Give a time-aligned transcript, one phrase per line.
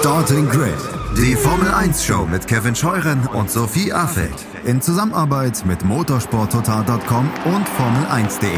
[0.00, 0.78] Starting Grid,
[1.14, 7.68] die Formel 1 Show mit Kevin Scheuren und Sophie Affeld in Zusammenarbeit mit motorsporttotal.com und
[7.68, 8.50] Formel1.de.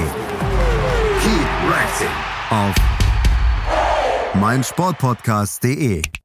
[1.21, 2.07] Keep racing
[2.51, 2.75] auf
[4.35, 6.22] meinsportpodcast.de.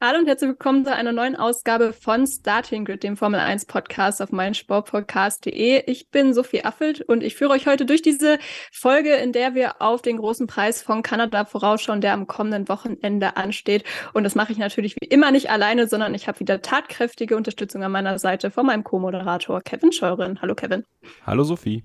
[0.00, 4.22] Hallo und herzlich willkommen zu einer neuen Ausgabe von Starting Grid, dem Formel 1 Podcast
[4.22, 5.90] auf meinsportpodcast.de.
[5.90, 8.38] Ich bin Sophie Affelt und ich führe euch heute durch diese
[8.70, 13.36] Folge, in der wir auf den großen Preis von Kanada vorausschauen, der am kommenden Wochenende
[13.36, 13.82] ansteht.
[14.12, 17.82] Und das mache ich natürlich wie immer nicht alleine, sondern ich habe wieder tatkräftige Unterstützung
[17.82, 20.40] an meiner Seite von meinem Co-Moderator Kevin Scheuren.
[20.40, 20.84] Hallo Kevin.
[21.26, 21.82] Hallo Sophie.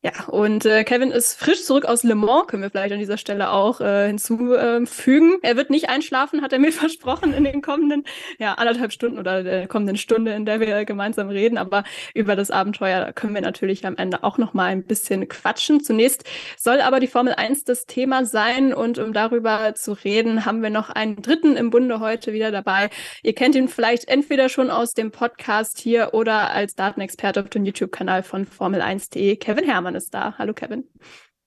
[0.00, 3.18] Ja, und äh, Kevin ist frisch zurück aus Le Mans, können wir vielleicht an dieser
[3.18, 5.38] Stelle auch äh, hinzufügen.
[5.42, 8.04] er wird nicht einschlafen, hat er mir versprochen, in den kommenden
[8.38, 11.58] ja, anderthalb Stunden oder der kommenden Stunde, in der wir gemeinsam reden.
[11.58, 11.82] Aber
[12.14, 15.82] über das Abenteuer können wir natürlich am Ende auch noch mal ein bisschen quatschen.
[15.82, 16.22] Zunächst
[16.56, 18.72] soll aber die Formel 1 das Thema sein.
[18.72, 22.90] Und um darüber zu reden, haben wir noch einen dritten im Bunde heute wieder dabei.
[23.24, 27.64] Ihr kennt ihn vielleicht entweder schon aus dem Podcast hier oder als Datenexperte auf dem
[27.64, 29.87] YouTube-Kanal von Formel1.de, Kevin Herrmann.
[29.88, 30.36] Hermann ist da.
[30.36, 30.84] Hallo Kevin.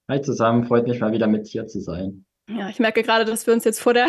[0.09, 2.25] Hi zusammen, freut mich mal wieder mit hier zu sein.
[2.49, 4.07] Ja, ich merke gerade, dass wir uns jetzt vor der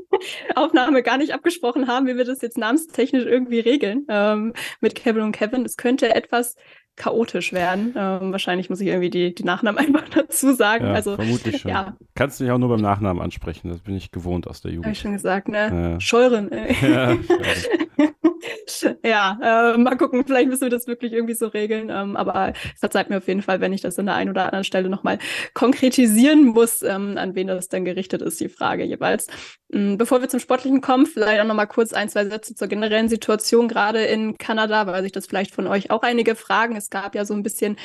[0.54, 5.20] Aufnahme gar nicht abgesprochen haben, wie wir das jetzt namenstechnisch irgendwie regeln ähm, mit Kevin
[5.20, 5.66] und Kevin.
[5.66, 6.56] Es könnte etwas
[6.96, 7.94] chaotisch werden.
[7.96, 10.86] Ähm, wahrscheinlich muss ich irgendwie die, die Nachnamen einfach dazu sagen.
[10.86, 11.70] Ja, also, vermutlich schon.
[11.70, 11.96] Ja.
[12.14, 14.86] Kannst du dich auch nur beim Nachnamen ansprechen, das bin ich gewohnt aus der Jugend.
[14.86, 15.92] Habe ich schon gesagt, ne?
[15.92, 16.00] Ja.
[16.00, 16.74] Scheuren, ey.
[16.82, 17.16] Ja,
[19.04, 21.90] ja, äh, mal gucken, vielleicht müssen wir das wirklich irgendwie so regeln.
[21.90, 24.44] Ähm, aber es verzeiht mir auf jeden Fall, wenn ich das an der einen oder
[24.44, 25.18] anderen Stelle nochmal
[25.54, 29.26] konkretisieren muss, ähm, an wen das dann gerichtet ist, die Frage jeweils.
[29.72, 33.08] Ähm, bevor wir zum Sportlichen kommen, vielleicht auch nochmal kurz ein, zwei Sätze zur generellen
[33.08, 36.76] Situation gerade in Kanada, weil sich das vielleicht von euch auch einige fragen.
[36.76, 37.76] Es gab ja so ein bisschen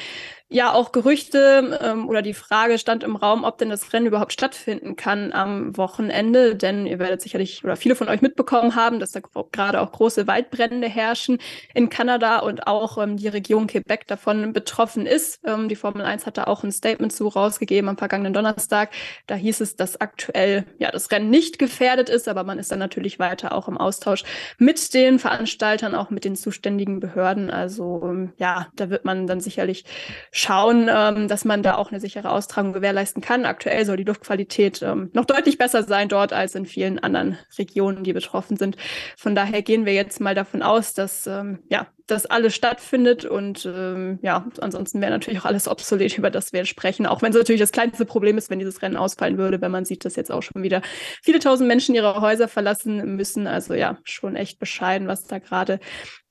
[0.49, 4.33] ja auch Gerüchte ähm, oder die Frage stand im Raum, ob denn das Rennen überhaupt
[4.33, 6.55] stattfinden kann am Wochenende.
[6.55, 10.25] Denn ihr werdet sicherlich oder viele von euch mitbekommen haben, dass da gerade auch große
[10.25, 11.37] Waldbrände herrschen
[11.75, 15.39] in Kanada und auch ähm, die Region Quebec davon betroffen ist.
[15.45, 18.89] Ähm, die Formel 1 hat da auch ein Statement zu rausgegeben am vergangenen Donnerstag.
[19.27, 22.79] Da hieß es, dass aktuell ja das Rennen nicht gefährdet ist, aber man ist dann
[22.79, 24.23] natürlich weiter auch im Austausch
[24.57, 27.51] mit den Veranstaltern, auch mit den zuständigen Behörden.
[27.51, 29.85] Also ähm, ja, da wird man dann sicherlich
[30.39, 33.45] schauen, ähm, dass man da auch eine sichere Austragung gewährleisten kann.
[33.45, 38.03] Aktuell soll die Luftqualität ähm, noch deutlich besser sein dort als in vielen anderen Regionen,
[38.03, 38.77] die betroffen sind.
[39.17, 43.65] Von daher gehen wir jetzt mal davon aus, dass ähm, ja das alles stattfindet und
[43.65, 47.37] ähm, ja, ansonsten wäre natürlich auch alles obsolet, über das wir sprechen, auch wenn es
[47.37, 50.31] natürlich das kleinste Problem ist, wenn dieses Rennen ausfallen würde, wenn man sieht, dass jetzt
[50.31, 50.81] auch schon wieder
[51.21, 53.47] viele tausend Menschen ihre Häuser verlassen müssen.
[53.47, 55.79] Also ja, schon echt bescheiden, was da gerade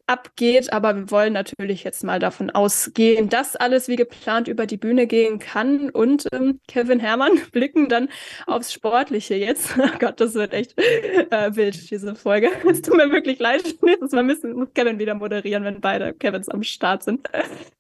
[0.08, 0.72] abgeht.
[0.72, 5.06] Aber wir wollen natürlich jetzt mal davon ausgehen, dass alles wie geplant über die Bühne
[5.06, 5.91] gehen kann.
[5.91, 8.08] Und ähm, Kevin Herrmann blicken dann
[8.47, 9.76] aufs Sportliche jetzt.
[9.88, 12.50] Oh Gott, das wird echt äh, wild, diese Folge.
[12.70, 13.62] Es tut mir wirklich leid.
[13.82, 17.26] Nächstes Mal müssen, muss Kevin wieder moderieren, wenn beide Kevins am Start sind.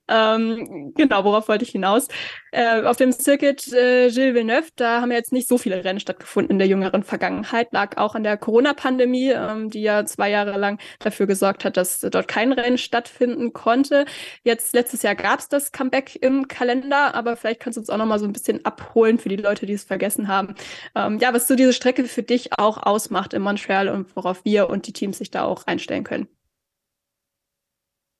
[0.08, 2.08] Ähm, genau, worauf wollte ich hinaus?
[2.50, 6.00] Äh, auf dem Circuit äh, Gilles Villeneuve, da haben ja jetzt nicht so viele Rennen
[6.00, 10.58] stattgefunden in der jüngeren Vergangenheit, lag auch an der Corona-Pandemie, ähm, die ja zwei Jahre
[10.58, 14.06] lang dafür gesorgt hat, dass dort kein Rennen stattfinden konnte.
[14.44, 17.98] Jetzt letztes Jahr gab es das Comeback im Kalender, aber vielleicht kannst du uns auch
[17.98, 20.54] noch mal so ein bisschen abholen für die Leute, die es vergessen haben.
[20.94, 24.70] Ähm, ja, was so diese Strecke für dich auch ausmacht in Montreal und worauf wir
[24.70, 26.28] und die Teams sich da auch einstellen können.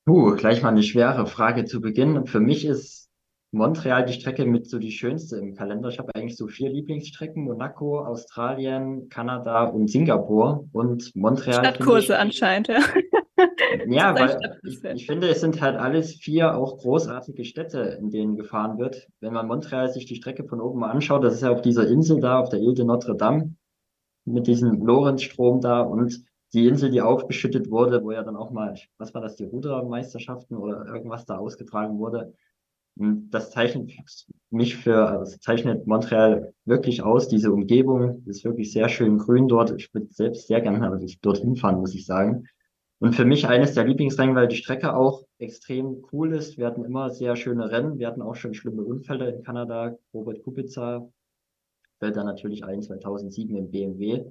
[0.05, 2.25] Puh, gleich mal eine schwere Frage zu Beginn.
[2.25, 2.98] Für mich ist
[3.51, 5.89] Montreal die Strecke mit so die schönste im Kalender.
[5.89, 10.67] Ich habe eigentlich so vier Lieblingsstrecken: Monaco, Australien, Kanada und Singapur.
[10.71, 11.65] Und Montreal.
[11.65, 12.79] Stadtkurse ich, anscheinend, ja.
[13.87, 18.35] Ja, weil ich, ich, finde, es sind halt alles vier auch großartige Städte, in denen
[18.35, 19.07] gefahren wird.
[19.21, 21.87] Wenn man Montreal sich die Strecke von oben mal anschaut, das ist ja auf dieser
[21.87, 23.55] Insel da, auf der Ile de Notre Dame,
[24.25, 26.21] mit diesem Lorenzstrom da und
[26.53, 30.57] die Insel, die aufgeschüttet wurde, wo ja dann auch mal, was war das, die Rudermeisterschaften
[30.57, 32.33] oder irgendwas da ausgetragen wurde.
[32.99, 33.91] Das zeichnet
[34.49, 39.71] mich für, also zeichnet Montreal wirklich aus, diese Umgebung ist wirklich sehr schön grün dort.
[39.71, 42.45] Ich würde selbst sehr gerne dorthin fahren, muss ich sagen.
[42.99, 46.57] Und für mich eines der Lieblingsrennen, weil die Strecke auch extrem cool ist.
[46.57, 47.97] Wir hatten immer sehr schöne Rennen.
[47.97, 49.95] Wir hatten auch schon schlimme Unfälle in Kanada.
[50.13, 51.07] Robert Kubica
[51.99, 54.25] fällt dann natürlich ein 2007 im BMW.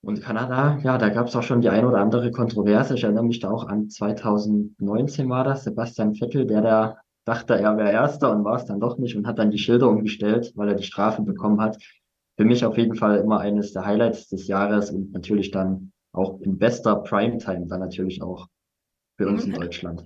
[0.00, 2.94] Und Kanada, ja, da gab es auch schon die ein oder andere Kontroverse.
[2.94, 7.76] Ich erinnere mich da auch an 2019 war das, Sebastian Vettel, der da dachte, er
[7.76, 10.68] wäre Erster und war es dann doch nicht und hat dann die Schilder umgestellt, weil
[10.68, 11.78] er die Strafe bekommen hat.
[12.36, 16.40] Für mich auf jeden Fall immer eines der Highlights des Jahres und natürlich dann auch
[16.40, 18.48] in bester Primetime, dann natürlich auch
[19.16, 20.04] für uns in Deutschland.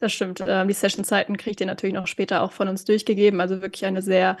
[0.00, 0.44] Das stimmt.
[0.46, 3.40] Ähm, die Sessionzeiten kriegt ihr natürlich noch später auch von uns durchgegeben.
[3.40, 4.36] Also wirklich eine sehr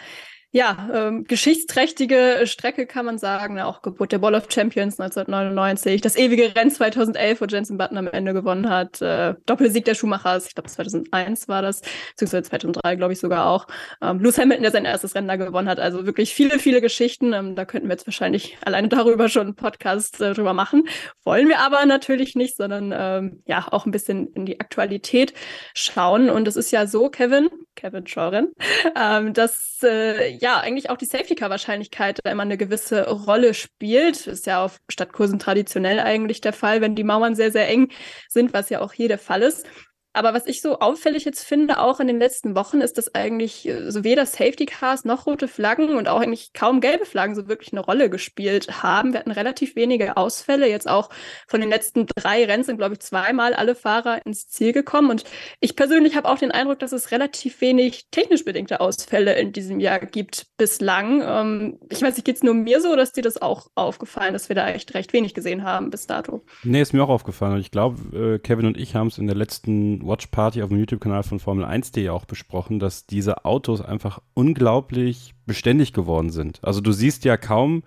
[0.54, 3.58] ja, ähm, geschichtsträchtige Strecke kann man sagen.
[3.58, 8.06] Auch Geburt der Ball of Champions 1999, das ewige Rennen 2011, wo Jensen Button am
[8.06, 11.80] Ende gewonnen hat, äh, Doppelsieg der Schumachers, ich glaube 2001 war das,
[12.10, 13.66] beziehungsweise 2003 glaube ich sogar auch.
[14.00, 15.80] Ähm, Lewis Hamilton, der sein erstes Rennen da gewonnen hat.
[15.80, 17.32] Also wirklich viele, viele Geschichten.
[17.32, 20.86] Ähm, da könnten wir jetzt wahrscheinlich alleine darüber schon einen Podcast äh, drüber machen.
[21.24, 25.34] Wollen wir aber natürlich nicht, sondern ähm, ja auch ein bisschen in die Aktualität
[25.74, 26.30] schauen.
[26.30, 28.52] Und es ist ja so, Kevin, Kevin Schoren,
[28.96, 34.26] ähm, dass äh, ja eigentlich auch die Safety Car Wahrscheinlichkeit immer eine gewisse Rolle spielt.
[34.26, 37.90] Ist ja auf Stadtkursen traditionell eigentlich der Fall, wenn die Mauern sehr, sehr eng
[38.28, 39.66] sind, was ja auch hier der Fall ist.
[40.14, 43.68] Aber was ich so auffällig jetzt finde, auch in den letzten Wochen, ist, dass eigentlich
[43.68, 47.48] äh, so weder Safety Cars noch rote Flaggen und auch eigentlich kaum gelbe Flaggen so
[47.48, 49.12] wirklich eine Rolle gespielt haben.
[49.12, 50.68] Wir hatten relativ wenige Ausfälle.
[50.68, 51.10] Jetzt auch
[51.46, 55.10] von den letzten drei Rennen sind, glaube ich, zweimal alle Fahrer ins Ziel gekommen.
[55.10, 55.24] Und
[55.60, 59.80] ich persönlich habe auch den Eindruck, dass es relativ wenig technisch bedingte Ausfälle in diesem
[59.80, 61.22] Jahr gibt bislang.
[61.22, 64.48] Ähm, ich weiß nicht, geht es nur mir so ist dir das auch aufgefallen, dass
[64.48, 66.44] wir da echt recht wenig gesehen haben bis dato?
[66.62, 67.54] Nee, ist mir auch aufgefallen.
[67.54, 70.68] Und ich glaube, äh, Kevin und ich haben es in der letzten Watch Party auf
[70.68, 76.60] dem YouTube-Kanal von Formel 1.de auch besprochen, dass diese Autos einfach unglaublich beständig geworden sind.
[76.62, 77.82] Also du siehst ja kaum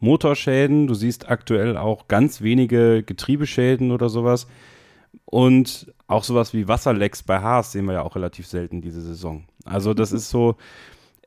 [0.00, 4.46] Motorschäden, du siehst aktuell auch ganz wenige Getriebeschäden oder sowas.
[5.24, 9.44] Und auch sowas wie Wasserlecks bei Haas sehen wir ja auch relativ selten diese Saison.
[9.64, 10.56] Also das ist so,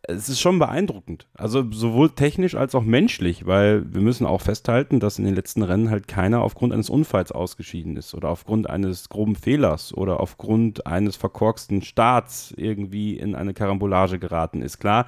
[0.08, 1.28] es ist schon beeindruckend.
[1.34, 5.64] Also sowohl technisch als auch menschlich, weil wir müssen auch festhalten, dass in den letzten
[5.64, 10.86] Rennen halt keiner aufgrund eines Unfalls ausgeschieden ist oder aufgrund eines groben Fehlers oder aufgrund
[10.86, 14.80] eines verkorksten Starts irgendwie in eine Karambolage geraten ist.
[14.80, 15.08] Klar,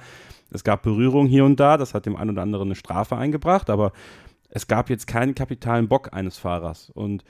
[0.50, 3.70] es gab Berührung hier und da, das hat dem einen oder anderen eine Strafe eingebracht,
[3.70, 3.92] aber
[4.50, 7.22] es gab jetzt keinen kapitalen Bock eines Fahrers und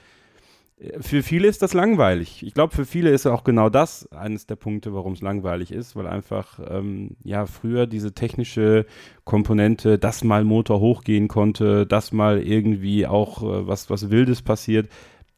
[1.00, 2.44] für viele ist das langweilig.
[2.44, 5.96] Ich glaube, für viele ist auch genau das eines der Punkte, warum es langweilig ist,
[5.96, 8.86] weil einfach ähm, ja früher diese technische
[9.25, 14.88] Komponente, dass mal Motor hochgehen konnte, dass mal irgendwie auch äh, was was Wildes passiert,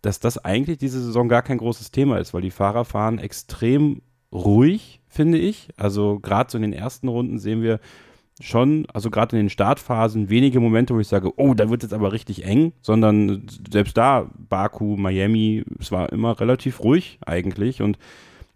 [0.03, 4.03] dass das eigentlich diese Saison gar kein großes Thema ist, weil die Fahrer fahren extrem
[4.33, 5.69] ruhig, finde ich.
[5.77, 7.81] Also gerade so in den ersten Runden sehen wir
[8.41, 11.93] schon, also gerade in den Startphasen, wenige Momente, wo ich sage, oh, da wird es
[11.93, 17.83] aber richtig eng, sondern selbst da, Baku, Miami, es war immer relativ ruhig eigentlich.
[17.83, 17.99] Und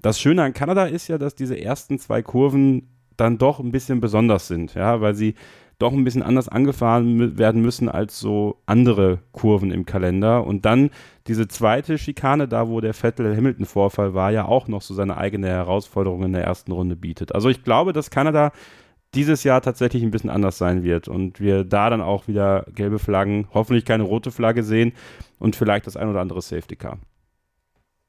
[0.00, 4.00] das Schöne an Kanada ist ja, dass diese ersten zwei Kurven dann doch ein bisschen
[4.00, 5.34] besonders sind, ja, weil sie
[5.78, 10.46] doch ein bisschen anders angefahren werden müssen als so andere Kurven im Kalender.
[10.46, 10.90] Und dann
[11.26, 16.22] diese zweite Schikane, da wo der Vettel-Hamilton-Vorfall war, ja auch noch so seine eigene Herausforderung
[16.24, 17.34] in der ersten Runde bietet.
[17.34, 18.52] Also ich glaube, dass Kanada
[19.14, 22.98] dieses Jahr tatsächlich ein bisschen anders sein wird und wir da dann auch wieder gelbe
[22.98, 24.92] Flaggen, hoffentlich keine rote Flagge sehen
[25.38, 26.98] und vielleicht das ein oder andere Safety Car.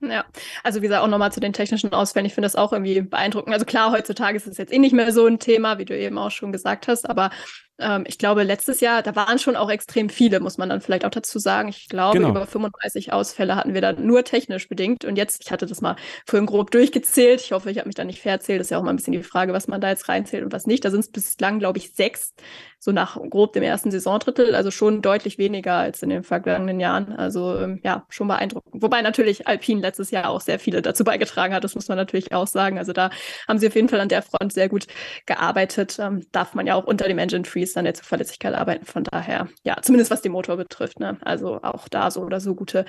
[0.02, 0.26] Ja,
[0.64, 2.26] also wie gesagt, auch nochmal zu den technischen Ausfällen.
[2.26, 3.54] Ich finde das auch irgendwie beeindruckend.
[3.54, 6.18] Also klar, heutzutage ist es jetzt eh nicht mehr so ein Thema, wie du eben
[6.18, 7.32] auch schon gesagt hast, aber
[7.78, 11.04] ähm, ich glaube, letztes Jahr, da waren schon auch extrem viele, muss man dann vielleicht
[11.04, 11.70] auch dazu sagen.
[11.70, 12.30] Ich glaube, genau.
[12.30, 15.04] über 35 Ausfälle hatten wir da nur technisch bedingt.
[15.04, 17.42] Und jetzt, ich hatte das mal vorhin grob durchgezählt.
[17.42, 18.60] Ich hoffe, ich habe mich da nicht verzählt.
[18.60, 20.54] Das ist ja auch mal ein bisschen die Frage, was man da jetzt reinzählt und
[20.54, 20.86] was nicht.
[20.86, 22.34] Da sind es bislang, glaube ich, sechs,
[22.80, 24.56] so nach grob dem ersten Saisondrittel.
[24.56, 27.12] Also schon deutlich weniger als in den vergangenen Jahren.
[27.12, 28.82] Also ähm, ja, schon beeindruckend.
[28.82, 31.64] Wobei natürlich Alpine letztes Jahr auch sehr viele dazu beigetragen hat.
[31.66, 32.78] Das muss man natürlich auch sagen.
[32.78, 33.10] Also da
[33.50, 34.88] haben sie auf jeden Fall an der Front sehr gut
[35.26, 35.98] gearbeitet.
[36.00, 38.86] Ähm, darf man ja auch unter dem Engine Freeze ist an der Zuverlässigkeit arbeiten.
[38.86, 41.00] Von daher, ja, zumindest was den Motor betrifft.
[41.00, 41.18] Ne?
[41.22, 42.86] Also auch da so oder so gute,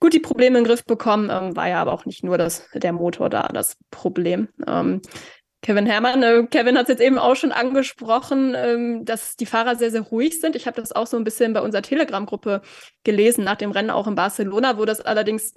[0.00, 1.30] gut die Probleme in den Griff bekommen.
[1.30, 4.48] Ähm, war ja aber auch nicht nur das, der Motor da das Problem.
[4.66, 5.00] Ähm,
[5.62, 9.74] Kevin Herrmann, äh, Kevin hat es jetzt eben auch schon angesprochen, ähm, dass die Fahrer
[9.74, 10.54] sehr, sehr ruhig sind.
[10.54, 12.62] Ich habe das auch so ein bisschen bei unserer Telegram-Gruppe
[13.02, 15.54] gelesen, nach dem Rennen auch in Barcelona, wo das allerdings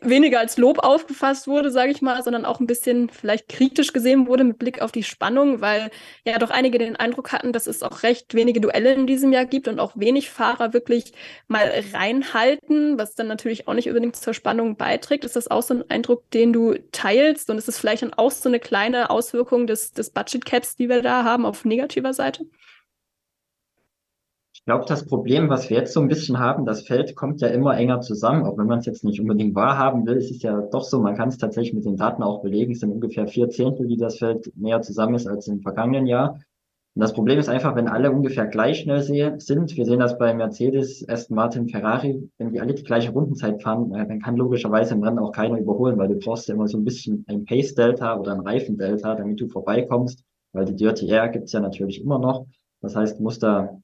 [0.00, 4.26] weniger als Lob aufgefasst wurde, sage ich mal, sondern auch ein bisschen vielleicht kritisch gesehen
[4.26, 5.90] wurde mit Blick auf die Spannung, weil
[6.24, 9.44] ja doch einige den Eindruck hatten, dass es auch recht wenige Duelle in diesem Jahr
[9.44, 11.12] gibt und auch wenig Fahrer wirklich
[11.46, 15.24] mal reinhalten, was dann natürlich auch nicht unbedingt zur Spannung beiträgt.
[15.24, 17.50] Ist das auch so ein Eindruck, den du teilst?
[17.50, 20.88] Und ist es vielleicht dann auch so eine kleine Auswirkung des, des Budget Caps, die
[20.88, 22.46] wir da haben, auf negativer Seite?
[24.62, 27.48] Ich glaube, das Problem, was wir jetzt so ein bisschen haben, das Feld kommt ja
[27.48, 30.16] immer enger zusammen, auch wenn man es jetzt nicht unbedingt wahrhaben will.
[30.16, 32.70] Es ist ja doch so, man kann es tatsächlich mit den Daten auch belegen.
[32.70, 36.38] Es sind ungefähr vier Zehntel, die das Feld näher zusammen ist als im vergangenen Jahr.
[36.94, 40.32] Und das Problem ist einfach, wenn alle ungefähr gleich schnell sind, wir sehen das bei
[40.32, 44.94] Mercedes, Aston Martin, Ferrari, wenn die alle die gleiche Rundenzeit fahren, äh, dann kann logischerweise
[44.94, 48.16] im Rennen auch keiner überholen, weil du brauchst ja immer so ein bisschen ein Pace-Delta
[48.16, 52.46] oder ein Reifen-Delta, damit du vorbeikommst, weil die Dirty Air gibt's ja natürlich immer noch.
[52.80, 53.82] Das heißt, du musst da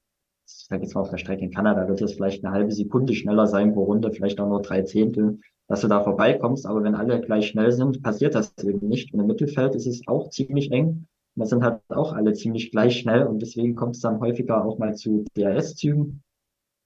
[0.49, 3.15] ich sage jetzt mal auf der Strecke in Kanada, wird es vielleicht eine halbe Sekunde
[3.15, 6.67] schneller sein pro Runde, vielleicht auch nur drei Zehntel, dass du da vorbeikommst.
[6.67, 9.13] Aber wenn alle gleich schnell sind, passiert das eben nicht.
[9.13, 11.07] Und im Mittelfeld ist es auch ziemlich eng.
[11.35, 14.79] Wir sind halt auch alle ziemlich gleich schnell und deswegen kommt es dann häufiger auch
[14.79, 16.23] mal zu DRS-Zügen.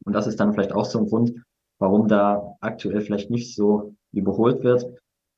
[0.04, 1.32] Und das ist dann vielleicht auch so ein Grund,
[1.78, 4.92] warum da aktuell vielleicht nicht so überholt wird.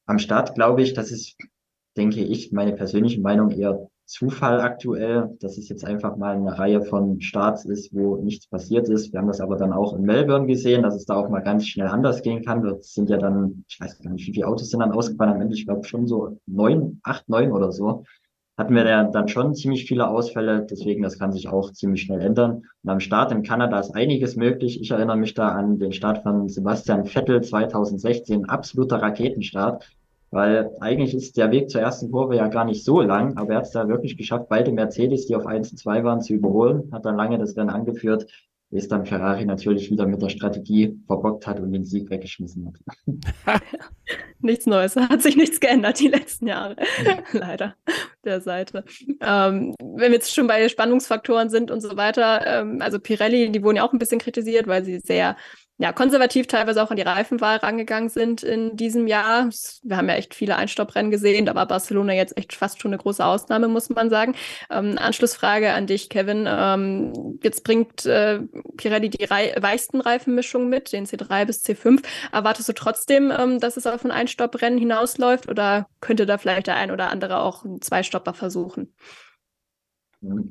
[0.07, 1.37] Am Start glaube ich, das ist,
[1.97, 6.83] denke ich, meine persönliche Meinung eher Zufall aktuell, dass es jetzt einfach mal eine Reihe
[6.83, 9.13] von Starts ist, wo nichts passiert ist.
[9.13, 11.67] Wir haben das aber dann auch in Melbourne gesehen, dass es da auch mal ganz
[11.67, 12.63] schnell anders gehen kann.
[12.63, 15.41] Das sind ja dann, ich weiß gar nicht, wie viele Autos sind dann ausgefahren am
[15.41, 18.05] Ende, ich glaube schon so neun, acht, neun oder so.
[18.59, 22.21] Hatten wir da dann schon ziemlich viele Ausfälle, deswegen das kann sich auch ziemlich schnell
[22.21, 22.63] ändern.
[22.83, 24.81] Und am Start in Kanada ist einiges möglich.
[24.81, 29.89] Ich erinnere mich da an den Start von Sebastian Vettel 2016, absoluter Raketenstart
[30.35, 33.57] weil eigentlich ist der Weg zur ersten Kurve ja gar nicht so lang, aber er
[33.59, 36.91] hat es da wirklich geschafft, beide Mercedes, die auf 1 und 2 waren, zu überholen,
[36.93, 38.27] hat dann lange das Rennen angeführt,
[38.71, 43.63] bis dann Ferrari natürlich wieder mit der Strategie verbockt hat und den Sieg weggeschmissen hat.
[44.41, 46.75] nichts Neues, hat sich nichts geändert die letzten Jahre,
[47.33, 47.77] leider,
[48.25, 48.85] der Seite.
[49.21, 53.63] Ähm, wenn wir jetzt schon bei Spannungsfaktoren sind und so weiter, ähm, also Pirelli, die
[53.63, 55.37] wurden ja auch ein bisschen kritisiert, weil sie sehr
[55.79, 59.49] ja, konservativ teilweise auch an die Reifenwahl rangegangen sind in diesem Jahr.
[59.83, 63.03] Wir haben ja echt viele Einstopprennen gesehen, da war Barcelona jetzt echt fast schon eine
[63.03, 64.37] große Ausnahme, muss man sagen.
[64.71, 66.47] Ähm, Anschlussfrage an dich, Kevin.
[66.49, 68.41] Ähm, jetzt bringt äh,
[68.77, 72.05] Pirelli die Rei weichsten Reifenmischungen mit, den C3 bis C5.
[72.31, 76.77] Erwartest du trotzdem, ähm, dass es auf ein Einstopprennen hinausläuft oder könnte da vielleicht der
[76.77, 78.95] ein oder andere auch einen Zweistopper versuchen?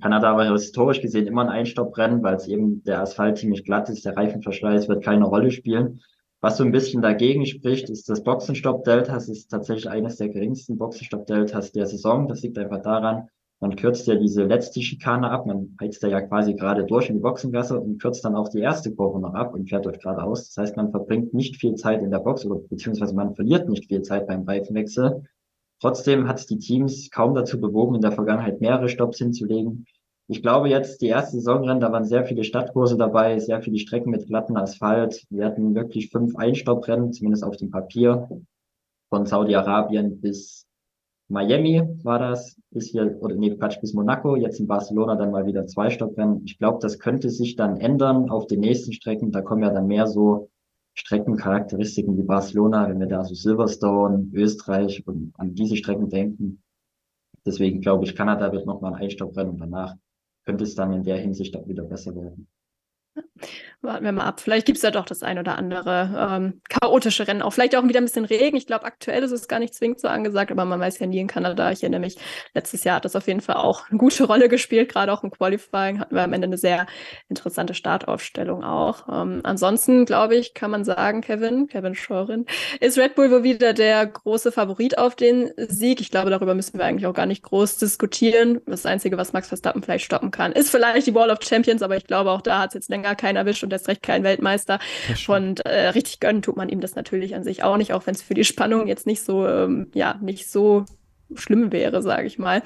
[0.02, 4.06] Kanada war historisch gesehen immer ein Einstopprennen, weil es eben der Asphalt ziemlich glatt ist,
[4.06, 6.02] der Reifenverschleiß wird keine Rolle spielen.
[6.42, 9.16] Was so ein bisschen dagegen spricht, ist das Boxenstopp-Delta.
[9.16, 12.28] Es ist tatsächlich eines der geringsten Boxenstopp-Deltas der Saison.
[12.28, 13.30] Das liegt einfach daran,
[13.64, 15.46] man kürzt ja diese letzte Schikane ab.
[15.46, 18.94] Man heizt ja quasi gerade durch in die Boxengasse und kürzt dann auch die erste
[18.94, 20.50] Kurve noch ab und fährt dort geradeaus.
[20.50, 23.88] Das heißt, man verbringt nicht viel Zeit in der Box oder beziehungsweise man verliert nicht
[23.88, 25.24] viel Zeit beim Reifenwechsel.
[25.80, 29.86] Trotzdem hat es die Teams kaum dazu bewogen, in der Vergangenheit mehrere Stops hinzulegen.
[30.28, 34.10] Ich glaube jetzt, die erste Saisonrennen, da waren sehr viele Stadtkurse dabei, sehr viele Strecken
[34.10, 35.26] mit glatten Asphalt.
[35.30, 38.30] Wir hatten wirklich fünf Einstopprennen, zumindest auf dem Papier.
[39.10, 40.66] Von Saudi-Arabien bis
[41.28, 45.46] Miami war das, bis hier, oder nee, Quatsch, bis Monaco, jetzt in Barcelona dann mal
[45.46, 46.44] wieder zwei Stopprennen.
[46.46, 49.32] Ich glaube, das könnte sich dann ändern auf den nächsten Strecken.
[49.32, 50.50] Da kommen ja dann mehr so
[50.96, 56.64] Streckencharakteristiken wie Barcelona, wenn wir da so Silverstone, Österreich und an diese Strecken denken.
[57.46, 59.96] Deswegen glaube ich, Kanada wird nochmal ein Einstopprennen und danach
[60.46, 62.48] könnte es dann in der Hinsicht auch wieder besser werden.
[63.82, 64.40] Warten wir mal ab.
[64.40, 67.42] Vielleicht gibt es ja doch das ein oder andere ähm, chaotische Rennen.
[67.42, 68.56] Auch vielleicht auch wieder ein bisschen Regen.
[68.56, 71.20] Ich glaube, aktuell ist es gar nicht zwingend so angesagt, aber man weiß ja nie
[71.20, 71.70] in Kanada.
[71.72, 72.16] Ich erinnere mich,
[72.54, 74.90] letztes Jahr hat das auf jeden Fall auch eine gute Rolle gespielt.
[74.90, 76.88] Gerade auch im Qualifying hatten wir am Ende eine sehr
[77.28, 79.08] interessante Startaufstellung auch.
[79.12, 82.46] Ähm, ansonsten, glaube ich, kann man sagen, Kevin, Kevin Scheuren,
[82.80, 86.00] ist Red Bull wohl wieder der große Favorit auf den Sieg.
[86.00, 88.62] Ich glaube, darüber müssen wir eigentlich auch gar nicht groß diskutieren.
[88.66, 91.98] Das Einzige, was Max Verstappen vielleicht stoppen kann, ist vielleicht die Wall of Champions, aber
[91.98, 94.80] ich glaube, auch da hat es jetzt länger keinen erwischt und erst recht kein Weltmeister.
[95.28, 98.16] Und äh, richtig gönnen tut man ihm das natürlich an sich auch nicht, auch wenn
[98.16, 100.86] es für die Spannung jetzt nicht so, ähm, ja, nicht so
[101.36, 102.62] schlimm wäre, sage ich mal.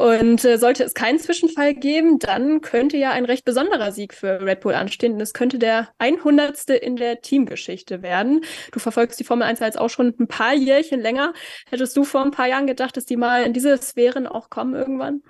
[0.00, 4.40] Und äh, sollte es keinen Zwischenfall geben, dann könnte ja ein recht besonderer Sieg für
[4.40, 5.12] Red Bull anstehen.
[5.12, 6.70] Und es könnte der 100.
[6.70, 8.40] in der Teamgeschichte werden.
[8.72, 11.34] Du verfolgst die Formel 1 jetzt auch schon ein paar Jährchen länger.
[11.68, 14.74] Hättest du vor ein paar Jahren gedacht, dass die mal in diese Sphären auch kommen
[14.74, 15.22] irgendwann?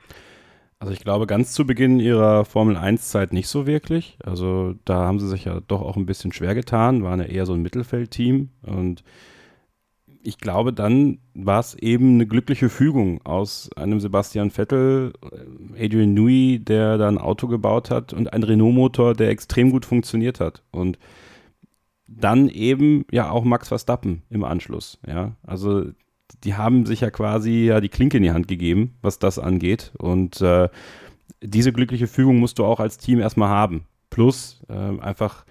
[0.81, 4.17] Also ich glaube, ganz zu Beginn ihrer Formel 1-Zeit nicht so wirklich.
[4.25, 7.45] Also da haben sie sich ja doch auch ein bisschen schwer getan, waren ja eher
[7.45, 8.49] so ein Mittelfeldteam.
[8.63, 9.05] Und
[10.23, 15.13] ich glaube, dann war es eben eine glückliche Fügung aus einem Sebastian Vettel,
[15.77, 19.85] äh, Adrian Newey, der da ein Auto gebaut hat und ein Renault-Motor, der extrem gut
[19.85, 20.63] funktioniert hat.
[20.71, 20.99] Und
[22.07, 24.99] dann eben ja auch Max Verstappen im Anschluss.
[25.07, 25.85] Ja, also
[26.45, 29.93] die haben sich ja quasi ja die Klinke in die Hand gegeben, was das angeht.
[29.99, 30.69] Und äh,
[31.43, 33.85] diese glückliche Fügung musst du auch als Team erstmal haben.
[34.11, 35.45] Plus äh, einfach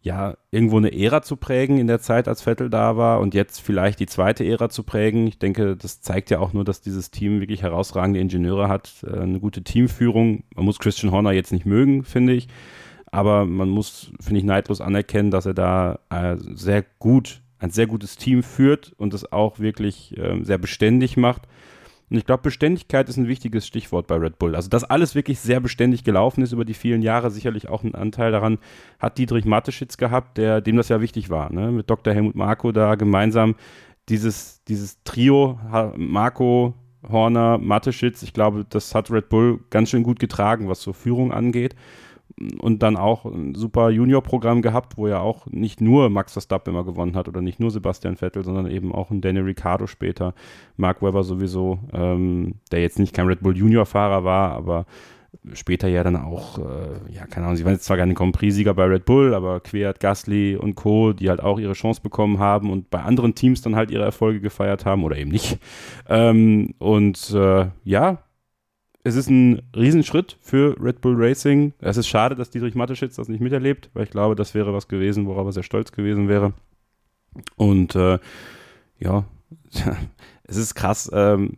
[0.00, 3.60] ja irgendwo eine Ära zu prägen in der Zeit, als Vettel da war und jetzt
[3.60, 5.26] vielleicht die zweite Ära zu prägen.
[5.26, 9.18] Ich denke, das zeigt ja auch nur, dass dieses Team wirklich herausragende Ingenieure hat, äh,
[9.18, 10.44] eine gute Teamführung.
[10.54, 12.48] Man muss Christian Horner jetzt nicht mögen, finde ich.
[13.10, 17.86] Aber man muss, finde ich, neidlos anerkennen, dass er da äh, sehr gut ein sehr
[17.86, 21.42] gutes Team führt und es auch wirklich äh, sehr beständig macht.
[22.10, 24.56] Und ich glaube, Beständigkeit ist ein wichtiges Stichwort bei Red Bull.
[24.56, 27.94] Also, dass alles wirklich sehr beständig gelaufen ist über die vielen Jahre, sicherlich auch ein
[27.94, 28.58] Anteil daran
[28.98, 31.70] hat Dietrich Mateschitz gehabt, der, dem das ja wichtig war, ne?
[31.70, 32.14] mit Dr.
[32.14, 33.56] Helmut Marko da gemeinsam
[34.08, 35.60] dieses, dieses Trio,
[35.96, 36.74] Marco,
[37.06, 41.32] Horner, Mateschitz, ich glaube, das hat Red Bull ganz schön gut getragen, was so Führung
[41.32, 41.74] angeht.
[42.60, 46.84] Und dann auch ein super Junior-Programm gehabt, wo ja auch nicht nur Max Verstappen immer
[46.84, 50.34] gewonnen hat oder nicht nur Sebastian Vettel, sondern eben auch ein Daniel Ricciardo später,
[50.76, 54.86] Mark Webber sowieso, ähm, der jetzt nicht kein Red Bull Junior-Fahrer war, aber
[55.52, 58.74] später ja dann auch, äh, ja, keine Ahnung, sie waren jetzt zwar keine Grand Prix-Sieger
[58.74, 62.70] bei Red Bull, aber Quert, Gasly und Co., die halt auch ihre Chance bekommen haben
[62.70, 65.58] und bei anderen Teams dann halt ihre Erfolge gefeiert haben oder eben nicht.
[66.08, 68.18] Ähm, und äh, ja,
[69.08, 71.72] es ist ein Riesenschritt für Red Bull Racing.
[71.80, 74.86] Es ist schade, dass Dietrich Mateschitz das nicht miterlebt, weil ich glaube, das wäre was
[74.86, 76.52] gewesen, worauf er sehr stolz gewesen wäre.
[77.56, 78.18] Und äh,
[78.98, 79.24] ja,
[80.44, 81.10] es ist krass.
[81.12, 81.56] Ähm,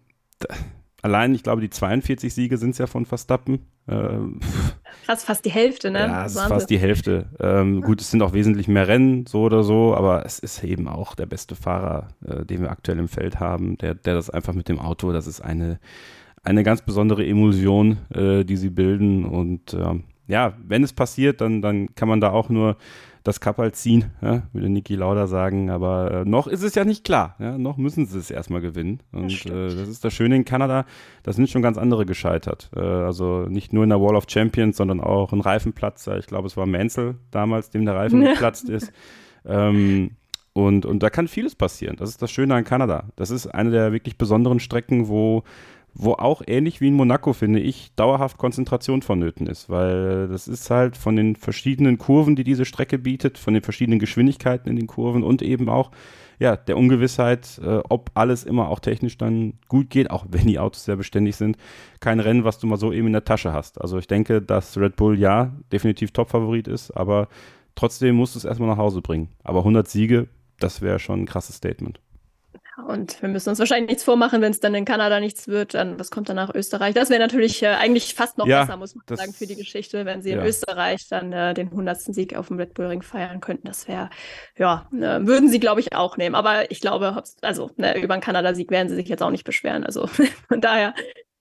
[1.02, 3.66] allein, ich glaube, die 42 Siege sind es ja von Verstappen.
[3.88, 4.38] Ähm,
[5.06, 6.00] Krass, fast die Hälfte, ne?
[6.00, 7.30] Ja, es ist fast die Hälfte.
[7.40, 10.86] Ähm, gut, es sind auch wesentlich mehr Rennen, so oder so, aber es ist eben
[10.86, 14.52] auch der beste Fahrer, äh, den wir aktuell im Feld haben, der, der das einfach
[14.52, 15.80] mit dem Auto, das ist eine,
[16.42, 19.24] eine ganz besondere Emulsion, äh, die sie bilden.
[19.24, 22.76] Und ähm, ja, wenn es passiert, dann, dann kann man da auch nur
[23.22, 25.68] das Cup halt ziehen, ja, würde Niki Lauda sagen.
[25.70, 27.36] Aber äh, noch ist es ja nicht klar.
[27.38, 29.02] Ja, noch müssen sie es erstmal gewinnen.
[29.12, 30.86] Und das, äh, das ist das Schöne in Kanada.
[31.22, 32.70] Da sind schon ganz andere gescheitert.
[32.74, 36.06] Äh, also nicht nur in der Wall of Champions, sondern auch ein Reifenplatz.
[36.18, 38.90] Ich glaube, es war Mansell damals, dem der Reifen geplatzt ist.
[39.44, 40.12] Ähm,
[40.52, 41.96] und, und da kann vieles passieren.
[41.96, 43.04] Das ist das Schöne an Kanada.
[43.16, 45.44] Das ist eine der wirklich besonderen Strecken, wo
[45.94, 50.70] wo auch ähnlich wie in Monaco, finde ich, dauerhaft Konzentration vonnöten ist, weil das ist
[50.70, 54.86] halt von den verschiedenen Kurven, die diese Strecke bietet, von den verschiedenen Geschwindigkeiten in den
[54.86, 55.90] Kurven und eben auch
[56.40, 60.58] ja, der Ungewissheit, äh, ob alles immer auch technisch dann gut geht, auch wenn die
[60.58, 61.58] Autos sehr beständig sind,
[62.00, 63.80] kein Rennen, was du mal so eben in der Tasche hast.
[63.80, 67.28] Also ich denke, dass Red Bull ja definitiv Top-Favorit ist, aber
[67.74, 69.28] trotzdem musst du es erstmal nach Hause bringen.
[69.44, 70.28] Aber 100 Siege,
[70.58, 72.00] das wäre schon ein krasses Statement.
[72.86, 75.74] Und wir müssen uns wahrscheinlich nichts vormachen, wenn es dann in Kanada nichts wird.
[75.74, 76.94] Dann, was kommt dann nach Österreich?
[76.94, 80.04] Das wäre natürlich äh, eigentlich fast noch ja, besser, muss man sagen, für die Geschichte,
[80.06, 80.40] wenn sie ja.
[80.40, 82.00] in Österreich dann äh, den 100.
[82.00, 83.66] Sieg auf dem Red Bull Ring feiern könnten.
[83.66, 84.10] Das wäre,
[84.56, 86.34] ja, äh, würden sie, glaube ich, auch nehmen.
[86.34, 89.84] Aber ich glaube, also ne, über einen Kanada-Sieg werden sie sich jetzt auch nicht beschweren.
[89.84, 90.06] Also
[90.48, 90.94] von daher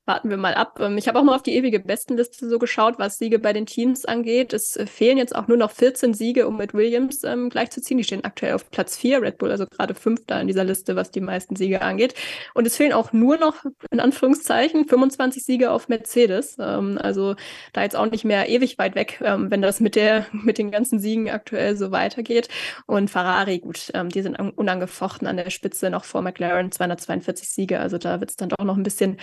[0.10, 0.80] warten wir mal ab.
[0.82, 3.68] Ähm, ich habe auch mal auf die ewige Bestenliste so geschaut, was Siege bei den
[3.68, 4.54] Teams angeht.
[4.54, 8.00] Es äh, fehlen jetzt auch nur noch 14 Siege, um mit Williams ähm, gleichzuziehen.
[8.00, 11.12] Die stehen aktuell auf Platz 4, Red Bull also gerade fünfter in dieser Liste, was
[11.12, 12.16] die meisten Siege angeht.
[12.56, 16.58] Und es fehlen auch nur noch, in Anführungszeichen, 25 Siege auf Mercedes.
[16.60, 17.36] Ähm, also
[17.74, 20.72] da jetzt auch nicht mehr ewig weit weg, ähm, wenn das mit, der, mit den
[20.72, 22.50] ganzen Siegen aktuell so weitergeht.
[22.88, 27.80] Und Ferrari, gut, ähm, die sind unangefochten an der Spitze noch vor McLaren, 242 Siege.
[27.80, 29.18] Also da wird es dann doch noch ein bisschen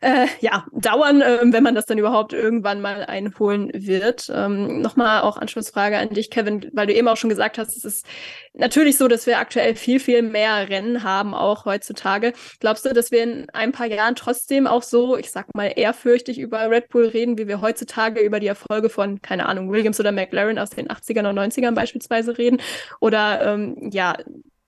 [0.00, 4.30] äh, ja, dauern, äh, wenn man das dann überhaupt irgendwann mal einholen wird.
[4.34, 7.84] Ähm, Nochmal auch Anschlussfrage an dich, Kevin, weil du eben auch schon gesagt hast, es
[7.84, 8.06] ist
[8.52, 12.32] natürlich so, dass wir aktuell viel, viel mehr Rennen haben, auch heutzutage.
[12.60, 16.38] Glaubst du, dass wir in ein paar Jahren trotzdem auch so, ich sag mal, ehrfürchtig
[16.38, 20.12] über Red Bull reden, wie wir heutzutage über die Erfolge von, keine Ahnung, Williams oder
[20.12, 22.60] McLaren aus den 80ern und 90ern beispielsweise reden?
[23.00, 24.16] Oder ähm, ja,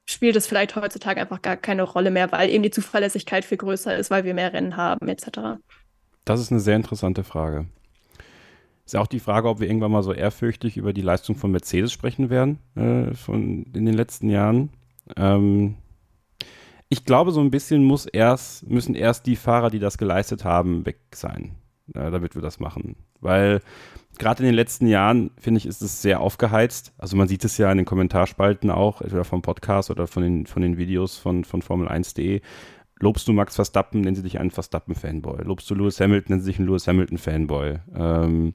[0.09, 3.97] spielt es vielleicht heutzutage einfach gar keine Rolle mehr, weil eben die Zuverlässigkeit viel größer
[3.97, 5.61] ist, weil wir mehr Rennen haben, etc.
[6.25, 7.67] Das ist eine sehr interessante Frage.
[8.87, 11.93] Ist auch die Frage, ob wir irgendwann mal so ehrfürchtig über die Leistung von Mercedes
[11.93, 14.71] sprechen werden äh, von, in den letzten Jahren.
[15.15, 15.75] Ähm,
[16.89, 20.87] ich glaube, so ein bisschen muss erst, müssen erst die Fahrer, die das geleistet haben,
[20.87, 21.55] weg sein,
[21.93, 22.97] äh, damit wir das machen.
[23.21, 23.61] Weil
[24.19, 26.93] gerade in den letzten Jahren, finde ich, ist es sehr aufgeheizt.
[26.99, 30.47] Also man sieht es ja in den Kommentarspalten auch, entweder vom Podcast oder von den,
[30.47, 32.41] von den Videos von, von Formel1.de.
[33.01, 35.45] Lobst du Max Verstappen, nennen sie dich einen Verstappen-Fanboy.
[35.45, 37.79] Lobst du Lewis Hamilton, nennen sie dich einen Lewis Hamilton-Fanboy.
[37.95, 38.55] Ähm,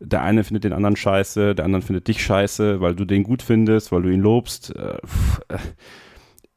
[0.00, 3.42] der eine findet den anderen scheiße, der andere findet dich scheiße, weil du den gut
[3.42, 4.74] findest, weil du ihn lobst.
[4.74, 4.98] Äh,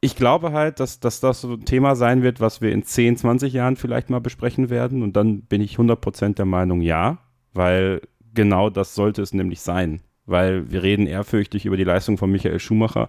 [0.00, 3.16] ich glaube halt, dass, dass das so ein Thema sein wird, was wir in 10,
[3.16, 5.02] 20 Jahren vielleicht mal besprechen werden.
[5.02, 7.18] Und dann bin ich 100% der Meinung, ja,
[7.54, 8.02] weil
[8.36, 10.00] genau das sollte es nämlich sein.
[10.26, 13.08] Weil wir reden ehrfürchtig über die Leistung von Michael Schumacher.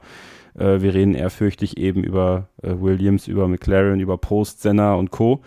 [0.55, 5.41] Äh, wir reden ehrfürchtig eben über äh, Williams, über McLaren, über Post, Senna und Co.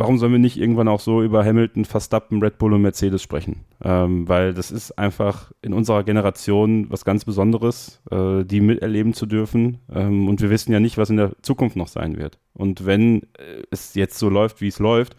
[0.00, 3.64] Warum sollen wir nicht irgendwann auch so über Hamilton, Verstappen, Red Bull und Mercedes sprechen?
[3.82, 9.26] Ähm, weil das ist einfach in unserer Generation was ganz Besonderes, äh, die miterleben zu
[9.26, 9.78] dürfen.
[9.92, 12.38] Ähm, und wir wissen ja nicht, was in der Zukunft noch sein wird.
[12.54, 15.16] Und wenn äh, es jetzt so läuft, wie es läuft,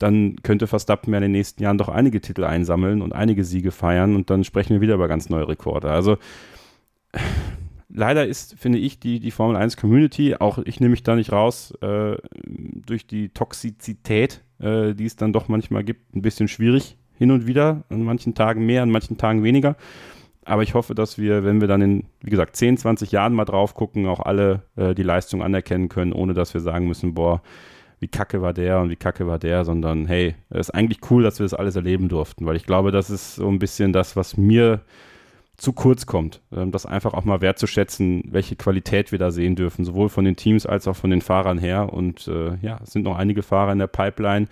[0.00, 3.70] dann könnte Verstappen ja in den nächsten Jahren doch einige Titel einsammeln und einige Siege
[3.70, 5.90] feiern und dann sprechen wir wieder über ganz neue Rekorde.
[5.90, 6.16] Also
[7.88, 11.32] leider ist, finde ich, die, die Formel 1 Community, auch ich nehme mich da nicht
[11.32, 16.96] raus, äh, durch die Toxizität, äh, die es dann doch manchmal gibt, ein bisschen schwierig
[17.18, 19.76] hin und wieder, an manchen Tagen mehr, an manchen Tagen weniger.
[20.46, 23.44] Aber ich hoffe, dass wir, wenn wir dann in, wie gesagt, 10, 20 Jahren mal
[23.44, 27.42] drauf gucken, auch alle äh, die Leistung anerkennen können, ohne dass wir sagen müssen, boah,
[28.00, 31.22] wie kacke war der und wie kacke war der, sondern hey, es ist eigentlich cool,
[31.22, 34.16] dass wir das alles erleben durften, weil ich glaube, das ist so ein bisschen das,
[34.16, 34.80] was mir
[35.60, 39.84] zu kurz kommt, ähm, das einfach auch mal wertzuschätzen, welche Qualität wir da sehen dürfen,
[39.84, 41.92] sowohl von den Teams als auch von den Fahrern her.
[41.92, 44.48] Und äh, ja, es sind noch einige Fahrer in der Pipeline,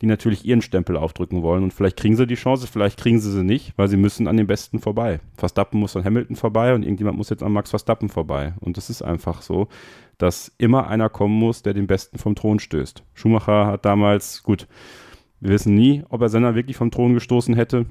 [0.00, 1.64] die natürlich ihren Stempel aufdrücken wollen.
[1.64, 4.36] Und vielleicht kriegen sie die Chance, vielleicht kriegen sie sie nicht, weil sie müssen an
[4.36, 5.18] den Besten vorbei.
[5.36, 8.54] Verstappen muss an Hamilton vorbei und irgendjemand muss jetzt an Max Verstappen vorbei.
[8.60, 9.66] Und das ist einfach so,
[10.18, 13.02] dass immer einer kommen muss, der den Besten vom Thron stößt.
[13.14, 14.68] Schumacher hat damals, gut,
[15.40, 17.86] wir wissen nie, ob er Senna wirklich vom Thron gestoßen hätte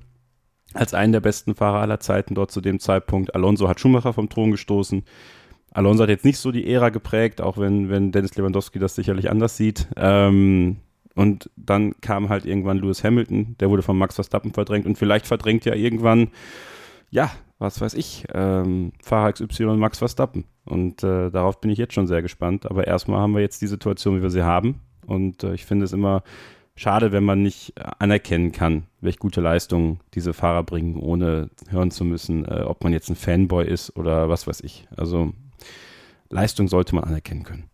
[0.74, 3.36] als einen der besten Fahrer aller Zeiten dort zu dem Zeitpunkt.
[3.36, 5.04] Alonso hat Schumacher vom Thron gestoßen.
[5.72, 9.30] Alonso hat jetzt nicht so die Ära geprägt, auch wenn, wenn Dennis Lewandowski das sicherlich
[9.30, 9.88] anders sieht.
[9.96, 10.78] Ähm,
[11.16, 15.28] und dann kam halt irgendwann Lewis Hamilton, der wurde von Max Verstappen verdrängt und vielleicht
[15.28, 16.30] verdrängt ja irgendwann,
[17.10, 20.46] ja, was weiß ich, ähm, Fahrer XY Max Verstappen.
[20.66, 22.66] Und äh, darauf bin ich jetzt schon sehr gespannt.
[22.66, 24.82] Aber erstmal haben wir jetzt die Situation, wie wir sie haben.
[25.06, 26.24] Und äh, ich finde es immer
[26.76, 32.04] schade, wenn man nicht anerkennen kann, welche gute Leistungen diese Fahrer bringen, ohne hören zu
[32.04, 34.88] müssen, äh, ob man jetzt ein Fanboy ist oder was weiß ich.
[34.98, 35.32] Also
[36.32, 37.70] Leistung sollte man anerkennen können.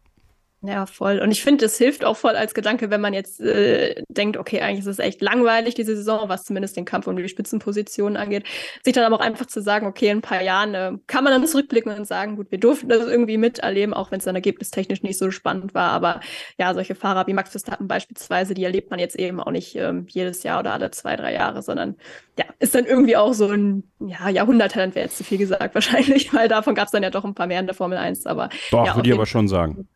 [0.62, 1.20] Ja, voll.
[1.20, 4.62] Und ich finde, es hilft auch voll als Gedanke, wenn man jetzt äh, denkt, okay,
[4.62, 8.44] eigentlich ist es echt langweilig, diese Saison, was zumindest den Kampf um die Spitzenpositionen angeht,
[8.84, 11.32] sich dann aber auch einfach zu sagen, okay, in ein paar Jahren äh, kann man
[11.32, 15.04] dann zurückblicken und sagen, gut, wir durften das irgendwie miterleben, auch wenn es dann ergebnistechnisch
[15.04, 15.92] nicht so spannend war.
[15.92, 16.22] Aber
[16.58, 20.08] ja, solche Fahrer wie Max Verstappen beispielsweise, die erlebt man jetzt eben auch nicht ähm,
[20.10, 21.98] jedes Jahr oder alle zwei, drei Jahre, sondern
[22.36, 26.34] ja, ist dann irgendwie auch so ein ja, Jahrhunderttalent, wäre jetzt zu viel gesagt wahrscheinlich,
[26.34, 28.26] weil davon gab es dann ja doch ein paar mehr in der Formel 1.
[28.26, 29.88] Aber Doch, ja, würde ich aber schon sagen.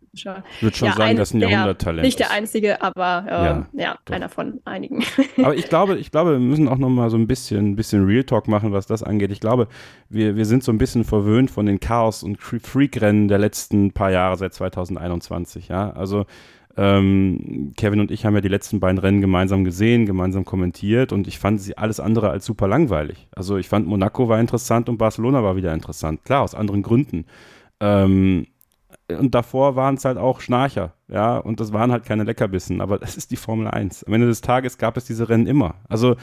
[0.56, 2.04] Ich würde schon ja, sagen, das ist ein Jahrhunderttalent.
[2.04, 5.04] Nicht der einzige, aber ähm, ja, ja einer von einigen.
[5.38, 8.24] aber ich glaube, ich glaube, wir müssen auch noch mal so ein bisschen, bisschen Real
[8.24, 9.32] Talk machen, was das angeht.
[9.32, 9.68] Ich glaube,
[10.10, 14.12] wir, wir sind so ein bisschen verwöhnt von den Chaos- und Freak-Rennen der letzten paar
[14.12, 15.68] Jahre seit 2021.
[15.68, 16.26] Ja, also
[16.78, 21.28] ähm, Kevin und ich haben ja die letzten beiden Rennen gemeinsam gesehen, gemeinsam kommentiert und
[21.28, 23.28] ich fand sie alles andere als super langweilig.
[23.32, 26.24] Also ich fand Monaco war interessant und Barcelona war wieder interessant.
[26.24, 27.26] Klar, aus anderen Gründen.
[27.80, 28.48] Ähm,
[29.20, 32.98] und davor waren es halt auch Schnarcher, ja, und das waren halt keine Leckerbissen, aber
[33.00, 34.04] das ist die Formel 1.
[34.06, 35.76] Am Ende des Tages gab es diese Rennen immer.
[35.88, 36.16] Also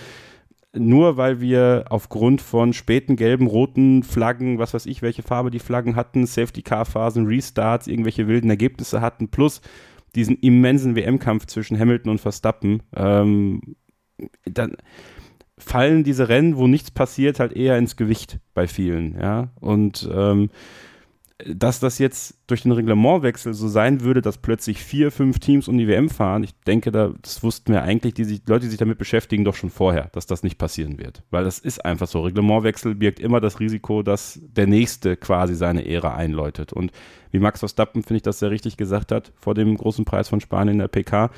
[0.75, 5.59] nur weil wir aufgrund von späten gelben, roten Flaggen, was weiß ich, welche Farbe die
[5.59, 9.61] Flaggen hatten, Safety-Car-Phasen, Restarts, irgendwelche wilden Ergebnisse hatten, plus
[10.15, 13.77] diesen immensen WM-Kampf zwischen Hamilton und Verstappen, ähm,
[14.45, 14.77] dann
[15.57, 20.51] fallen diese Rennen, wo nichts passiert, halt eher ins Gewicht bei vielen, ja, und ähm,
[21.47, 25.79] dass das jetzt durch den Reglementwechsel so sein würde, dass plötzlich vier, fünf Teams um
[25.79, 28.79] die WM fahren, ich denke, da, das wussten wir eigentlich, die, sich, Leute, die sich
[28.79, 31.23] damit beschäftigen, doch schon vorher, dass das nicht passieren wird.
[31.31, 32.23] Weil das ist einfach so.
[32.23, 36.73] Reglementwechsel birgt immer das Risiko, dass der Nächste quasi seine Ära einläutet.
[36.73, 36.91] Und
[37.31, 40.41] wie Max Verstappen, finde ich, das sehr richtig gesagt hat, vor dem großen Preis von
[40.41, 41.31] Spanien in der PK,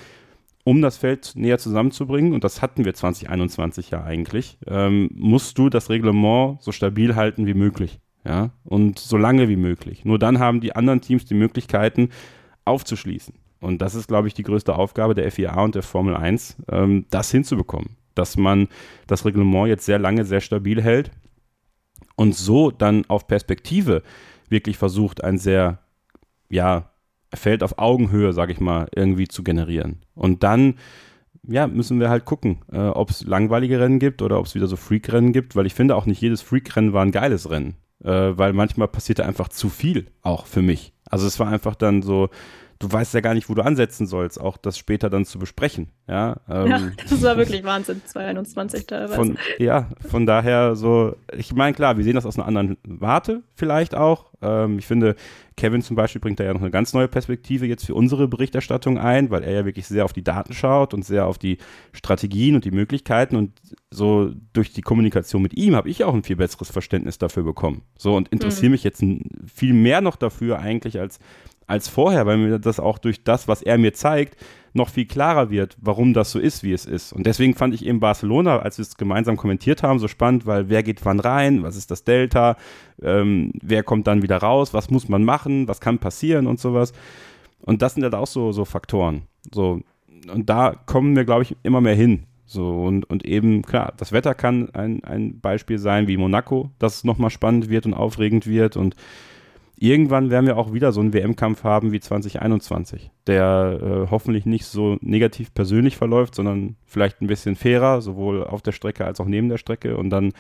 [0.65, 5.69] um das Feld näher zusammenzubringen, und das hatten wir 2021 ja eigentlich, ähm, musst du
[5.69, 10.05] das Reglement so stabil halten wie möglich ja, und so lange wie möglich.
[10.05, 12.11] Nur dann haben die anderen Teams die Möglichkeiten
[12.65, 13.35] aufzuschließen.
[13.61, 17.07] Und das ist, glaube ich, die größte Aufgabe der FIA und der Formel 1, ähm,
[17.11, 18.69] das hinzubekommen, dass man
[19.07, 21.11] das Reglement jetzt sehr lange sehr stabil hält
[22.17, 24.03] und so dann auf Perspektive
[24.49, 25.79] wirklich versucht, ein sehr,
[26.49, 26.91] ja,
[27.33, 30.01] Feld auf Augenhöhe, sage ich mal, irgendwie zu generieren.
[30.15, 30.75] Und dann
[31.47, 34.67] ja, müssen wir halt gucken, äh, ob es langweilige Rennen gibt oder ob es wieder
[34.67, 38.11] so Freak-Rennen gibt, weil ich finde auch nicht jedes Freak-Rennen war ein geiles Rennen äh,
[38.11, 40.93] weil manchmal passierte einfach zu viel auch für mich.
[41.09, 42.29] Also es war einfach dann so,
[42.81, 45.91] du weißt ja gar nicht, wo du ansetzen sollst, auch das später dann zu besprechen.
[46.09, 49.15] Ja, ähm, ja das war wirklich Wahnsinn, 2021 teilweise.
[49.15, 53.43] Von, ja, von daher so, ich meine, klar, wir sehen das aus einer anderen Warte
[53.55, 54.31] vielleicht auch.
[54.41, 55.15] Ähm, ich finde,
[55.59, 58.97] Kevin zum Beispiel bringt da ja noch eine ganz neue Perspektive jetzt für unsere Berichterstattung
[58.97, 61.59] ein, weil er ja wirklich sehr auf die Daten schaut und sehr auf die
[61.93, 66.23] Strategien und die Möglichkeiten und so durch die Kommunikation mit ihm habe ich auch ein
[66.23, 67.83] viel besseres Verständnis dafür bekommen.
[67.99, 68.73] So und interessiere mhm.
[68.73, 69.05] mich jetzt
[69.53, 71.19] viel mehr noch dafür eigentlich als
[71.71, 74.37] als vorher, weil mir das auch durch das, was er mir zeigt,
[74.73, 77.13] noch viel klarer wird, warum das so ist, wie es ist.
[77.13, 80.69] Und deswegen fand ich eben Barcelona, als wir es gemeinsam kommentiert haben, so spannend, weil
[80.69, 82.57] wer geht wann rein, was ist das Delta,
[83.03, 86.93] ähm, wer kommt dann wieder raus, was muss man machen, was kann passieren und sowas.
[87.63, 89.23] Und das sind halt auch so, so Faktoren.
[89.53, 89.81] So,
[90.33, 92.25] und da kommen wir, glaube ich, immer mehr hin.
[92.47, 96.97] So, und, und eben, klar, das Wetter kann ein, ein Beispiel sein wie Monaco, dass
[96.97, 98.97] es nochmal spannend wird und aufregend wird und
[99.81, 104.67] irgendwann werden wir auch wieder so einen WM-Kampf haben wie 2021, der äh, hoffentlich nicht
[104.67, 109.27] so negativ persönlich verläuft, sondern vielleicht ein bisschen fairer, sowohl auf der Strecke als auch
[109.27, 109.97] neben der Strecke.
[109.97, 110.33] Und dann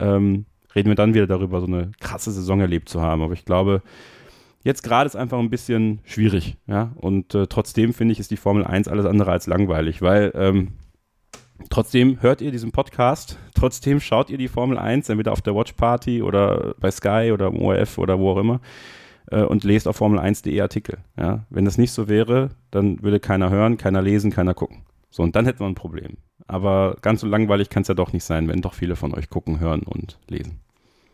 [0.00, 3.22] ähm, reden wir dann wieder darüber, so eine krasse Saison erlebt zu haben.
[3.22, 3.82] Aber ich glaube,
[4.64, 6.92] Jetzt gerade ist einfach ein bisschen schwierig, ja.
[6.96, 10.72] Und äh, trotzdem finde ich, ist die Formel 1 alles andere als langweilig, weil ähm,
[11.70, 15.72] trotzdem hört ihr diesen Podcast, trotzdem schaut ihr die Formel 1, entweder auf der Watch
[15.72, 18.60] Party oder bei Sky oder im ORF oder wo auch immer
[19.30, 20.98] äh, und lest auf Formel1.de Artikel.
[21.16, 21.44] Ja.
[21.50, 24.82] Wenn das nicht so wäre, dann würde keiner hören, keiner lesen, keiner gucken.
[25.10, 26.18] So, und dann hätten wir ein Problem.
[26.46, 29.28] Aber ganz so langweilig kann es ja doch nicht sein, wenn doch viele von euch
[29.30, 30.60] gucken, hören und lesen.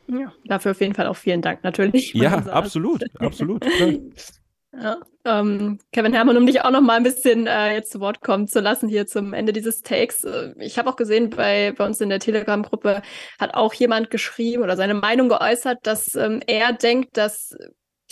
[0.07, 2.13] Ja, dafür auf jeden Fall auch vielen Dank natürlich.
[2.15, 3.65] Ja, absolut, absolut.
[4.77, 8.21] Ja, ähm, Kevin Herrmann, um dich auch noch mal ein bisschen äh, jetzt zu Wort
[8.23, 10.25] kommen zu lassen hier zum Ende dieses Takes.
[10.25, 13.03] Äh, ich habe auch gesehen, bei, bei uns in der Telegram-Gruppe
[13.39, 17.57] hat auch jemand geschrieben oder seine Meinung geäußert, dass ähm, er denkt, dass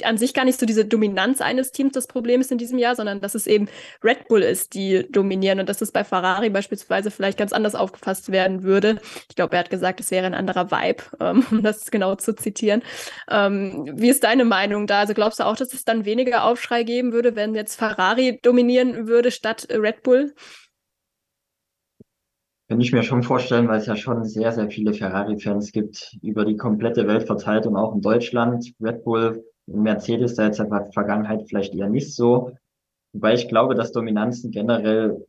[0.04, 2.96] an sich gar nicht so diese Dominanz eines Teams das Problem ist in diesem Jahr,
[2.96, 3.68] sondern dass es eben
[4.02, 8.32] Red Bull ist, die dominieren und dass es bei Ferrari beispielsweise vielleicht ganz anders aufgefasst
[8.32, 9.00] werden würde.
[9.28, 12.34] Ich glaube, er hat gesagt, es wäre ein anderer Vibe, ähm, um das genau zu
[12.34, 12.82] zitieren.
[13.30, 15.00] Ähm, wie ist deine Meinung da?
[15.00, 19.06] Also glaubst du auch, dass es dann weniger Aufschrei geben würde, wenn jetzt Ferrari dominieren
[19.06, 20.34] würde statt Red Bull?
[22.68, 26.46] Kann ich mir schon vorstellen, weil es ja schon sehr, sehr viele Ferrari-Fans gibt, über
[26.46, 28.72] die komplette Welt verteilt und auch in Deutschland.
[28.80, 32.52] Red Bull Mercedes da jetzt in der Vergangenheit vielleicht eher nicht so.
[33.12, 35.24] Wobei ich glaube, dass Dominanzen generell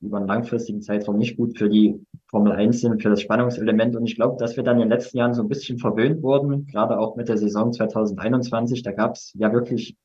[0.00, 3.96] über einen langfristigen Zeitraum nicht gut für die Formel 1 sind, für das Spannungselement.
[3.96, 6.66] Und ich glaube, dass wir dann in den letzten Jahren so ein bisschen verwöhnt wurden,
[6.66, 8.82] gerade auch mit der Saison 2021.
[8.82, 9.96] Da gab es ja wirklich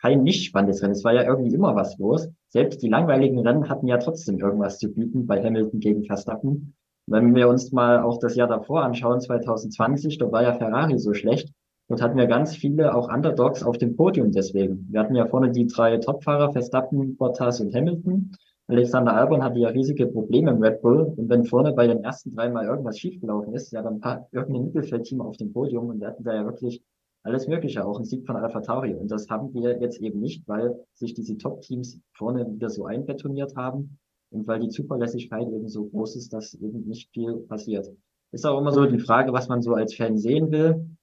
[0.00, 0.92] kein nicht spannendes Rennen.
[0.92, 2.28] Es war ja irgendwie immer was los.
[2.48, 6.74] Selbst die langweiligen Rennen hatten ja trotzdem irgendwas zu bieten bei Hamilton gegen Verstappen.
[7.06, 11.14] Wenn wir uns mal auch das Jahr davor anschauen, 2020, da war ja Ferrari so
[11.14, 11.52] schlecht.
[11.88, 14.86] Dort hatten wir ganz viele auch Underdogs auf dem Podium deswegen.
[14.90, 18.32] Wir hatten ja vorne die drei Topfahrer, Verstappen, Bottas und Hamilton.
[18.66, 21.14] Alexander Albon hatte ja riesige Probleme im Red Bull.
[21.16, 24.64] Und wenn vorne bei den ersten drei mal irgendwas schiefgelaufen ist, ja, dann war irgendein
[24.64, 26.82] Mittelfeldteam auf dem Podium und wir hatten da ja wirklich
[27.22, 28.94] alles Mögliche, auch ein Sieg von Alpha Tauri.
[28.94, 33.56] Und das haben wir jetzt eben nicht, weil sich diese Top-Teams vorne wieder so einbetoniert
[33.56, 33.98] haben
[34.30, 37.90] und weil die Zuverlässigkeit eben so groß ist, dass eben nicht viel passiert.
[38.30, 40.97] Ist auch immer so die Frage, was man so als Fan sehen will.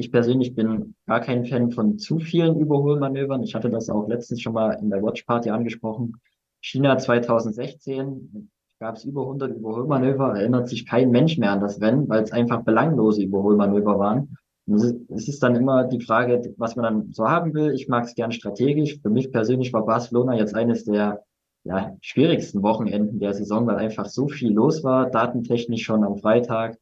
[0.00, 3.42] Ich persönlich bin gar kein Fan von zu vielen Überholmanövern.
[3.42, 6.20] Ich hatte das auch letztens schon mal in der Watch Party angesprochen.
[6.60, 12.08] China 2016 gab es über 100 Überholmanöver, erinnert sich kein Mensch mehr an das Rennen,
[12.08, 14.36] weil es einfach belanglose Überholmanöver waren.
[14.68, 17.72] Und es ist dann immer die Frage, was man dann so haben will.
[17.72, 19.00] Ich mag es gern strategisch.
[19.02, 21.24] Für mich persönlich war Barcelona jetzt eines der
[21.64, 26.78] ja, schwierigsten Wochenenden der Saison, weil einfach so viel los war, datentechnisch schon am Freitag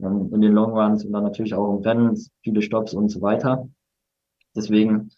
[0.00, 3.20] ähm, in den Long Runs und dann natürlich auch im Rennen, viele Stops und so
[3.20, 3.68] weiter.
[4.54, 5.10] Deswegen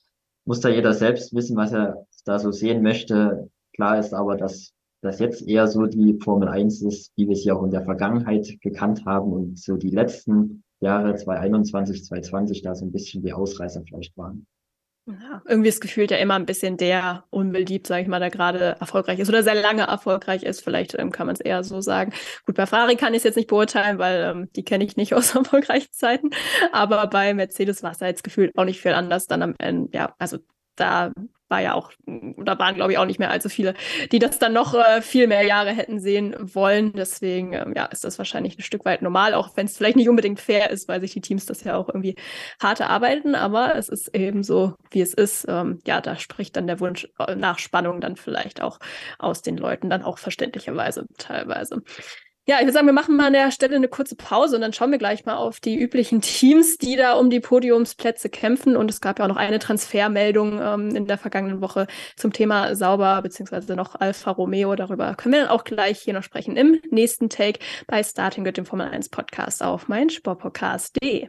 [0.45, 3.51] muss da jeder selbst wissen, was er da so sehen möchte.
[3.75, 7.53] Klar ist aber, dass das jetzt eher so die Formel 1 ist, wie wir sie
[7.53, 12.85] auch in der Vergangenheit gekannt haben und so die letzten Jahre 2021, 2020 da so
[12.85, 14.47] ein bisschen die Ausreißer vielleicht waren.
[15.23, 18.77] Ja, irgendwie ist gefühlt ja immer ein bisschen der unbeliebt, sage ich mal, der gerade
[18.81, 20.63] erfolgreich ist oder sehr lange erfolgreich ist.
[20.63, 22.13] Vielleicht ähm, kann man es eher so sagen.
[22.47, 25.15] Gut, bei Ferrari kann ich es jetzt nicht beurteilen, weil ähm, die kenne ich nicht
[25.15, 26.31] aus erfolgreichen Zeiten.
[26.73, 29.27] Aber bei Mercedes war es ja jetzt gefühlt auch nicht viel anders.
[29.27, 30.39] Dann am Ende, ja, also
[30.81, 31.13] da
[31.51, 33.75] war ja auch, da waren glaube ich auch nicht mehr allzu viele,
[34.13, 36.93] die das dann noch äh, viel mehr Jahre hätten sehen wollen.
[36.93, 40.09] Deswegen ähm, ja, ist das wahrscheinlich ein Stück weit normal, auch wenn es vielleicht nicht
[40.09, 42.15] unbedingt fair ist, weil sich die Teams das ja auch irgendwie
[42.63, 43.35] hart erarbeiten.
[43.35, 45.47] Aber es ist eben so, wie es ist.
[45.49, 48.79] Ähm, ja, da spricht dann der Wunsch äh, nach Spannung dann vielleicht auch
[49.19, 51.83] aus den Leuten, dann auch verständlicherweise teilweise.
[52.51, 54.73] Ja, ich würde sagen, wir machen mal an der Stelle eine kurze Pause und dann
[54.73, 58.77] schauen wir gleich mal auf die üblichen Teams, die da um die Podiumsplätze kämpfen.
[58.77, 61.87] Und es gab ja auch noch eine Transfermeldung ähm, in der vergangenen Woche
[62.17, 64.75] zum Thema Sauber beziehungsweise noch Alfa Romeo.
[64.75, 68.57] Darüber können wir dann auch gleich hier noch sprechen im nächsten Take bei Starting Good,
[68.57, 71.29] dem Formel 1 Podcast auf meinsportpodcast.de.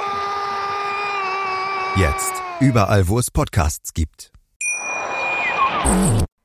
[1.95, 2.33] Jetzt.
[2.61, 4.31] Überall, wo es Podcasts gibt.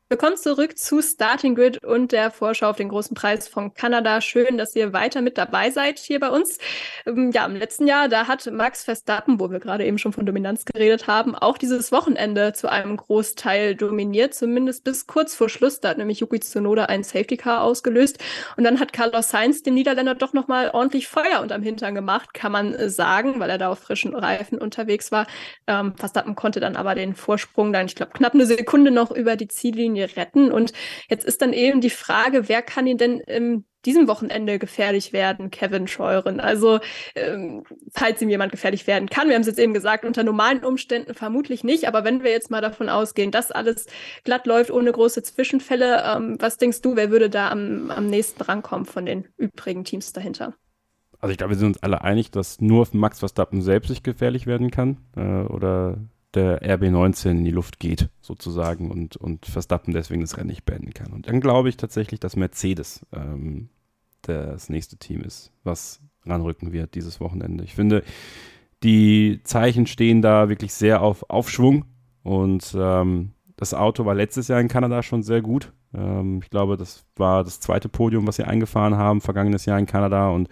[0.08, 4.20] Willkommen zurück zu Starting Grid und der Vorschau auf den großen Preis von Kanada.
[4.20, 6.58] Schön, dass ihr weiter mit dabei seid hier bei uns.
[7.06, 10.24] Ähm, ja, im letzten Jahr, da hat Max Verstappen, wo wir gerade eben schon von
[10.24, 15.80] Dominanz geredet haben, auch dieses Wochenende zu einem Großteil dominiert, zumindest bis kurz vor Schluss.
[15.80, 18.20] Da hat nämlich Yuki Tsunoda ein Safety Car ausgelöst
[18.56, 22.52] und dann hat Carlos Sainz dem Niederländer doch nochmal ordentlich Feuer unterm Hintern gemacht, kann
[22.52, 25.26] man äh, sagen, weil er da auf frischen Reifen unterwegs war.
[25.66, 29.34] Ähm, Verstappen konnte dann aber den Vorsprung dann, ich glaube, knapp eine Sekunde noch über
[29.34, 30.52] die Ziellinie Linie retten.
[30.52, 30.72] Und
[31.08, 35.50] jetzt ist dann eben die Frage, wer kann ihn denn in diesem Wochenende gefährlich werden,
[35.50, 36.40] Kevin Scheuren?
[36.40, 36.80] Also,
[37.14, 40.64] ähm, falls ihm jemand gefährlich werden kann, wir haben es jetzt eben gesagt, unter normalen
[40.64, 43.86] Umständen vermutlich nicht, aber wenn wir jetzt mal davon ausgehen, dass alles
[44.24, 48.42] glatt läuft, ohne große Zwischenfälle, ähm, was denkst du, wer würde da am, am nächsten
[48.42, 50.54] rankommen von den übrigen Teams dahinter?
[51.18, 54.46] Also ich glaube, wir sind uns alle einig, dass nur Max Verstappen selbst sich gefährlich
[54.46, 55.98] werden kann äh, oder
[56.36, 60.94] der RB19 in die Luft geht, sozusagen, und, und Verstappen deswegen das Rennen nicht beenden
[60.94, 61.12] kann.
[61.12, 63.68] Und dann glaube ich tatsächlich, dass Mercedes ähm,
[64.22, 67.64] das nächste Team ist, was ranrücken wird dieses Wochenende.
[67.64, 68.02] Ich finde,
[68.82, 71.84] die Zeichen stehen da wirklich sehr auf Aufschwung
[72.22, 75.72] und ähm, das Auto war letztes Jahr in Kanada schon sehr gut.
[75.94, 79.86] Ähm, ich glaube, das war das zweite Podium, was sie eingefahren haben, vergangenes Jahr in
[79.86, 80.48] Kanada und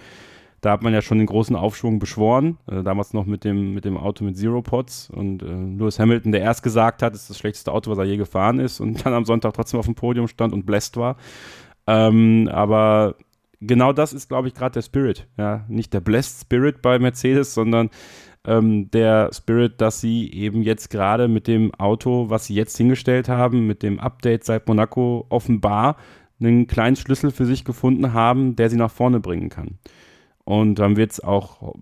[0.64, 3.84] da hat man ja schon den großen Aufschwung beschworen, äh, damals noch mit dem, mit
[3.84, 7.30] dem Auto mit Zero Pods und äh, Lewis Hamilton, der erst gesagt hat, es ist
[7.30, 9.94] das schlechteste Auto, was er je gefahren ist und dann am Sonntag trotzdem auf dem
[9.94, 11.16] Podium stand und blessed war.
[11.86, 13.16] Ähm, aber
[13.60, 15.26] genau das ist, glaube ich, gerade der Spirit.
[15.36, 15.64] Ja?
[15.68, 17.90] Nicht der Blessed Spirit bei Mercedes, sondern
[18.46, 23.28] ähm, der Spirit, dass sie eben jetzt gerade mit dem Auto, was sie jetzt hingestellt
[23.28, 25.96] haben, mit dem Update seit Monaco offenbar
[26.40, 29.78] einen kleinen Schlüssel für sich gefunden haben, der sie nach vorne bringen kann.
[30.44, 31.74] Und dann wird es auch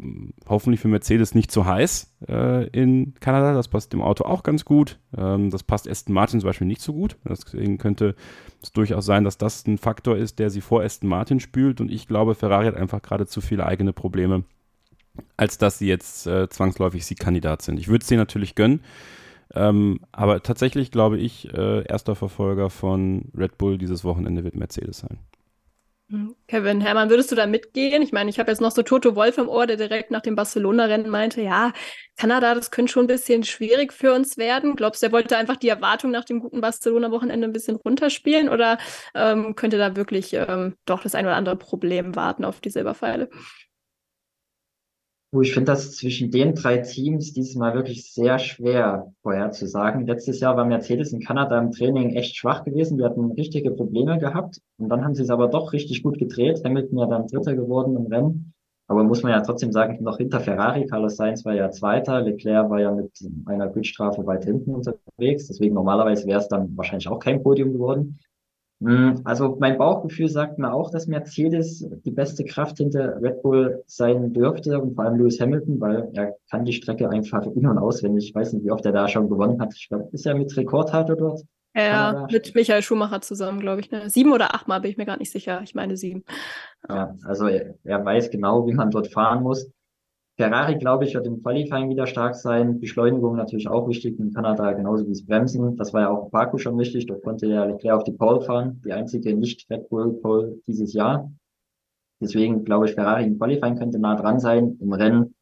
[0.48, 3.54] hoffentlich für Mercedes nicht zu heiß äh, in Kanada.
[3.54, 5.00] Das passt dem Auto auch ganz gut.
[5.16, 7.16] Ähm, das passt Aston Martin zum Beispiel nicht so gut.
[7.28, 8.14] Deswegen könnte
[8.62, 11.80] es durchaus sein, dass das ein Faktor ist, der sie vor Aston Martin spült.
[11.80, 14.44] Und ich glaube, Ferrari hat einfach gerade zu viele eigene Probleme,
[15.36, 17.80] als dass sie jetzt äh, zwangsläufig Siegkandidat sind.
[17.80, 18.82] Ich würde es sie natürlich gönnen.
[19.54, 24.98] Ähm, aber tatsächlich glaube ich, äh, erster Verfolger von Red Bull dieses Wochenende wird Mercedes
[24.98, 25.18] sein.
[26.46, 28.02] Kevin, Hermann, würdest du da mitgehen?
[28.02, 30.34] Ich meine, ich habe jetzt noch so Toto Wolf im Ohr, der direkt nach dem
[30.34, 31.72] Barcelona-Rennen meinte, ja,
[32.18, 34.76] Kanada, das könnte schon ein bisschen schwierig für uns werden.
[34.76, 38.76] Glaubst du, er wollte einfach die Erwartung nach dem guten Barcelona-Wochenende ein bisschen runterspielen oder
[39.14, 43.30] ähm, könnte da wirklich ähm, doch das ein oder andere Problem warten auf die Silberpfeile?
[45.40, 50.06] Ich finde das zwischen den drei Teams diesmal wirklich sehr schwer vorherzusagen.
[50.06, 52.98] Letztes Jahr war Mercedes in Kanada im Training echt schwach gewesen.
[52.98, 54.60] Die hatten richtige Probleme gehabt.
[54.76, 56.62] Und dann haben sie es aber doch richtig gut gedreht.
[56.62, 58.52] Hamilton ja dann Dritter geworden im Rennen.
[58.88, 60.84] Aber muss man ja trotzdem sagen, noch hinter Ferrari.
[60.84, 62.20] Carlos Sainz war ja Zweiter.
[62.20, 63.10] Leclerc war ja mit
[63.46, 65.46] einer Gridstrafe weit hinten unterwegs.
[65.48, 68.18] Deswegen normalerweise wäre es dann wahrscheinlich auch kein Podium geworden.
[68.84, 73.84] Hm, also mein Bauchgefühl sagt mir auch, dass Mercedes die beste Kraft hinter Red Bull
[73.86, 77.78] sein dürfte und vor allem Lewis Hamilton, weil er kann die Strecke einfach in- und
[77.78, 78.28] auswendig.
[78.28, 79.72] Ich weiß nicht, wie oft er da schon gewonnen hat.
[79.76, 81.42] Ich glaube, ist er mit Rekordhalter dort?
[81.74, 83.90] Ja, mit Michael Schumacher zusammen, glaube ich.
[83.90, 84.10] Ne?
[84.10, 85.60] Sieben oder achtmal bin ich mir gar nicht sicher.
[85.62, 86.24] Ich meine sieben.
[86.88, 89.70] Ja, also er, er weiß genau, wie man dort fahren muss.
[90.42, 92.80] Ferrari, glaube ich, wird im Qualifying wieder stark sein.
[92.80, 95.76] Beschleunigung natürlich auch wichtig in Kanada, genauso wie das Bremsen.
[95.76, 97.06] Das war ja auch in Baku schon wichtig.
[97.06, 98.82] Dort konnte ja Leclerc auf die Pole fahren.
[98.84, 101.30] Die einzige nicht Red Bull Pole dieses Jahr.
[102.20, 104.78] Deswegen glaube ich, Ferrari im Qualifying könnte nah dran sein.
[104.80, 105.32] Im Rennen,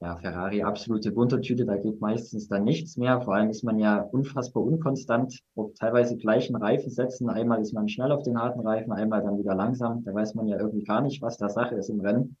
[0.00, 1.66] ja, Ferrari absolute Wundertüte.
[1.66, 3.20] Da geht meistens dann nichts mehr.
[3.20, 7.28] Vor allem ist man ja unfassbar unkonstant auf teilweise gleichen Reifen setzen.
[7.28, 10.02] Einmal ist man schnell auf den harten Reifen, einmal dann wieder langsam.
[10.02, 12.38] Da weiß man ja irgendwie gar nicht, was da Sache ist im Rennen.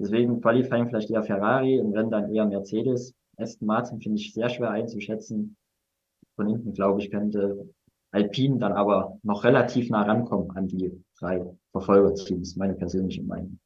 [0.00, 3.14] Deswegen Qualifying vielleicht eher Ferrari, im Rennen dann eher Mercedes.
[3.36, 5.56] Aston Martin finde ich sehr schwer einzuschätzen.
[6.36, 7.68] Von hinten, glaube ich, könnte
[8.10, 13.58] Alpine dann aber noch relativ nah rankommen an die drei Verfolgerteams, meine persönliche Meinung.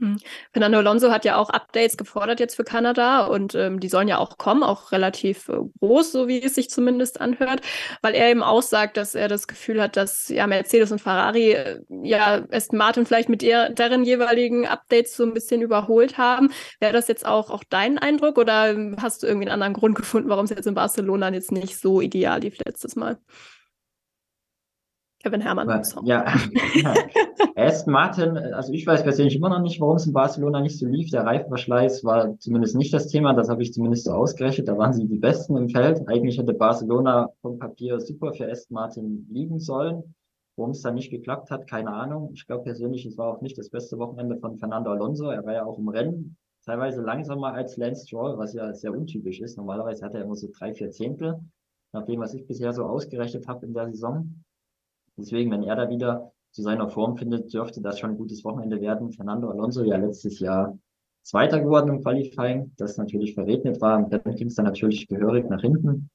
[0.00, 0.18] Hm.
[0.52, 4.18] Fernando Alonso hat ja auch Updates gefordert jetzt für Kanada und ähm, die sollen ja
[4.18, 7.60] auch kommen, auch relativ äh, groß, so wie es sich zumindest anhört,
[8.02, 11.52] weil er eben auch sagt, dass er das Gefühl hat, dass ja Mercedes und Ferrari
[11.52, 16.50] äh, ja Aston Martin vielleicht mit ihr, deren jeweiligen Updates so ein bisschen überholt haben.
[16.80, 20.28] Wäre das jetzt auch, auch dein Eindruck oder hast du irgendwie einen anderen Grund gefunden,
[20.28, 23.18] warum es jetzt in Barcelona jetzt nicht so ideal lief letztes Mal?
[25.24, 25.66] Kevin Herrmann.
[26.04, 26.26] Ja,
[26.74, 26.94] ja.
[27.56, 30.84] Aston Martin, also ich weiß persönlich immer noch nicht, warum es in Barcelona nicht so
[30.86, 31.10] lief.
[31.10, 34.68] Der Reifenverschleiß war zumindest nicht das Thema, das habe ich zumindest so ausgerechnet.
[34.68, 36.06] Da waren sie die Besten im Feld.
[36.08, 40.14] Eigentlich hätte Barcelona vom Papier super für Aston Martin liegen sollen.
[40.56, 42.32] Warum es dann nicht geklappt hat, keine Ahnung.
[42.34, 45.30] Ich glaube persönlich, es war auch nicht das beste Wochenende von Fernando Alonso.
[45.30, 49.40] Er war ja auch im Rennen teilweise langsamer als Lance Stroll, was ja sehr untypisch
[49.40, 49.56] ist.
[49.56, 51.40] Normalerweise hat er immer so drei, vier Zehntel.
[51.92, 54.44] nach dem, was ich bisher so ausgerechnet habe in der Saison.
[55.16, 58.80] Deswegen, wenn er da wieder zu seiner Form findet, dürfte das schon ein gutes Wochenende
[58.80, 59.12] werden.
[59.12, 60.78] Fernando Alonso ja letztes Jahr
[61.22, 63.98] Zweiter geworden im Qualifying, das natürlich verregnet war.
[63.98, 66.10] Im Rennen ging es dann natürlich gehörig nach hinten.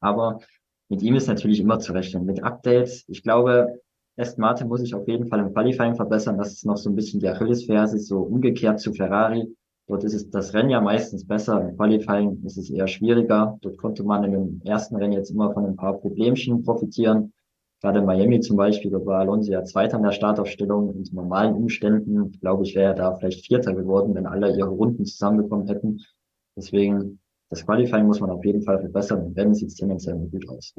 [0.00, 0.40] Aber
[0.88, 2.24] mit ihm ist natürlich immer zu rechnen.
[2.24, 3.80] Mit Updates, ich glaube,
[4.16, 6.38] Aston Martin muss sich auf jeden Fall im Qualifying verbessern.
[6.38, 9.54] Das ist noch so ein bisschen die Achillesferse, so umgekehrt zu Ferrari.
[9.86, 11.60] Dort ist es das Rennen ja meistens besser.
[11.60, 13.58] Im Qualifying ist es eher schwieriger.
[13.60, 17.34] Dort konnte man in dem ersten Rennen jetzt immer von ein paar Problemchen profitieren.
[17.82, 20.94] Gerade in Miami zum Beispiel, da war Alonso ja Zweiter in der Startaufstellung.
[20.94, 25.04] In normalen Umständen, glaube ich, wäre er da vielleicht Vierter geworden, wenn alle ihre Runden
[25.04, 26.00] zusammenbekommen hätten.
[26.56, 27.20] Deswegen,
[27.50, 29.26] das Qualifying muss man auf jeden Fall verbessern.
[29.26, 30.74] Im Rennen sieht es tendenziell gut aus.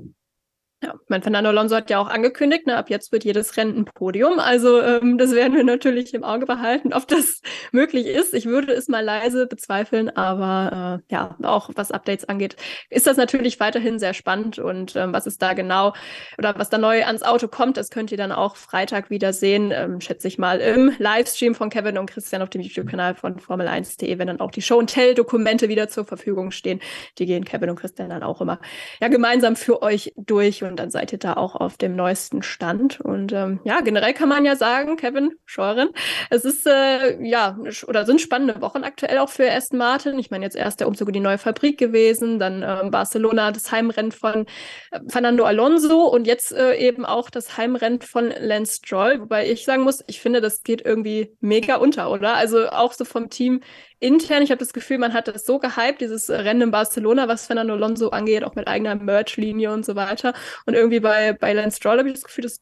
[0.83, 3.85] Ja, mein Fernando Alonso hat ja auch angekündigt, ne, ab jetzt wird jedes Rennen ein
[3.85, 4.37] Podium.
[4.37, 8.35] Also ähm, das werden wir natürlich im Auge behalten, ob das möglich ist.
[8.35, 12.57] Ich würde es mal leise bezweifeln, aber äh, ja, auch was Updates angeht,
[12.91, 14.59] ist das natürlich weiterhin sehr spannend.
[14.59, 15.93] Und ähm, was ist da genau
[16.37, 19.71] oder was da neu ans Auto kommt, das könnt ihr dann auch Freitag wieder sehen,
[19.73, 24.19] ähm, schätze ich mal, im Livestream von Kevin und Christian auf dem YouTube-Kanal von Formel1.de,
[24.19, 26.81] wenn dann auch die Show-and-Tell-Dokumente wieder zur Verfügung stehen.
[27.17, 28.59] Die gehen Kevin und Christian dann auch immer
[29.01, 33.01] ja gemeinsam für euch durch und dann seid ihr da auch auf dem neuesten Stand.
[33.01, 35.89] Und ähm, ja, generell kann man ja sagen, Kevin Scheuren,
[36.29, 37.57] es ist äh, ja
[37.87, 40.19] oder sind spannende Wochen aktuell auch für Aston Martin.
[40.19, 43.71] Ich meine, jetzt erst der Umzug in die neue Fabrik gewesen, dann ähm, Barcelona, das
[43.71, 44.45] Heimrennen von
[44.91, 49.21] äh, Fernando Alonso und jetzt äh, eben auch das Heimrennen von Lance Stroll.
[49.21, 52.35] Wobei ich sagen muss, ich finde, das geht irgendwie mega unter, oder?
[52.35, 53.61] Also auch so vom Team
[53.99, 57.47] intern, ich habe das Gefühl, man hat das so gehypt, dieses Rennen in Barcelona, was
[57.47, 60.33] Fernando Alonso angeht, auch mit eigener Merch-Linie und so weiter.
[60.65, 62.61] Und irgendwie bei, bei Lance Stroll habe ich das Gefühl, das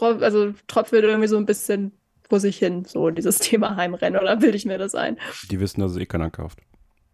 [0.00, 1.92] also tröpfelt irgendwie so ein bisschen
[2.28, 5.18] vor sich hin, so dieses Thema Heimrennen, oder bilde ich mir das ein?
[5.50, 6.60] Die wissen, dass es eh keiner kauft.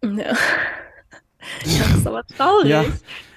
[0.03, 0.33] Ja.
[1.63, 2.69] das ist aber traurig.
[2.69, 2.83] Ja,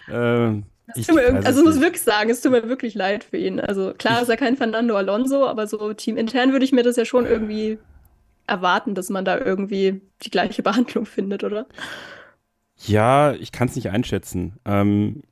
[0.09, 0.63] äh,
[0.97, 3.61] ich also muss wirklich sagen, es tut mir wirklich leid für ihn.
[3.61, 7.05] Also klar ist er kein Fernando Alonso, aber so teamintern würde ich mir das ja
[7.05, 7.79] schon irgendwie
[8.51, 11.67] erwarten, dass man da irgendwie die gleiche Behandlung findet, oder?
[12.77, 14.59] Ja, ich kann es nicht einschätzen.
[14.65, 15.23] Ähm,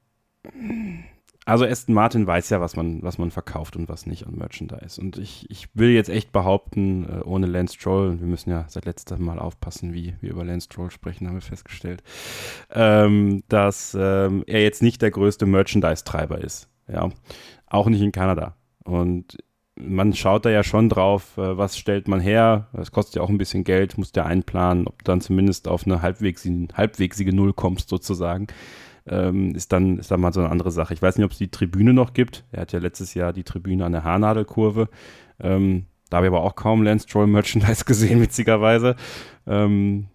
[1.48, 5.00] also Aston Martin weiß ja, was man, was man verkauft und was nicht an Merchandise.
[5.00, 8.84] Und ich, ich will jetzt echt behaupten, äh, ohne Lance Stroll, wir müssen ja seit
[8.84, 12.02] letztem Mal aufpassen, wie wir über Lance Stroll sprechen, haben wir festgestellt,
[12.70, 16.68] ähm, dass ähm, er jetzt nicht der größte Merchandise-Treiber ist.
[16.86, 17.08] Ja,
[17.66, 18.54] auch nicht in Kanada.
[18.84, 19.38] Und
[19.80, 22.68] man schaut da ja schon drauf, äh, was stellt man her.
[22.72, 25.86] Das kostet ja auch ein bisschen Geld, musst ja einplanen, ob du dann zumindest auf
[25.86, 28.46] eine halbwegsige, halbwegsige Null kommst sozusagen.
[29.06, 30.94] Ähm, ist dann ist dann mal so eine andere Sache.
[30.94, 32.44] Ich weiß nicht, ob es die Tribüne noch gibt.
[32.52, 34.88] Er hat ja letztes Jahr die Tribüne an der Haarnadelkurve.
[35.40, 38.96] Ähm, da habe ich aber auch kaum Lance Stroll Merchandise gesehen, witzigerweise.
[39.46, 40.08] Ähm,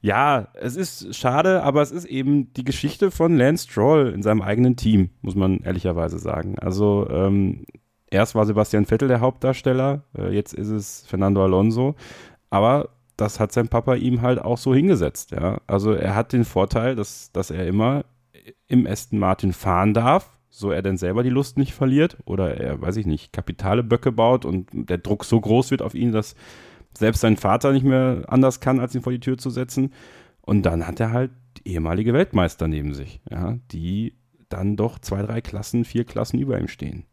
[0.00, 4.42] ja, es ist schade, aber es ist eben die Geschichte von Lance Stroll in seinem
[4.42, 6.58] eigenen Team, muss man ehrlicherweise sagen.
[6.58, 7.64] Also ähm,
[8.14, 11.96] Erst war Sebastian Vettel der Hauptdarsteller, äh, jetzt ist es Fernando Alonso.
[12.48, 15.32] Aber das hat sein Papa ihm halt auch so hingesetzt.
[15.32, 15.60] Ja?
[15.66, 18.04] Also er hat den Vorteil, dass, dass er immer
[18.68, 22.80] im Aston Martin fahren darf, so er denn selber die Lust nicht verliert oder er,
[22.80, 26.36] weiß ich nicht, kapitale Böcke baut und der Druck so groß wird auf ihn, dass
[26.96, 29.92] selbst sein Vater nicht mehr anders kann, als ihn vor die Tür zu setzen.
[30.40, 31.32] Und dann hat er halt
[31.64, 34.14] ehemalige Weltmeister neben sich, ja, die
[34.48, 37.06] dann doch zwei, drei Klassen, vier Klassen über ihm stehen.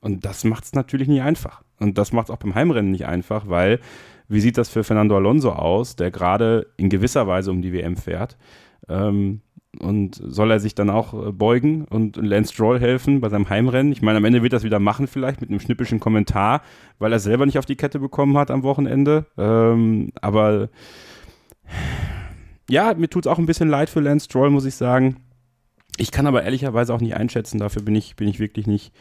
[0.00, 1.62] Und das macht es natürlich nicht einfach.
[1.78, 3.80] Und das macht es auch beim Heimrennen nicht einfach, weil
[4.28, 7.96] wie sieht das für Fernando Alonso aus, der gerade in gewisser Weise um die WM
[7.96, 8.36] fährt?
[8.88, 9.40] Ähm,
[9.78, 13.92] und soll er sich dann auch äh, beugen und Lance Stroll helfen bei seinem Heimrennen?
[13.92, 16.62] Ich meine, am Ende wird das wieder machen, vielleicht mit einem schnippischen Kommentar,
[16.98, 19.26] weil er selber nicht auf die Kette bekommen hat am Wochenende.
[19.38, 20.68] Ähm, aber
[22.68, 25.16] ja, mir tut es auch ein bisschen leid für Lance Stroll, muss ich sagen.
[25.96, 28.92] Ich kann aber ehrlicherweise auch nicht einschätzen, dafür bin ich, bin ich wirklich nicht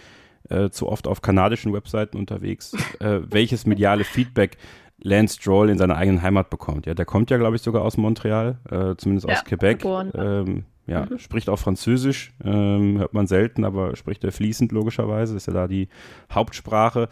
[0.49, 4.57] äh, zu oft auf kanadischen Webseiten unterwegs, äh, welches mediale Feedback
[5.01, 6.85] Lance Stroll in seiner eigenen Heimat bekommt.
[6.85, 9.85] Ja, der kommt ja, glaube ich, sogar aus Montreal, äh, zumindest ja, aus Quebec.
[9.85, 11.19] Ähm, ja, mhm.
[11.19, 15.67] spricht auch Französisch, ähm, hört man selten, aber spricht er fließend logischerweise, ist ja da
[15.67, 15.87] die
[16.31, 17.09] Hauptsprache.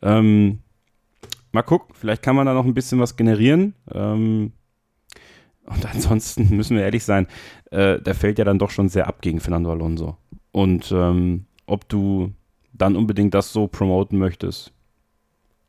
[0.00, 0.60] Ähm,
[1.52, 3.74] mal gucken, vielleicht kann man da noch ein bisschen was generieren.
[3.92, 4.52] Ähm,
[5.70, 7.26] und ansonsten müssen wir ehrlich sein,
[7.70, 10.16] äh, der fällt ja dann doch schon sehr ab gegen Fernando Alonso.
[10.52, 12.32] Und ähm, ob du
[12.72, 14.72] dann unbedingt das so promoten möchtest,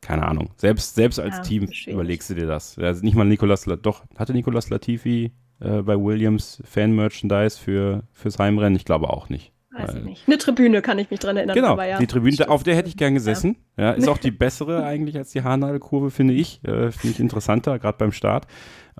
[0.00, 0.50] keine Ahnung.
[0.56, 2.76] Selbst, selbst als ja, Team überlegst du dir das.
[2.78, 5.30] Also nicht mal Nicolas, doch, hatte Nicolas Latifi
[5.60, 8.74] äh, bei Williams Fan-Merchandise für, fürs Heimrennen?
[8.74, 9.52] Ich glaube auch nicht.
[9.70, 10.26] Weiß ich nicht.
[10.26, 11.54] Eine Tribüne kann ich mich dran erinnern.
[11.54, 13.56] Genau, ja, die Tribüne, auf der hätte ich gern gesessen.
[13.78, 13.84] Ja.
[13.84, 16.62] ja ist auch die bessere eigentlich als die Haarnadelkurve, finde ich.
[16.64, 18.46] Äh, finde ich interessanter, gerade beim Start.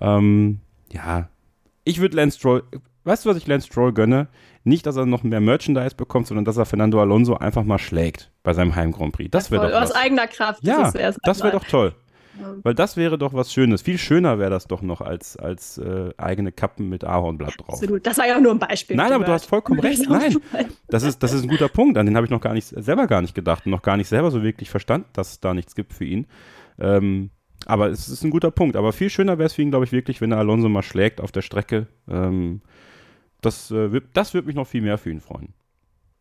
[0.00, 0.60] Ähm,
[0.92, 1.28] ja,
[1.84, 2.62] ich würde Lance Stroll,
[3.04, 4.28] weißt du, was ich Lance Stroll gönne?
[4.64, 8.30] Nicht, dass er noch mehr Merchandise bekommt, sondern dass er Fernando Alonso einfach mal schlägt
[8.44, 9.30] bei seinem Heim Grand Prix.
[9.32, 9.90] Das wäre doch was.
[9.90, 10.62] Aus eigener Kraft.
[10.62, 11.94] Ja, das, das wäre doch toll.
[12.62, 13.82] Weil das wäre doch was Schönes.
[13.82, 17.74] Viel schöner wäre das doch noch als, als äh, eigene Kappen mit Ahornblatt drauf.
[17.74, 18.06] Absolut.
[18.06, 18.96] Das war ja nur ein Beispiel.
[18.96, 20.02] Nein, aber du hast vollkommen recht.
[20.08, 20.38] Nein,
[20.88, 21.98] das ist, das ist ein guter Punkt.
[21.98, 24.08] An den habe ich noch gar nicht, selber gar nicht gedacht und noch gar nicht
[24.08, 26.26] selber so wirklich verstanden, dass es da nichts gibt für ihn.
[26.80, 27.30] Ähm,
[27.66, 28.76] aber es ist ein guter Punkt.
[28.76, 31.20] Aber viel schöner wäre es für ihn, glaube ich, wirklich, wenn er Alonso mal schlägt
[31.20, 31.86] auf der Strecke.
[32.08, 32.62] Ähm,
[33.40, 35.54] das, äh, das würde mich noch viel mehr für ihn freuen.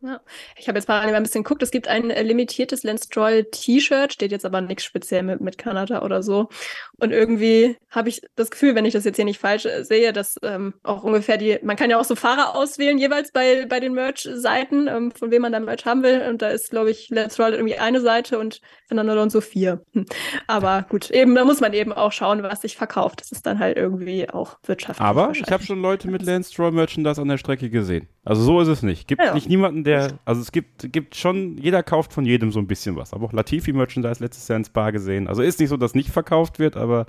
[0.03, 0.19] Ja.
[0.57, 1.61] Ich habe jetzt parallel ein bisschen geguckt.
[1.61, 5.57] Es gibt ein äh, limitiertes Lance Stroll T-Shirt, steht jetzt aber nichts speziell mit, mit
[5.57, 6.49] Kanada oder so.
[6.97, 10.11] Und irgendwie habe ich das Gefühl, wenn ich das jetzt hier nicht falsch äh, sehe,
[10.13, 13.79] dass ähm, auch ungefähr die, man kann ja auch so Fahrer auswählen, jeweils bei, bei
[13.79, 16.21] den Merch-Seiten, ähm, von wem man dann Merch haben will.
[16.29, 19.83] Und da ist, glaube ich, Lance Stroll irgendwie eine Seite und Fernando Alonso vier.
[19.93, 20.05] Hm.
[20.47, 23.21] Aber gut, eben, da muss man eben auch schauen, was sich verkauft.
[23.21, 25.05] Das ist dann halt irgendwie auch wirtschaftlich.
[25.05, 28.07] Aber ich habe schon Leute mit Lance Stroll Merchandise an der Strecke gesehen.
[28.23, 29.07] Also so ist es nicht.
[29.07, 29.33] Gibt ja.
[29.33, 29.90] nicht niemanden, der,
[30.25, 33.13] also es gibt, gibt schon, jeder kauft von jedem so ein bisschen was.
[33.13, 35.27] Aber auch Latifi-Merchandise letztes Jahr ins Bar gesehen.
[35.27, 37.05] Also ist nicht so, dass nicht verkauft wird, aber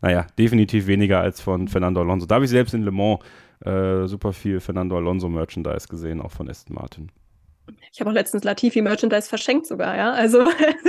[0.00, 2.26] naja, definitiv weniger als von Fernando Alonso.
[2.26, 3.18] Da habe ich selbst in Le Mans
[3.64, 7.10] äh, super viel Fernando Alonso Merchandise gesehen, auch von Aston Martin.
[7.92, 10.12] Ich habe auch letztens Latifi Merchandise verschenkt sogar, ja.
[10.12, 10.44] Also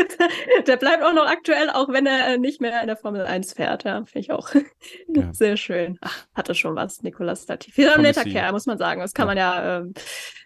[0.67, 3.83] der bleibt auch noch aktuell, auch wenn er nicht mehr in der Formel 1 fährt.
[3.83, 4.49] Ja, finde ich auch
[5.07, 5.33] ja.
[5.33, 5.97] sehr schön.
[6.01, 7.83] Ach, hatte schon was, Nicolas Latifi.
[7.83, 9.01] Ist ein netter Kerl, muss man sagen.
[9.01, 9.27] Das kann ja.
[9.27, 9.93] man ja ähm,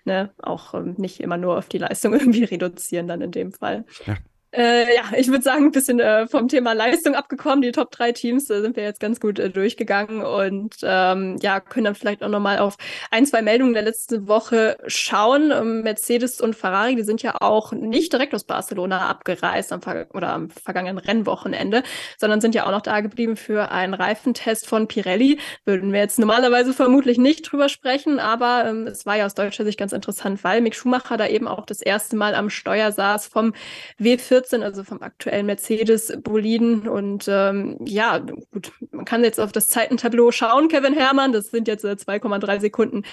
[0.06, 3.86] ne, auch ähm, nicht immer nur auf die Leistung irgendwie reduzieren, dann in dem Fall.
[4.06, 4.18] Ja.
[4.56, 7.64] Äh, ja, ich würde sagen, ein bisschen äh, vom Thema Leistung abgekommen.
[7.64, 11.60] Die Top 3 Teams äh, sind wir jetzt ganz gut äh, durchgegangen und ähm, ja,
[11.60, 12.78] können dann vielleicht auch nochmal auf
[13.10, 15.52] ein, zwei Meldungen der letzten Woche schauen.
[15.52, 19.82] Ähm, Mercedes und Ferrari, die sind ja auch nicht direkt aus Barcelona abgereist am
[20.14, 21.82] oder am vergangenen Rennwochenende,
[22.20, 25.40] sondern sind ja auch noch da geblieben für einen Reifentest von Pirelli.
[25.66, 29.66] Würden wir jetzt normalerweise vermutlich nicht drüber sprechen, aber ähm, es war ja aus deutscher
[29.66, 33.26] Sicht ganz interessant, weil Mick Schumacher da eben auch das erste Mal am Steuer saß
[33.26, 33.56] vom
[34.00, 36.88] W14 14, also vom aktuellen Mercedes-Boliden.
[36.88, 41.32] Und ähm, ja, gut, man kann jetzt auf das Zeitentableau schauen, Kevin Herrmann.
[41.32, 43.04] Das sind jetzt äh, 2,3 Sekunden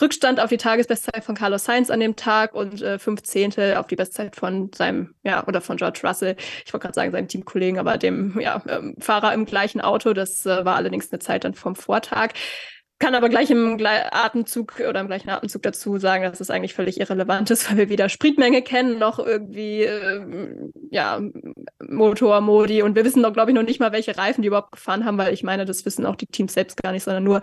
[0.00, 3.86] Rückstand auf die Tagesbestzeit von Carlos Sainz an dem Tag und äh, fünf Zehntel auf
[3.86, 6.36] die Bestzeit von seinem, ja, oder von George Russell.
[6.64, 10.12] Ich wollte gerade sagen, seinem Teamkollegen, aber dem ja, ähm, Fahrer im gleichen Auto.
[10.12, 12.32] Das äh, war allerdings eine Zeit dann vom Vortag
[12.98, 16.98] kann aber gleich im Atemzug oder im gleichen Atemzug dazu sagen, dass es eigentlich völlig
[16.98, 20.20] irrelevant ist, weil wir weder Spritmenge kennen noch irgendwie äh,
[20.90, 21.20] ja
[21.86, 25.04] Motormodi und wir wissen doch glaube ich noch nicht mal, welche Reifen die überhaupt gefahren
[25.04, 27.40] haben, weil ich meine, das wissen auch die Teams selbst gar nicht, sondern nur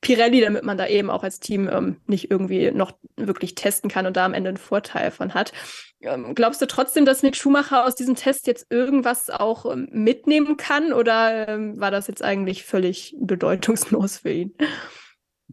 [0.00, 4.06] Pirelli, damit man da eben auch als Team ähm, nicht irgendwie noch wirklich testen kann
[4.06, 5.52] und da am Ende einen Vorteil von hat.
[6.00, 10.56] Ähm, glaubst du trotzdem, dass Mick Schumacher aus diesem Test jetzt irgendwas auch ähm, mitnehmen
[10.56, 14.54] kann oder ähm, war das jetzt eigentlich völlig bedeutungslos für ihn?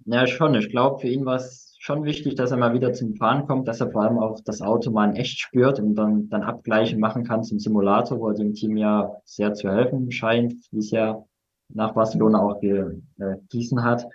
[0.05, 0.55] Ja, schon.
[0.55, 3.67] Ich glaube, für ihn war es schon wichtig, dass er mal wieder zum Fahren kommt,
[3.67, 6.97] dass er vor allem auch das Auto mal in echt spürt und dann, dann Abgleiche
[6.97, 10.91] machen kann zum Simulator, wo er dem Team ja sehr zu helfen scheint, wie es
[10.91, 11.23] ja
[11.69, 14.07] nach Barcelona auch gießen äh, hat.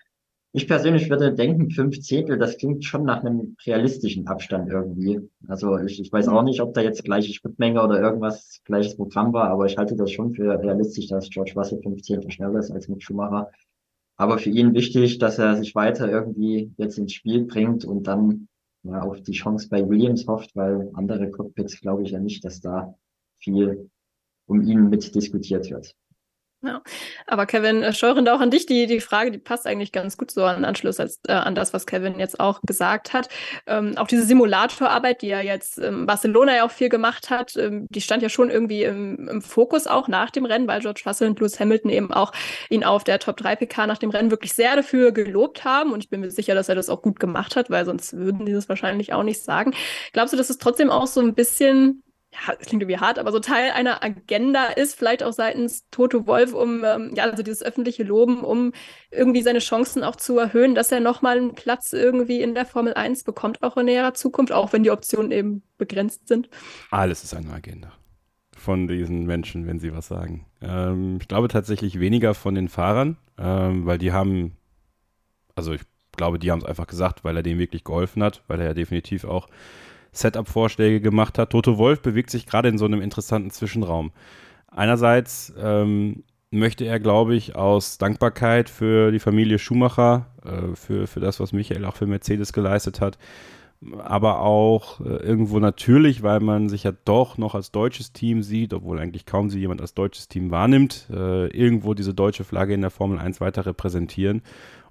[0.53, 5.21] Ich persönlich würde denken, fünf Zehntel, das klingt schon nach einem realistischen Abstand irgendwie.
[5.47, 9.35] Also ich, ich weiß auch nicht, ob da jetzt gleiche Spritmenge oder irgendwas gleiches Programm
[9.35, 12.71] war, aber ich halte das schon für realistisch, dass George Russell fünf Zehntel schneller ist
[12.71, 13.51] als Mick Schumacher.
[14.17, 18.49] Aber für ihn wichtig, dass er sich weiter irgendwie jetzt ins Spiel bringt und dann
[18.85, 22.61] ja, auf die Chance bei Williams hofft, weil andere Cockpits glaube ich ja nicht, dass
[22.61, 22.95] da
[23.39, 23.91] viel
[24.47, 25.95] um ihn mit diskutiert wird.
[26.61, 26.83] Ja,
[27.29, 30.33] aber Kevin, äh, Scheurende auch an dich, die, die Frage, die passt eigentlich ganz gut
[30.33, 33.29] so an Anschluss als, äh, an das, was Kevin jetzt auch gesagt hat.
[33.69, 37.87] Ähm, auch diese Simulatorarbeit, die ja jetzt ähm, Barcelona ja auch viel gemacht hat, ähm,
[37.91, 41.29] die stand ja schon irgendwie im, im Fokus auch nach dem Rennen, weil George Russell
[41.29, 42.33] und Lewis Hamilton eben auch
[42.71, 45.93] ihn auf der Top 3 PK nach dem Rennen wirklich sehr dafür gelobt haben.
[45.93, 48.47] Und ich bin mir sicher, dass er das auch gut gemacht hat, weil sonst würden
[48.47, 49.75] die das wahrscheinlich auch nicht sagen.
[50.13, 52.03] Glaubst du, dass es trotzdem auch so ein bisschen
[52.33, 56.27] ja, das klingt irgendwie hart, aber so Teil einer Agenda ist, vielleicht auch seitens Toto
[56.27, 58.73] Wolf, um ähm, ja, also dieses öffentliche Loben, um
[59.11, 62.95] irgendwie seine Chancen auch zu erhöhen, dass er nochmal einen Platz irgendwie in der Formel
[62.95, 66.51] 1 bekommt, auch in näherer Zukunft, auch wenn die Optionen eben begrenzt sind.
[66.91, 67.93] Alles ist eine Agenda
[68.59, 70.45] von diesen Menschen, wenn sie was sagen.
[70.61, 74.57] Ähm, ich glaube tatsächlich weniger von den Fahrern, ähm, weil die haben,
[75.55, 75.83] also ich
[76.17, 78.75] glaube, die haben es einfach gesagt, weil er denen wirklich geholfen hat, weil er ja
[78.75, 79.49] definitiv auch
[80.13, 81.51] Setup-Vorschläge gemacht hat.
[81.51, 84.13] Toto Wolf bewegt sich gerade in so einem interessanten Zwischenraum.
[84.69, 91.21] Einerseits ähm, möchte er, glaube ich, aus Dankbarkeit für die Familie Schumacher, äh, für, für
[91.21, 93.19] das, was Michael auch für Mercedes geleistet hat,
[93.99, 98.75] aber auch äh, irgendwo natürlich, weil man sich ja doch noch als deutsches Team sieht,
[98.75, 102.81] obwohl eigentlich kaum sie jemand als deutsches Team wahrnimmt, äh, irgendwo diese deutsche Flagge in
[102.81, 104.43] der Formel 1 weiter repräsentieren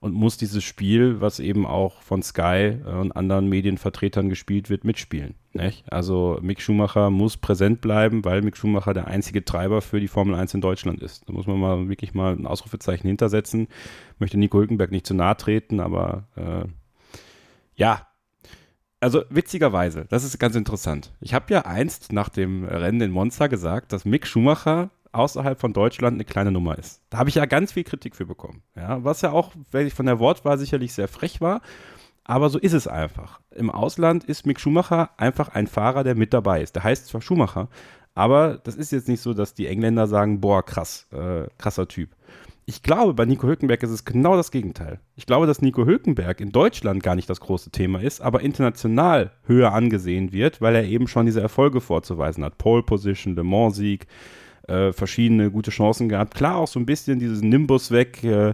[0.07, 4.85] und muss dieses Spiel, was eben auch von Sky äh, und anderen Medienvertretern gespielt wird,
[4.85, 5.35] mitspielen.
[5.53, 5.83] Nicht?
[5.91, 10.35] Also Mick Schumacher muss präsent bleiben, weil Mick Schumacher der einzige Treiber für die Formel
[10.35, 11.27] 1 in Deutschland ist.
[11.27, 13.67] Da muss man mal wirklich mal ein Ausrufezeichen hintersetzen.
[14.17, 16.65] Möchte Nico Hülkenberg nicht zu nahe treten, aber äh,
[17.75, 18.07] ja,
[18.99, 21.13] also witzigerweise, das ist ganz interessant.
[21.21, 25.73] Ich habe ja einst nach dem Rennen in Monza gesagt, dass Mick Schumacher außerhalb von
[25.73, 27.01] Deutschland eine kleine Nummer ist.
[27.09, 28.63] Da habe ich ja ganz viel Kritik für bekommen.
[28.75, 31.61] Ja, was ja auch, wenn ich von der Wortwahl sicherlich sehr frech war,
[32.23, 33.39] aber so ist es einfach.
[33.51, 36.75] Im Ausland ist Mick Schumacher einfach ein Fahrer, der mit dabei ist.
[36.75, 37.69] Der heißt zwar Schumacher,
[38.15, 42.09] aber das ist jetzt nicht so, dass die Engländer sagen, boah, krass, äh, krasser Typ.
[42.65, 44.99] Ich glaube, bei Nico Hülkenberg ist es genau das Gegenteil.
[45.15, 49.31] Ich glaube, dass Nico Hülkenberg in Deutschland gar nicht das große Thema ist, aber international
[49.43, 52.57] höher angesehen wird, weil er eben schon diese Erfolge vorzuweisen hat.
[52.57, 54.05] Pole Position, Le Mans Sieg,
[54.67, 56.35] äh, verschiedene gute Chancen gehabt.
[56.35, 58.53] Klar auch so ein bisschen dieses Nimbus weg, äh,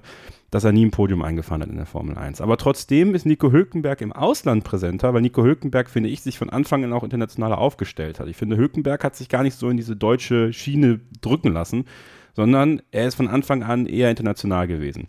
[0.52, 2.40] dass er nie ein Podium eingefahren hat in der Formel 1.
[2.40, 6.52] Aber trotzdem ist Nico Hülkenberg im Ausland präsenter, weil Nico Hülkenberg, finde ich, sich von
[6.52, 8.28] Anfang an auch internationaler aufgestellt hat.
[8.28, 11.86] Ich finde, Hülkenberg hat sich gar nicht so in diese deutsche Schiene drücken lassen,
[12.34, 15.08] sondern er ist von Anfang an eher international gewesen.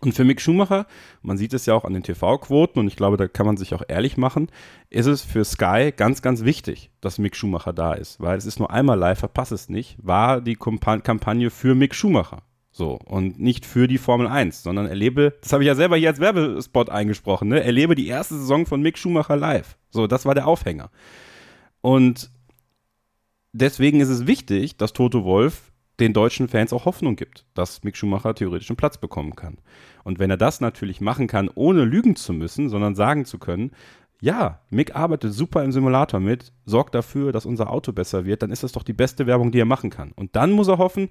[0.00, 0.86] Und für Mick Schumacher,
[1.22, 3.74] man sieht es ja auch an den TV-Quoten und ich glaube, da kann man sich
[3.74, 4.48] auch ehrlich machen,
[4.88, 8.58] ist es für Sky ganz, ganz wichtig, dass Mick Schumacher da ist, weil es ist
[8.58, 12.42] nur einmal live, verpass es nicht, war die Kampagne für Mick Schumacher.
[12.72, 16.08] So, und nicht für die Formel 1, sondern erlebe, das habe ich ja selber hier
[16.08, 17.62] als Werbespot eingesprochen, ne?
[17.62, 19.76] erlebe die erste Saison von Mick Schumacher live.
[19.90, 20.90] So, das war der Aufhänger.
[21.82, 22.30] Und
[23.52, 25.70] deswegen ist es wichtig, dass Toto Wolf
[26.00, 29.58] den deutschen Fans auch Hoffnung gibt, dass Mick Schumacher theoretisch einen Platz bekommen kann.
[30.02, 33.70] Und wenn er das natürlich machen kann, ohne lügen zu müssen, sondern sagen zu können,
[34.20, 38.50] ja, Mick arbeitet super im Simulator mit, sorgt dafür, dass unser Auto besser wird, dann
[38.50, 40.12] ist das doch die beste Werbung, die er machen kann.
[40.12, 41.10] Und dann muss er hoffen,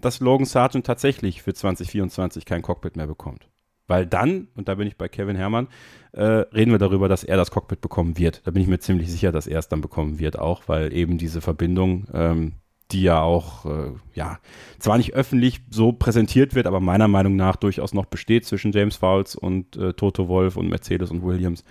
[0.00, 3.48] dass Logan Sargent tatsächlich für 2024 kein Cockpit mehr bekommt.
[3.86, 5.68] Weil dann, und da bin ich bei Kevin Herrmann,
[6.12, 8.46] äh, reden wir darüber, dass er das Cockpit bekommen wird.
[8.46, 11.18] Da bin ich mir ziemlich sicher, dass er es dann bekommen wird, auch weil eben
[11.18, 12.52] diese Verbindung ähm,
[12.90, 14.38] die ja auch, äh, ja,
[14.78, 18.96] zwar nicht öffentlich so präsentiert wird, aber meiner Meinung nach durchaus noch besteht zwischen James
[18.96, 21.64] Fowles und äh, Toto Wolf und Mercedes und Williams,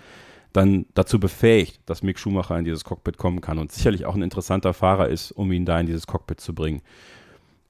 [0.52, 4.22] dann dazu befähigt, dass Mick Schumacher in dieses Cockpit kommen kann und sicherlich auch ein
[4.22, 6.82] interessanter Fahrer ist, um ihn da in dieses Cockpit zu bringen.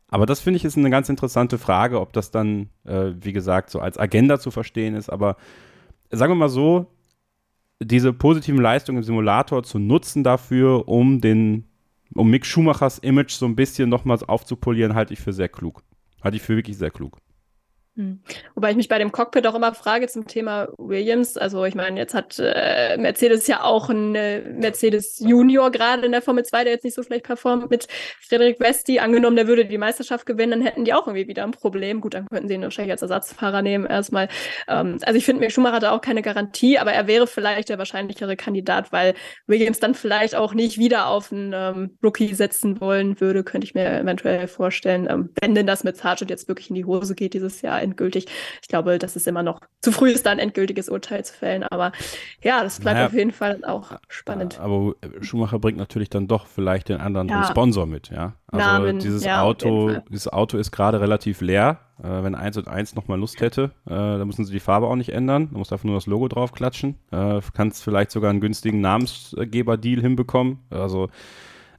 [0.08, 3.70] Aber das finde ich ist eine ganz interessante Frage, ob das dann, äh, wie gesagt,
[3.70, 5.10] so als Agenda zu verstehen ist.
[5.10, 5.36] Aber
[6.10, 6.86] sagen wir mal so,
[7.80, 11.64] diese positiven Leistungen im Simulator zu nutzen dafür, um den
[12.14, 15.82] um Mick Schumachers Image so ein bisschen nochmals aufzupolieren, halte ich für sehr klug.
[16.22, 17.18] Halte ich für wirklich sehr klug.
[17.96, 18.20] Hm.
[18.56, 21.36] Wobei ich mich bei dem Cockpit auch immer frage zum Thema Williams.
[21.36, 26.10] Also ich meine, jetzt hat äh, Mercedes ja auch einen äh, Mercedes Junior gerade in
[26.10, 27.86] der Formel 2, der jetzt nicht so schlecht performt mit
[28.20, 28.98] Frederik Westi.
[28.98, 32.00] Angenommen, der würde die Meisterschaft gewinnen, dann hätten die auch irgendwie wieder ein Problem.
[32.00, 34.28] Gut, dann könnten sie ihn wahrscheinlich als Ersatzfahrer nehmen erstmal.
[34.66, 37.78] Ähm, also ich finde, Mick Schumacher hat auch keine Garantie, aber er wäre vielleicht der
[37.78, 39.14] wahrscheinlichere Kandidat, weil
[39.46, 43.74] Williams dann vielleicht auch nicht wieder auf einen ähm, Rookie setzen wollen würde, könnte ich
[43.74, 45.06] mir eventuell vorstellen.
[45.08, 48.26] Ähm, wenn denn das mit Sargent jetzt wirklich in die Hose geht dieses Jahr endgültig.
[48.62, 51.62] Ich glaube, das ist immer noch zu früh ist, da ein endgültiges Urteil zu fällen.
[51.62, 51.92] Aber
[52.42, 54.58] ja, das bleibt naja, auf jeden Fall auch spannend.
[54.58, 57.44] Aber Schumacher bringt natürlich dann doch vielleicht den anderen ja.
[57.44, 58.34] Sponsor mit, ja.
[58.48, 61.80] Also Namen, dieses ja, Auto, dieses Auto ist gerade relativ leer.
[62.02, 64.96] Äh, wenn 1 und 1 nochmal Lust hätte, äh, dann müssen sie die Farbe auch
[64.96, 65.48] nicht ändern.
[65.52, 66.96] Da muss einfach nur das Logo drauf klatschen.
[67.12, 70.58] Äh, kannst vielleicht sogar einen günstigen Namensgeber-Deal hinbekommen.
[70.70, 71.08] Also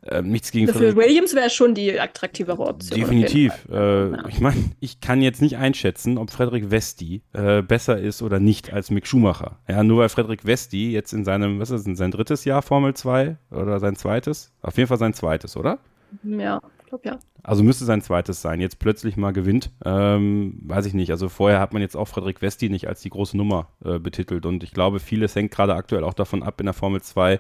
[0.06, 0.98] äh, nichts gegen Für Frederik.
[0.98, 3.00] Williams wäre schon die attraktivere Option.
[3.00, 3.54] Definitiv.
[3.72, 4.28] Äh, ja.
[4.28, 8.72] Ich meine, ich kann jetzt nicht einschätzen, ob Frederik Westi äh, besser ist oder nicht
[8.72, 9.60] als Mick Schumacher.
[9.68, 12.94] Ja, nur weil Frederik Westi jetzt in seinem, was ist das, sein drittes Jahr Formel
[12.94, 14.54] 2 oder sein zweites?
[14.62, 15.80] Auf jeden Fall sein zweites, oder?
[16.24, 17.20] Ja, ich glaube ja.
[17.42, 18.60] Also müsste sein zweites sein.
[18.60, 19.70] Jetzt plötzlich mal gewinnt.
[19.84, 21.12] Ähm, weiß ich nicht.
[21.12, 24.48] Also vorher hat man jetzt auch Frederik Westi nicht als die große Nummer äh, betitelt.
[24.48, 27.40] Und ich glaube, vieles hängt gerade aktuell auch davon ab in der Formel 2,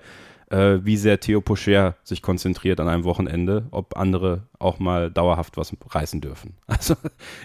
[0.49, 5.57] äh, wie sehr Theo Pocher sich konzentriert an einem Wochenende, ob andere auch mal dauerhaft
[5.57, 6.55] was reißen dürfen.
[6.67, 6.95] Also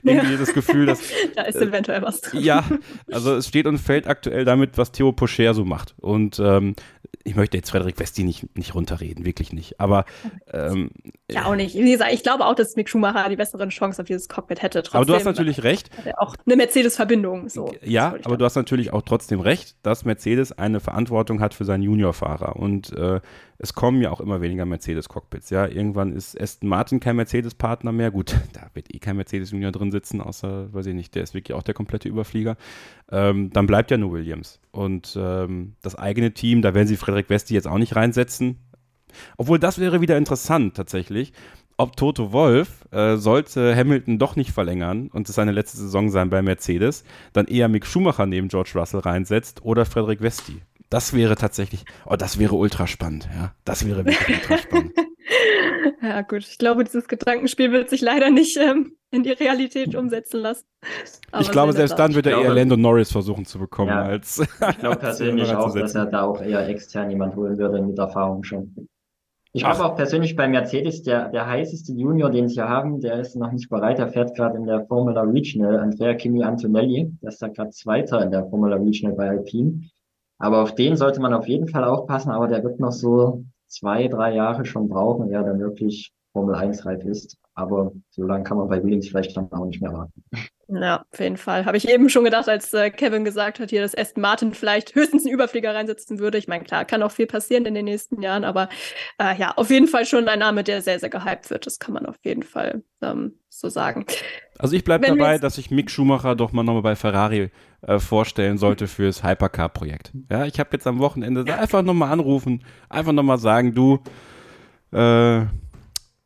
[0.02, 0.38] irgendwie ja.
[0.38, 1.00] das Gefühl, dass.
[1.36, 2.42] da ist eventuell was drin.
[2.42, 2.64] Ja,
[3.12, 5.94] also es steht und fällt aktuell damit, was Theo Pocher so macht.
[5.98, 6.74] Und ähm,
[7.22, 9.78] ich möchte jetzt Frederik Westi nicht, nicht runterreden, wirklich nicht.
[9.78, 10.04] Aber
[10.52, 10.90] ähm,
[11.30, 11.74] ja auch nicht.
[11.74, 14.82] Wie gesagt, ich glaube auch, dass Mick Schumacher die besseren Chance auf dieses Cockpit hätte.
[14.82, 15.90] Trotzdem, aber du hast natürlich recht.
[16.16, 17.48] Auch eine Mercedes-Verbindung.
[17.48, 21.64] So, ja, aber du hast natürlich auch trotzdem recht, dass Mercedes eine Verantwortung hat für
[21.64, 22.56] seinen Juniorfahrer.
[22.56, 23.20] Und äh,
[23.58, 25.50] es kommen ja auch immer weniger Mercedes-Cockpits.
[25.50, 28.10] Ja, irgendwann ist Aston Martin kein Mercedes-Partner mehr.
[28.10, 31.56] Gut, da wird eh kein Mercedes-Junior drin sitzen, außer, weiß ich nicht, der ist wirklich
[31.56, 32.56] auch der komplette Überflieger.
[33.10, 34.60] Ähm, dann bleibt ja nur Williams.
[34.70, 38.58] Und ähm, das eigene Team, da werden sie Frederik Westi jetzt auch nicht reinsetzen.
[39.36, 41.32] Obwohl das wäre wieder interessant tatsächlich,
[41.80, 46.28] ob Toto Wolf, äh, sollte Hamilton doch nicht verlängern und es seine letzte Saison sein
[46.28, 50.60] bei Mercedes, dann eher Mick Schumacher neben George Russell reinsetzt oder Frederik Westi.
[50.90, 53.54] Das wäre tatsächlich, oh, das wäre ultra spannend, ja.
[53.64, 54.92] Das wäre wirklich ultra spannend.
[56.02, 56.40] ja, gut.
[56.40, 60.66] Ich glaube, dieses Gedankenspiel wird sich leider nicht ähm, in die Realität umsetzen lassen.
[61.30, 64.40] Aber ich glaube, selbst dann wird er eher Lando Norris versuchen zu bekommen, ja, als.
[64.40, 68.42] Ich glaube persönlich auch, dass er da auch eher extern jemand holen würde mit Erfahrung
[68.42, 68.74] schon.
[69.52, 73.34] Ich glaube auch persönlich bei Mercedes, der, der heißeste Junior, den sie haben, der ist
[73.34, 73.98] noch nicht bereit.
[73.98, 75.80] Er fährt gerade in der Formula Regional.
[75.80, 79.82] Andrea Kimi Antonelli, der ist da gerade Zweiter in der Formula Regional bei Alpine.
[80.40, 84.08] Aber auf den sollte man auf jeden Fall aufpassen, aber der wird noch so zwei,
[84.08, 87.36] drei Jahre schon brauchen, ehe dann wirklich Formel 1 reif ist.
[87.60, 90.22] Aber so lange kann man bei Williams vielleicht dann auch nicht mehr warten.
[90.68, 91.64] Ja, auf jeden Fall.
[91.64, 94.94] Habe ich eben schon gedacht, als äh, Kevin gesagt hat, hier, dass Aston Martin vielleicht
[94.94, 96.38] höchstens einen Überflieger reinsetzen würde.
[96.38, 98.68] Ich meine, klar, kann auch viel passieren in den nächsten Jahren, aber
[99.18, 101.66] äh, ja, auf jeden Fall schon ein Name, der sehr, sehr gehypt wird.
[101.66, 104.06] Das kann man auf jeden Fall ähm, so sagen.
[104.58, 107.50] Also ich bleibe dabei, dass ich Mick Schumacher doch mal nochmal bei Ferrari
[107.82, 110.12] äh, vorstellen sollte fürs Hypercar-Projekt.
[110.30, 113.98] Ja, ich habe jetzt am Wochenende einfach nochmal anrufen, einfach nochmal sagen, du,
[114.92, 115.46] äh, äh,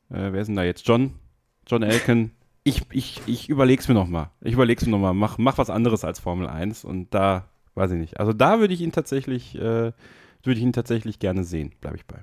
[0.09, 0.87] wer ist denn da jetzt?
[0.87, 1.15] John?
[1.67, 2.31] John Elkin,
[2.65, 4.31] ich, ich, ich überleg's mir nochmal.
[4.41, 5.15] Ich überleg's mir nochmal.
[5.15, 8.19] Mach, mach was anderes als Formel 1 und da, weiß ich nicht.
[8.19, 9.93] Also da würde ich ihn tatsächlich, äh,
[10.43, 12.23] würde ich ihn tatsächlich gerne sehen, bleibe ich bei.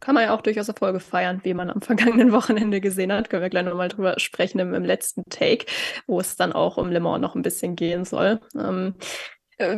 [0.00, 3.28] Kann man ja auch durchaus Erfolge feiern, wie man am vergangenen Wochenende gesehen hat.
[3.28, 5.66] Können wir gleich nochmal drüber sprechen im, im, letzten Take,
[6.06, 8.40] wo es dann auch um Le Mans noch ein bisschen gehen soll.
[8.56, 9.04] Ähm, äh,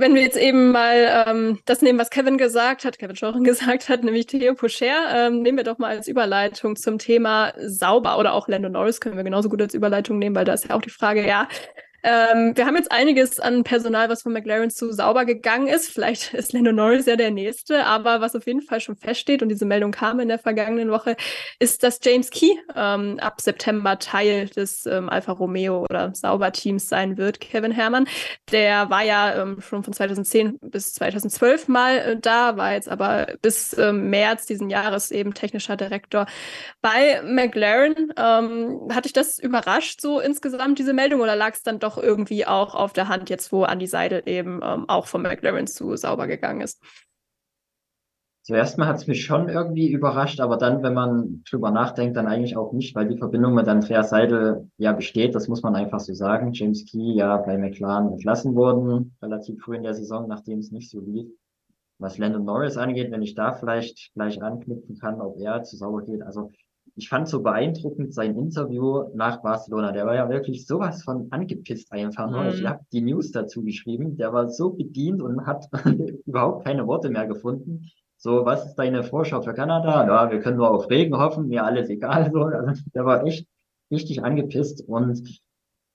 [0.01, 3.89] wenn wir jetzt eben mal ähm, das nehmen, was Kevin gesagt hat, Kevin Schoren gesagt
[3.89, 8.35] hat, nämlich Theo Pocher, ähm, nehmen wir doch mal als Überleitung zum Thema sauber oder
[8.35, 10.83] auch Lando Norris können wir genauso gut als Überleitung nehmen, weil da ist ja auch
[10.83, 11.49] die Frage, ja,
[12.05, 15.91] ähm, wir haben jetzt einiges an Personal, was von McLaren zu sauber gegangen ist.
[15.91, 19.49] Vielleicht ist Lando Norris ja der Nächste, aber was auf jeden Fall schon feststeht, und
[19.49, 21.17] diese Meldung kam in der vergangenen Woche,
[21.59, 27.17] ist, dass James Key ähm, ab September Teil des ähm, Alfa Romeo oder Sauber-Teams sein
[27.17, 28.07] wird, Kevin Herrmann.
[28.53, 33.29] Der war ja ähm, schon von 2010 bis 2012 mal äh, da, war jetzt aber
[33.41, 36.27] bis ähm, März diesen Jahres eben technischer Direktor
[36.83, 38.13] bei McLaren.
[38.19, 42.03] Ähm, hat dich das überrascht, so insgesamt diese Meldung, oder lag es dann doch doch
[42.03, 45.97] irgendwie auch auf der Hand, jetzt wo Andy Seidel eben ähm, auch von McLaren zu
[45.97, 46.83] sauber gegangen ist.
[48.43, 52.27] Zuerst mal hat es mich schon irgendwie überrascht, aber dann, wenn man drüber nachdenkt, dann
[52.27, 56.01] eigentlich auch nicht, weil die Verbindung mit Andreas Seidel ja besteht, das muss man einfach
[56.01, 56.53] so sagen.
[56.53, 60.91] James Key ja bei McLaren entlassen worden, relativ früh in der Saison, nachdem es nicht
[60.91, 61.27] so lief.
[61.99, 66.03] Was Landon Norris angeht, wenn ich da vielleicht gleich anknüpfen kann, ob er zu sauber
[66.03, 66.21] geht.
[66.21, 66.51] Also
[66.97, 69.93] ich fand so beeindruckend sein Interview nach Barcelona.
[69.93, 72.31] Der war ja wirklich sowas von angepisst einfach.
[72.31, 72.51] Mhm.
[72.51, 74.17] Ich habe die News dazu geschrieben.
[74.17, 75.69] Der war so bedient und hat
[76.27, 77.91] überhaupt keine Worte mehr gefunden.
[78.17, 80.07] So, was ist deine Vorschau für Kanada?
[80.07, 82.31] Ja, wir können nur auf Regen hoffen, mir alles egal.
[82.33, 83.47] So, also, der war echt
[83.91, 85.41] richtig angepisst und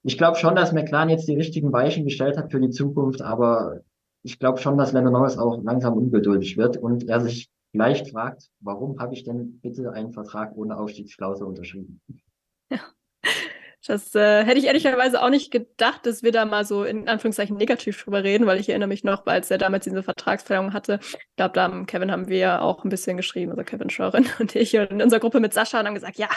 [0.03, 3.81] ich glaube schon, dass McLaren jetzt die richtigen Weichen gestellt hat für die Zukunft, aber
[4.23, 8.49] ich glaube schon, dass Lando Norris auch langsam ungeduldig wird und er sich vielleicht fragt,
[8.59, 12.01] warum habe ich denn bitte einen Vertrag ohne Aufstiegsklausel unterschrieben?
[12.69, 12.81] Ja.
[13.87, 17.57] Das äh, hätte ich ehrlicherweise auch nicht gedacht, dass wir da mal so in Anführungszeichen
[17.57, 20.99] negativ drüber reden, weil ich erinnere mich noch, als er damals diese Vertragsverlängerung hatte.
[21.01, 24.55] Ich glaube, da haben Kevin haben wir auch ein bisschen geschrieben, also Kevin Scheuren und
[24.55, 26.29] ich in unserer Gruppe mit Sascha und haben gesagt, ja,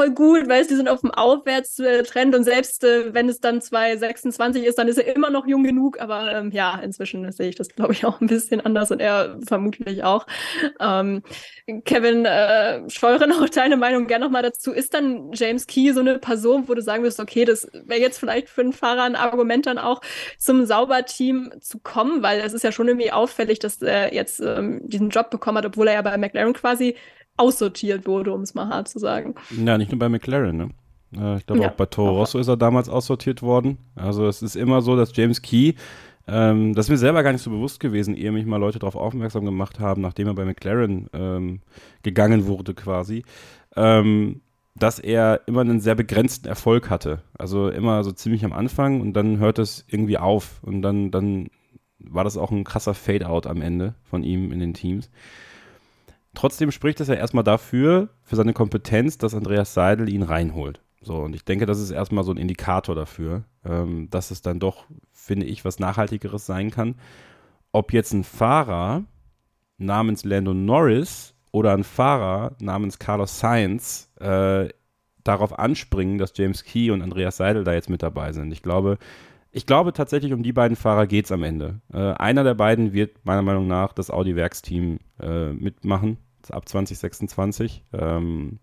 [0.00, 4.64] voll gut, weil die sind auf dem Aufwärtstrend und selbst äh, wenn es dann 2026
[4.64, 6.00] ist, dann ist er immer noch jung genug.
[6.00, 9.36] Aber ähm, ja, inzwischen sehe ich das, glaube ich, auch ein bisschen anders und er
[9.46, 10.26] vermutlich auch.
[10.80, 11.22] Ähm,
[11.84, 14.72] Kevin äh, Scheuren, auch deine Meinung gerne nochmal dazu.
[14.72, 18.18] Ist dann James Key so eine Person, wo du sagen wirst, okay, das wäre jetzt
[18.18, 20.00] vielleicht für einen Fahrer ein Argument dann auch
[20.38, 24.80] zum Sauberteam zu kommen, weil es ist ja schon irgendwie auffällig, dass er jetzt ähm,
[24.84, 26.96] diesen Job bekommen hat, obwohl er ja bei McLaren quasi
[27.40, 29.34] aussortiert wurde, um es mal hart zu sagen.
[29.64, 30.70] Ja, nicht nur bei McLaren, ne?
[31.38, 31.70] Ich glaube, ja.
[31.70, 33.78] auch bei Toro Rosso ist er damals aussortiert worden.
[33.96, 35.74] Also es ist immer so, dass James Key,
[36.28, 38.94] ähm, das ist mir selber gar nicht so bewusst gewesen, ehe mich mal Leute darauf
[38.94, 41.62] aufmerksam gemacht haben, nachdem er bei McLaren ähm,
[42.04, 43.24] gegangen wurde quasi,
[43.74, 44.40] ähm,
[44.76, 47.22] dass er immer einen sehr begrenzten Erfolg hatte.
[47.36, 51.48] Also immer so ziemlich am Anfang und dann hört es irgendwie auf und dann, dann
[51.98, 55.10] war das auch ein krasser Fade-out am Ende von ihm in den Teams.
[56.34, 60.80] Trotzdem spricht es ja erstmal dafür, für seine Kompetenz, dass Andreas Seidel ihn reinholt.
[61.02, 64.60] So, und ich denke, das ist erstmal so ein Indikator dafür, ähm, dass es dann
[64.60, 66.96] doch, finde ich, was Nachhaltigeres sein kann.
[67.72, 69.04] Ob jetzt ein Fahrer
[69.78, 74.68] namens Lando Norris oder ein Fahrer namens Carlos Sainz äh,
[75.24, 78.52] darauf anspringen, dass James Key und Andreas Seidel da jetzt mit dabei sind.
[78.52, 78.98] Ich glaube,
[79.52, 81.80] ich glaube tatsächlich, um die beiden Fahrer geht es am Ende.
[81.92, 86.18] Äh, einer der beiden wird meiner Meinung nach das Audi-Werksteam äh, mitmachen,
[86.50, 87.84] ab 2026.
[87.92, 88.60] Ähm,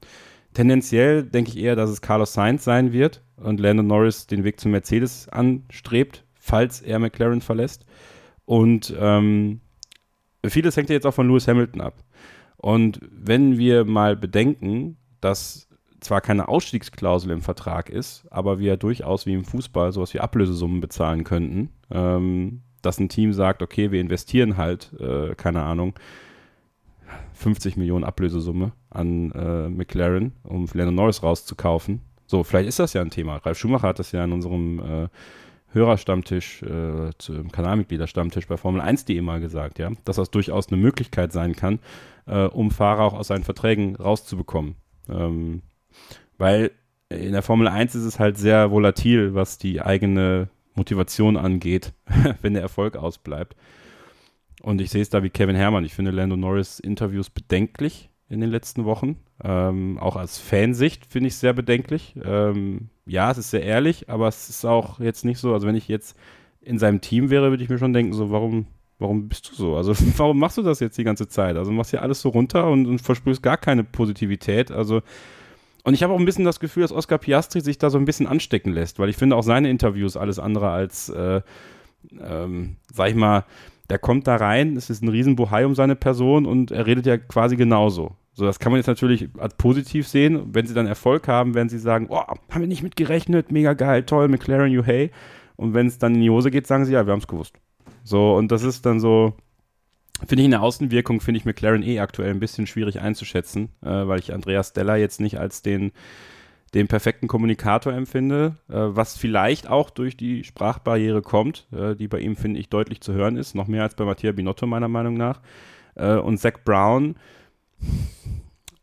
[0.54, 4.60] tendenziell denke ich eher, dass es Carlos Sainz sein wird und Lando Norris den Weg
[4.60, 7.86] zu Mercedes anstrebt, falls er McLaren verlässt.
[8.46, 9.60] Und ähm,
[10.46, 12.04] vieles hängt ja jetzt auch von Lewis Hamilton ab.
[12.56, 15.67] Und wenn wir mal bedenken, dass
[16.00, 20.80] zwar keine Ausstiegsklausel im Vertrag ist, aber wir durchaus wie im Fußball sowas wie Ablösesummen
[20.80, 25.94] bezahlen könnten, ähm, dass ein Team sagt, okay, wir investieren halt, äh, keine Ahnung,
[27.34, 32.02] 50 Millionen Ablösesumme an äh, McLaren, um Lando Norris rauszukaufen.
[32.26, 33.38] So, vielleicht ist das ja ein Thema.
[33.38, 35.08] Ralf Schumacher hat das ja in unserem äh,
[35.70, 41.32] Hörerstammtisch, äh, zum Kanalmitgliederstammtisch bei Formel 1.de mal gesagt, ja, dass das durchaus eine Möglichkeit
[41.32, 41.80] sein kann,
[42.26, 44.76] äh, um Fahrer auch aus seinen Verträgen rauszubekommen.
[45.10, 45.62] Ähm,
[46.38, 46.72] weil
[47.10, 51.94] in der Formel 1 ist es halt sehr volatil, was die eigene Motivation angeht,
[52.42, 53.56] wenn der Erfolg ausbleibt.
[54.62, 55.86] Und ich sehe es da wie Kevin Herrmann.
[55.86, 59.18] Ich finde Lando Norris Interviews bedenklich in den letzten Wochen.
[59.44, 62.16] Ähm, auch als Fansicht finde ich es sehr bedenklich.
[62.24, 65.76] Ähm, ja, es ist sehr ehrlich, aber es ist auch jetzt nicht so, also wenn
[65.76, 66.18] ich jetzt
[66.62, 68.66] in seinem Team wäre, würde ich mir schon denken, so, warum,
[69.00, 69.76] warum bist du so?
[69.78, 71.56] Also warum machst du das jetzt die ganze Zeit?
[71.56, 74.72] Also machst ja alles so runter und, und versprühst gar keine Positivität.
[74.72, 75.02] Also
[75.88, 78.04] und ich habe auch ein bisschen das Gefühl, dass Oscar Piastri sich da so ein
[78.04, 81.40] bisschen anstecken lässt, weil ich finde auch seine Interviews alles andere als, äh,
[82.20, 83.46] ähm, sag ich mal,
[83.90, 87.16] der kommt da rein, es ist ein Riesenbohai um seine Person und er redet ja
[87.16, 88.18] quasi genauso.
[88.34, 90.54] So, das kann man jetzt natürlich als positiv sehen.
[90.54, 93.72] Wenn sie dann Erfolg haben, werden sie sagen, oh, haben wir nicht mit gerechnet, mega
[93.72, 95.10] geil, toll, McLaren, you hey.
[95.56, 97.56] Und wenn es dann in die Hose geht, sagen sie, ja, wir haben es gewusst.
[98.04, 99.36] So, und das ist dann so,
[100.26, 103.90] finde ich in der Außenwirkung, finde ich McLaren eh aktuell ein bisschen schwierig einzuschätzen, äh,
[103.90, 105.92] weil ich Andreas Stella jetzt nicht als den
[106.74, 112.20] den perfekten Kommunikator empfinde, äh, was vielleicht auch durch die Sprachbarriere kommt, äh, die bei
[112.20, 115.16] ihm, finde ich, deutlich zu hören ist, noch mehr als bei Mattia Binotto meiner Meinung
[115.16, 115.42] nach.
[115.96, 117.16] Äh, und Zach Brown,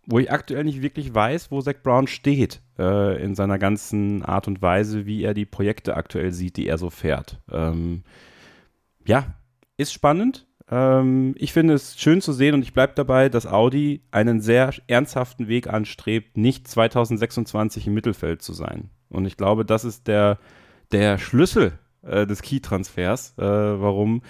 [0.06, 4.48] wo ich aktuell nicht wirklich weiß, wo Zach Brown steht äh, in seiner ganzen Art
[4.48, 7.38] und Weise, wie er die Projekte aktuell sieht, die er so fährt.
[7.50, 8.02] Ähm,
[9.06, 9.34] ja,
[9.76, 10.46] ist spannend.
[10.74, 14.72] Ähm, ich finde es schön zu sehen und ich bleibe dabei, dass Audi einen sehr
[14.88, 18.90] ernsthaften Weg anstrebt, nicht 2026 im Mittelfeld zu sein.
[19.08, 20.38] Und ich glaube, das ist der,
[20.90, 24.22] der Schlüssel äh, des Key-Transfers, äh, warum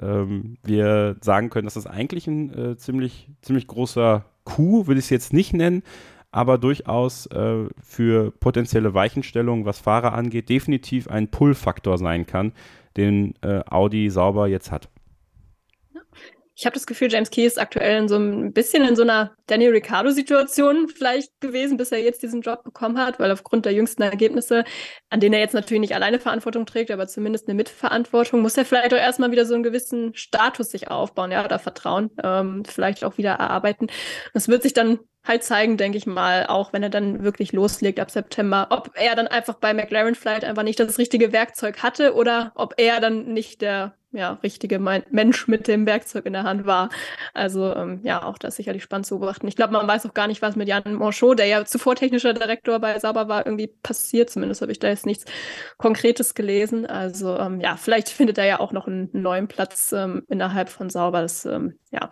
[0.00, 5.04] ähm, wir sagen können, dass das eigentlich ein äh, ziemlich, ziemlich großer Coup, will ich
[5.04, 5.84] es jetzt nicht nennen,
[6.32, 12.54] aber durchaus äh, für potenzielle Weichenstellungen, was Fahrer angeht, definitiv ein Pull-Faktor sein kann,
[12.96, 14.88] den äh, Audi sauber jetzt hat.
[16.54, 19.34] Ich habe das Gefühl, James Key ist aktuell in so ein bisschen in so einer
[19.46, 24.02] Daniel Ricciardo-Situation vielleicht gewesen, bis er jetzt diesen Job bekommen hat, weil aufgrund der jüngsten
[24.02, 24.64] Ergebnisse,
[25.08, 28.66] an denen er jetzt natürlich nicht alleine Verantwortung trägt, aber zumindest eine Mitverantwortung, muss er
[28.66, 33.02] vielleicht auch erstmal wieder so einen gewissen Status sich aufbauen, ja, oder Vertrauen, ähm, vielleicht
[33.04, 33.86] auch wieder erarbeiten.
[34.34, 38.00] Das wird sich dann halt zeigen, denke ich mal, auch wenn er dann wirklich loslegt
[38.00, 42.14] ab September, ob er dann einfach bei McLaren vielleicht einfach nicht das richtige Werkzeug hatte
[42.14, 46.66] oder ob er dann nicht der ja, richtige Mensch mit dem Werkzeug in der Hand
[46.66, 46.90] war.
[47.34, 49.48] Also ähm, ja, auch das sicherlich spannend zu beobachten.
[49.48, 52.34] Ich glaube, man weiß auch gar nicht, was mit Jan Monchot, der ja zuvor technischer
[52.34, 54.30] Direktor bei Sauber war, irgendwie passiert.
[54.30, 55.24] Zumindest habe ich da jetzt nichts
[55.78, 56.86] Konkretes gelesen.
[56.86, 60.90] Also ähm, ja, vielleicht findet er ja auch noch einen neuen Platz ähm, innerhalb von
[60.90, 61.22] Sauber.
[61.22, 62.10] Das ähm, ja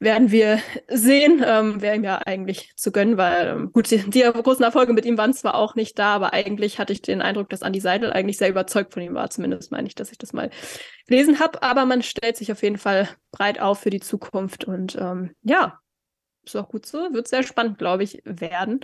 [0.00, 1.42] werden wir sehen.
[1.44, 5.04] Ähm, Wäre ihm ja eigentlich zu gönnen, weil ähm, gut, die, die, großen Erfolge mit
[5.04, 8.12] ihm waren zwar auch nicht da, aber eigentlich hatte ich den Eindruck, dass Andi Seidel
[8.12, 9.30] eigentlich sehr überzeugt von ihm war.
[9.30, 10.50] Zumindest meine ich, dass ich das mal
[11.06, 11.62] gelesen habe.
[11.62, 15.80] Aber man stellt sich auf jeden Fall breit auf für die Zukunft und ähm, ja,
[16.44, 17.12] ist auch gut so.
[17.12, 18.80] Wird sehr spannend, glaube ich, werden.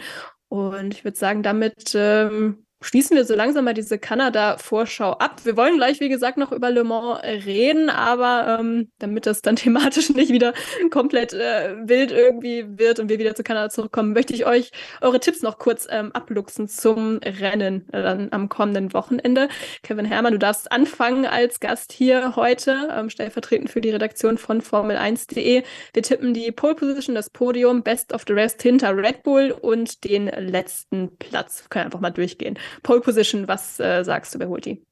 [0.48, 5.40] Und ich würde sagen, damit ähm, schließen wir so langsam mal diese Kanada-Vorschau ab.
[5.44, 9.56] Wir wollen gleich, wie gesagt, noch über Le Mans reden, aber ähm, damit das dann
[9.64, 10.52] thematisch nicht wieder
[10.90, 14.70] komplett äh, wild irgendwie wird und wir wieder zu Kanada zurückkommen, möchte ich euch
[15.00, 19.48] eure Tipps noch kurz ähm, abluchsen zum Rennen äh, dann am kommenden Wochenende.
[19.82, 24.60] Kevin Herrmann, du darfst anfangen als Gast hier heute, ähm, stellvertretend für die Redaktion von
[24.60, 25.62] Formel1.de.
[25.92, 30.04] Wir tippen die Pole Position, das Podium, Best of the Rest hinter Red Bull und
[30.04, 31.62] den letzten Platz.
[31.64, 32.58] Wir können einfach mal durchgehen.
[32.82, 34.84] Pole Position, was äh, sagst du, wer holt die?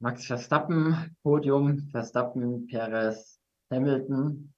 [0.00, 4.52] Max Verstappen, Podium, Verstappen, Perez, Hamilton.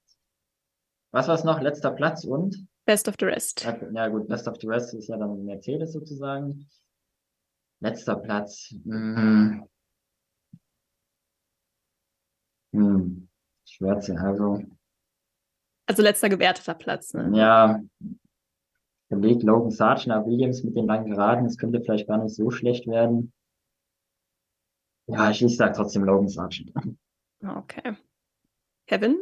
[1.11, 1.61] Was war es noch?
[1.61, 2.67] Letzter Platz und?
[2.85, 3.63] Best of the Rest.
[3.93, 6.67] Ja, gut, Best of the Rest ist ja dann Mercedes sozusagen.
[7.79, 8.73] Letzter Platz.
[8.83, 9.67] Hm.
[12.73, 13.27] Hm.
[13.65, 14.63] Schwärze, also.
[15.87, 17.31] Also letzter gewerteter Platz, ne?
[17.37, 17.81] Ja.
[19.09, 21.45] Belegt Logan Sargent nach Williams mit den langen Geraden.
[21.45, 23.33] Das könnte vielleicht gar nicht so schlecht werden.
[25.07, 26.71] Ja, ich, ich sag trotzdem Logan Sargent.
[27.45, 27.95] Okay.
[28.87, 29.17] Kevin?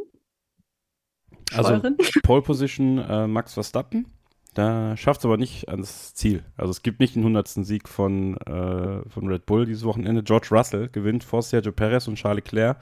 [1.53, 1.81] Also
[2.23, 4.07] Pole Position äh, Max Verstappen.
[4.53, 6.43] Da schafft es aber nicht ans Ziel.
[6.55, 7.47] Also es gibt nicht den 100.
[7.47, 10.23] Sieg von, äh, von Red Bull dieses Wochenende.
[10.23, 12.77] George Russell gewinnt vor Sergio Perez und Charles Leclerc.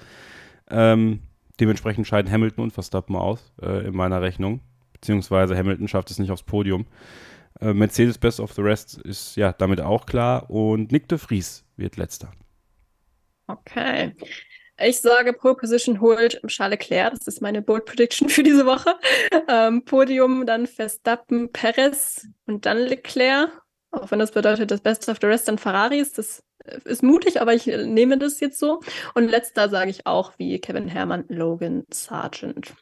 [0.70, 1.22] Ähm,
[1.60, 4.60] dementsprechend scheiden Hamilton und Verstappen aus äh, in meiner Rechnung.
[5.02, 6.86] Beziehungsweise Hamilton schafft es nicht aufs Podium.
[7.60, 10.49] Äh, Mercedes Best of the Rest ist ja damit auch klar.
[10.49, 12.32] Und Nick de Vries wird letzter.
[13.47, 14.16] Okay.
[14.80, 17.14] Ich sage, Pole Position holt Charles Leclerc.
[17.14, 18.95] Das ist meine Bold Prediction für diese Woche.
[19.47, 23.49] Ähm, Podium dann Verstappen, Perez und dann Leclerc.
[23.91, 26.14] Auch wenn das bedeutet, das Best of the Rest dann Ferraris.
[26.14, 28.82] Das äh, ist mutig, aber ich nehme das jetzt so.
[29.14, 32.74] Und letzter sage ich auch wie Kevin Herrmann, Logan Sargent.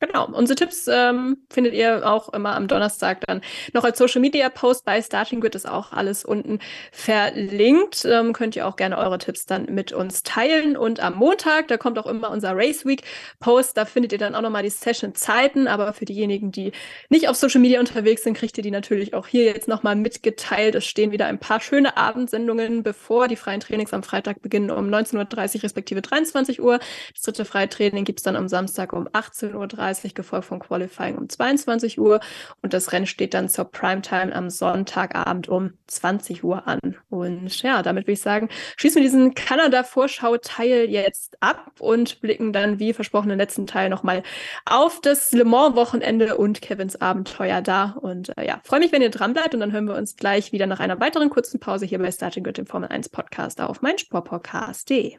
[0.00, 0.28] Genau.
[0.32, 3.40] Unsere Tipps ähm, findet ihr auch immer am Donnerstag dann
[3.72, 6.60] noch als Social Media Post bei Starting Grid ist auch alles unten
[6.92, 8.04] verlinkt.
[8.04, 10.76] Ähm, könnt ihr auch gerne eure Tipps dann mit uns teilen.
[10.76, 13.02] Und am Montag, da kommt auch immer unser Race Week
[13.40, 13.76] Post.
[13.76, 15.66] Da findet ihr dann auch nochmal die Session Zeiten.
[15.66, 16.70] Aber für diejenigen, die
[17.08, 20.76] nicht auf Social Media unterwegs sind, kriegt ihr die natürlich auch hier jetzt nochmal mitgeteilt.
[20.76, 24.88] Es stehen wieder ein paar schöne Abendsendungen, bevor die freien Trainings am Freitag beginnen um
[24.88, 26.78] 19.30 Uhr respektive 23 Uhr.
[27.12, 31.16] Das dritte freie Training gibt es dann am Samstag um 18.30 Uhr gefolgt von Qualifying
[31.16, 32.20] um 22 Uhr.
[32.62, 36.96] Und das Rennen steht dann zur Primetime am Sonntagabend um 20 Uhr an.
[37.08, 42.78] Und ja, damit würde ich sagen, schließen wir diesen Kanada-Vorschau-Teil jetzt ab und blicken dann,
[42.78, 44.22] wie versprochen, im letzten Teil nochmal
[44.64, 47.96] auf das Le Mans-Wochenende und Kevins Abenteuer da.
[48.00, 50.52] Und äh, ja, freue mich, wenn ihr dran bleibt und dann hören wir uns gleich
[50.52, 53.82] wieder nach einer weiteren kurzen Pause hier bei Starting Good, dem Formel 1 Podcast auf
[53.82, 55.18] meinsportpodcast.de.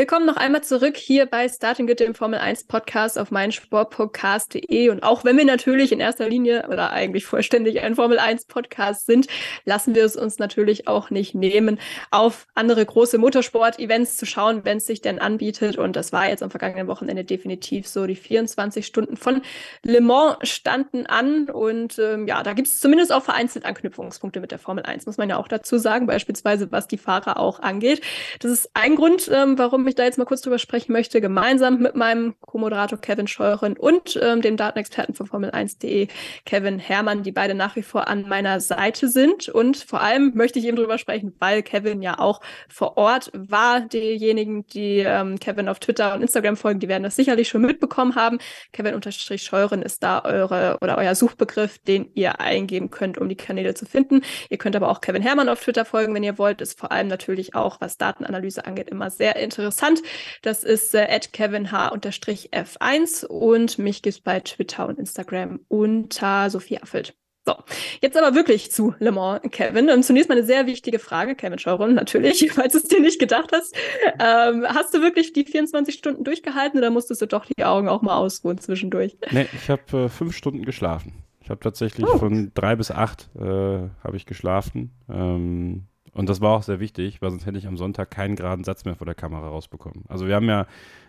[0.00, 4.88] Willkommen noch einmal zurück hier bei Starting Good, dem Formel 1 Podcast auf meinsportpodcast.de.
[4.88, 9.04] Und auch wenn wir natürlich in erster Linie oder eigentlich vollständig ein Formel 1 Podcast
[9.04, 9.26] sind,
[9.66, 11.78] lassen wir es uns natürlich auch nicht nehmen,
[12.10, 15.76] auf andere große Motorsport-Events zu schauen, wenn es sich denn anbietet.
[15.76, 18.06] Und das war jetzt am vergangenen Wochenende definitiv so.
[18.06, 19.42] Die 24 Stunden von
[19.82, 21.50] Le Mans standen an.
[21.50, 25.18] Und ähm, ja, da gibt es zumindest auch vereinzelt Anknüpfungspunkte mit der Formel 1, muss
[25.18, 28.00] man ja auch dazu sagen, beispielsweise was die Fahrer auch angeht.
[28.38, 31.78] Das ist ein Grund, ähm, warum ich da jetzt mal kurz drüber sprechen möchte, gemeinsam
[31.78, 36.08] mit meinem Co-Moderator Kevin Scheuren und ähm, dem Datenexperten von Formel1.de,
[36.44, 39.48] Kevin Herrmann, die beide nach wie vor an meiner Seite sind.
[39.48, 43.80] Und vor allem möchte ich eben drüber sprechen, weil Kevin ja auch vor Ort war.
[43.80, 48.14] Diejenigen, die ähm, Kevin auf Twitter und Instagram folgen, die werden das sicherlich schon mitbekommen
[48.14, 48.38] haben.
[48.72, 53.86] Kevin-Scheuren ist da eure oder euer Suchbegriff, den ihr eingeben könnt, um die Kanäle zu
[53.86, 54.22] finden.
[54.48, 56.60] Ihr könnt aber auch Kevin Herrmann auf Twitter folgen, wenn ihr wollt.
[56.60, 60.02] Ist vor allem natürlich auch, was Datenanalyse angeht, immer sehr interessant interessant.
[60.42, 67.14] Das ist äh, kevinh-f1 und mich gibt es bei Twitter und Instagram unter Sophie Affelt.
[67.46, 67.54] So,
[68.02, 69.88] jetzt aber wirklich zu Le Mans, Kevin.
[69.88, 73.18] Und zunächst mal eine sehr wichtige Frage, Kevin Schauron, natürlich, falls du es dir nicht
[73.18, 73.74] gedacht hast.
[74.18, 78.02] Ähm, hast du wirklich die 24 Stunden durchgehalten oder musstest du doch die Augen auch
[78.02, 79.16] mal ausruhen zwischendurch?
[79.30, 81.14] Nee, ich habe äh, fünf Stunden geschlafen.
[81.42, 82.18] Ich habe tatsächlich oh.
[82.18, 84.90] von drei bis acht äh, habe ich geschlafen.
[85.08, 85.86] Ähm,
[86.20, 88.84] und das war auch sehr wichtig, weil sonst hätte ich am Sonntag keinen geraden Satz
[88.84, 90.04] mehr vor der Kamera rausbekommen.
[90.06, 90.66] Also wir haben ja,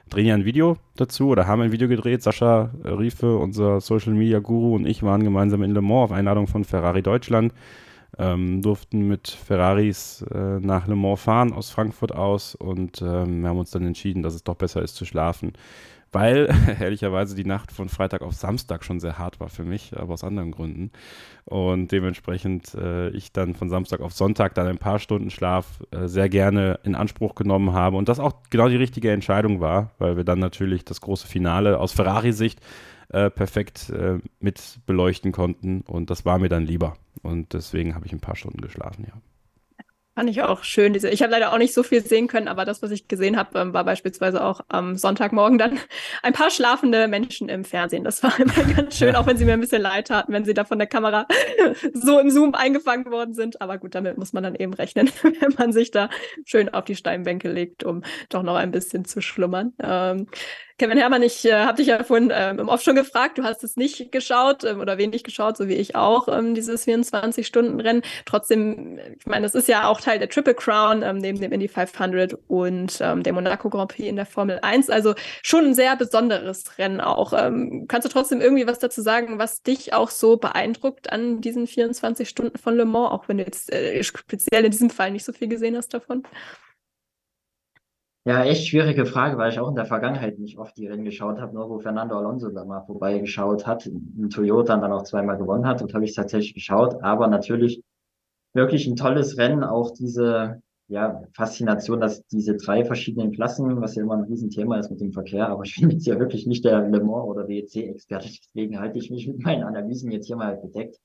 [0.09, 2.23] drehen ja ein Video dazu oder haben ein Video gedreht.
[2.23, 6.47] Sascha Riefe, unser Social Media Guru und ich waren gemeinsam in Le Mans auf Einladung
[6.47, 7.53] von Ferrari Deutschland.
[8.17, 13.49] Ähm, durften mit Ferraris äh, nach Le Mans fahren aus Frankfurt aus und ähm, wir
[13.49, 15.51] haben uns dann entschieden, dass es doch besser ist zu schlafen
[16.11, 20.13] weil ehrlicherweise die Nacht von Freitag auf Samstag schon sehr hart war für mich, aber
[20.13, 20.91] aus anderen Gründen.
[21.45, 26.07] Und dementsprechend äh, ich dann von Samstag auf Sonntag dann ein paar Stunden Schlaf äh,
[26.07, 30.17] sehr gerne in Anspruch genommen habe und das auch genau die richtige Entscheidung war, weil
[30.17, 32.59] wir dann natürlich das große Finale aus Ferrari-Sicht
[33.09, 36.95] äh, perfekt äh, mit beleuchten konnten und das war mir dann lieber.
[37.21, 39.13] Und deswegen habe ich ein paar Stunden geschlafen, ja.
[40.13, 40.91] Fand ich auch schön.
[40.91, 43.37] Diese, ich habe leider auch nicht so viel sehen können, aber das, was ich gesehen
[43.37, 45.79] habe, ähm, war beispielsweise auch am Sonntagmorgen dann
[46.21, 48.03] ein paar schlafende Menschen im Fernsehen.
[48.03, 50.53] Das war immer ganz schön, auch wenn sie mir ein bisschen leid taten, wenn sie
[50.53, 51.27] da von der Kamera
[51.93, 53.61] so im Zoom eingefangen worden sind.
[53.61, 56.09] Aber gut, damit muss man dann eben rechnen, wenn man sich da
[56.43, 59.73] schön auf die Steinbänke legt, um doch noch ein bisschen zu schlummern.
[59.81, 60.27] Ähm,
[60.77, 63.63] Kevin Herrmann, ich äh, habe dich ja vorhin ähm, im Off schon gefragt, du hast
[63.63, 68.01] es nicht geschaut ähm, oder wenig geschaut, so wie ich auch, ähm, dieses 24-Stunden-Rennen.
[68.25, 71.67] Trotzdem, ich meine, es ist ja auch Teil der Triple Crown, ähm, neben dem Indy
[71.67, 74.89] 500 und ähm, dem Monaco Grand Prix in der Formel 1.
[74.89, 75.13] Also
[75.43, 77.33] schon ein sehr besonderes Rennen auch.
[77.33, 81.67] Ähm, kannst du trotzdem irgendwie was dazu sagen, was dich auch so beeindruckt an diesen
[81.67, 85.25] 24 Stunden von Le Mans, auch wenn du jetzt äh, speziell in diesem Fall nicht
[85.25, 86.23] so viel gesehen hast davon?
[88.23, 91.41] Ja, echt schwierige Frage, weil ich auch in der Vergangenheit nicht oft die Rennen geschaut
[91.41, 95.65] habe, nur wo Fernando Alonso da mal vorbeigeschaut hat, in Toyota dann auch zweimal gewonnen
[95.65, 97.01] hat, und habe ich tatsächlich geschaut.
[97.01, 97.81] Aber natürlich
[98.53, 104.03] wirklich ein tolles Rennen, auch diese ja, Faszination, dass diese drei verschiedenen Klassen, was ja
[104.03, 106.79] immer ein Riesenthema ist mit dem Verkehr, aber ich bin jetzt ja wirklich nicht der
[106.81, 110.99] Le Mans oder WEC-Experte, deswegen halte ich mich mit meinen Analysen jetzt hier mal bedeckt.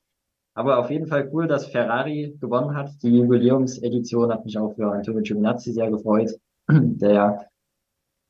[0.52, 2.90] Aber auf jeden Fall cool, dass Ferrari gewonnen hat.
[3.02, 6.32] Die Jubiläumsedition hat mich auch für Antonio Giovinazzi sehr gefreut
[6.68, 7.48] der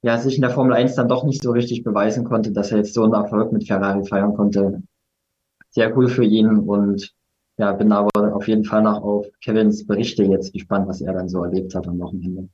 [0.02, 2.78] ja sich in der Formel 1 dann doch nicht so richtig beweisen konnte, dass er
[2.78, 4.82] jetzt so einen Erfolg mit Ferrari feiern konnte.
[5.70, 7.12] Sehr cool für ihn und
[7.58, 11.28] ja, bin aber auf jeden Fall noch auf Kevins Berichte jetzt gespannt, was er dann
[11.28, 12.48] so erlebt hat am Wochenende.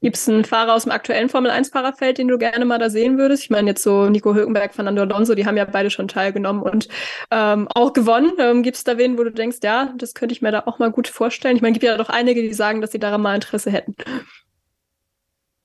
[0.00, 3.18] Gibt es einen Fahrer aus dem aktuellen Formel 1-Fahrerfeld, den du gerne mal da sehen
[3.18, 3.44] würdest?
[3.44, 6.88] Ich meine, jetzt so Nico Hülkenberg, Fernando Alonso, die haben ja beide schon teilgenommen und
[7.30, 8.32] ähm, auch gewonnen.
[8.38, 10.78] Ähm, gibt es da wen, wo du denkst, ja, das könnte ich mir da auch
[10.78, 11.56] mal gut vorstellen?
[11.56, 13.96] Ich meine, gibt ja doch einige, die sagen, dass sie daran mal Interesse hätten.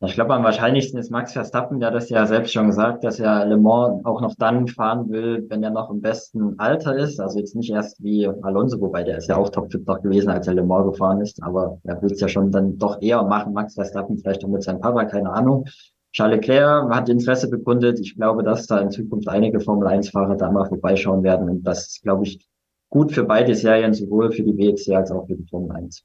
[0.03, 3.45] Ich glaube, am wahrscheinlichsten ist Max Verstappen, der das ja selbst schon gesagt, dass er
[3.45, 7.19] Le Mans auch noch dann fahren will, wenn er noch im besten Alter ist.
[7.19, 10.47] Also jetzt nicht erst wie Alonso, wobei der ist ja auch topfit noch gewesen, als
[10.47, 11.43] er Le Mans gefahren ist.
[11.43, 14.63] Aber er will es ja schon dann doch eher machen, Max Verstappen, vielleicht auch mit
[14.63, 15.65] seinem Papa, keine Ahnung.
[16.13, 17.99] Charles Leclerc hat Interesse bekundet.
[17.99, 21.47] Ich glaube, dass da in Zukunft einige Formel-1-Fahrer da mal vorbeischauen werden.
[21.47, 22.49] Und das ist, glaube ich,
[22.89, 26.03] gut für beide Serien, sowohl für die WEC als auch für die Formel 1.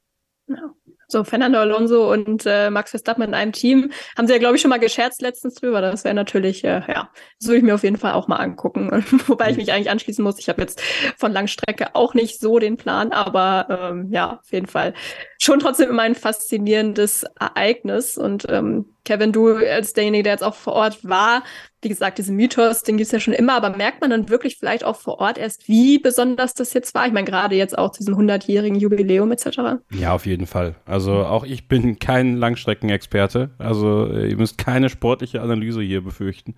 [0.48, 0.75] Ja
[1.08, 3.92] so Fernando Alonso und äh, Max Verstappen in einem Team.
[4.16, 5.80] Haben sie ja, glaube ich, schon mal gescherzt letztens drüber.
[5.80, 8.90] Das wäre natürlich, äh, ja, das würde ich mir auf jeden Fall auch mal angucken.
[9.26, 10.38] Wobei ich mich eigentlich anschließen muss.
[10.38, 10.82] Ich habe jetzt
[11.16, 14.94] von Langstrecke auch nicht so den Plan, aber ähm, ja, auf jeden Fall
[15.38, 18.18] schon trotzdem immer ein faszinierendes Ereignis.
[18.18, 21.42] Und ähm, Kevin, du als derjenige, der jetzt auch vor Ort war,
[21.82, 24.56] wie gesagt, diesen Mythos, den gibt es ja schon immer, aber merkt man dann wirklich
[24.58, 27.06] vielleicht auch vor Ort erst, wie besonders das jetzt war?
[27.06, 29.78] Ich meine, gerade jetzt auch zu diesem 100-jährigen Jubiläum etc.
[29.92, 30.74] Ja, auf jeden Fall.
[30.84, 33.50] Also auch ich bin kein Langstreckenexperte.
[33.58, 36.56] Also äh, ihr müsst keine sportliche Analyse hier befürchten.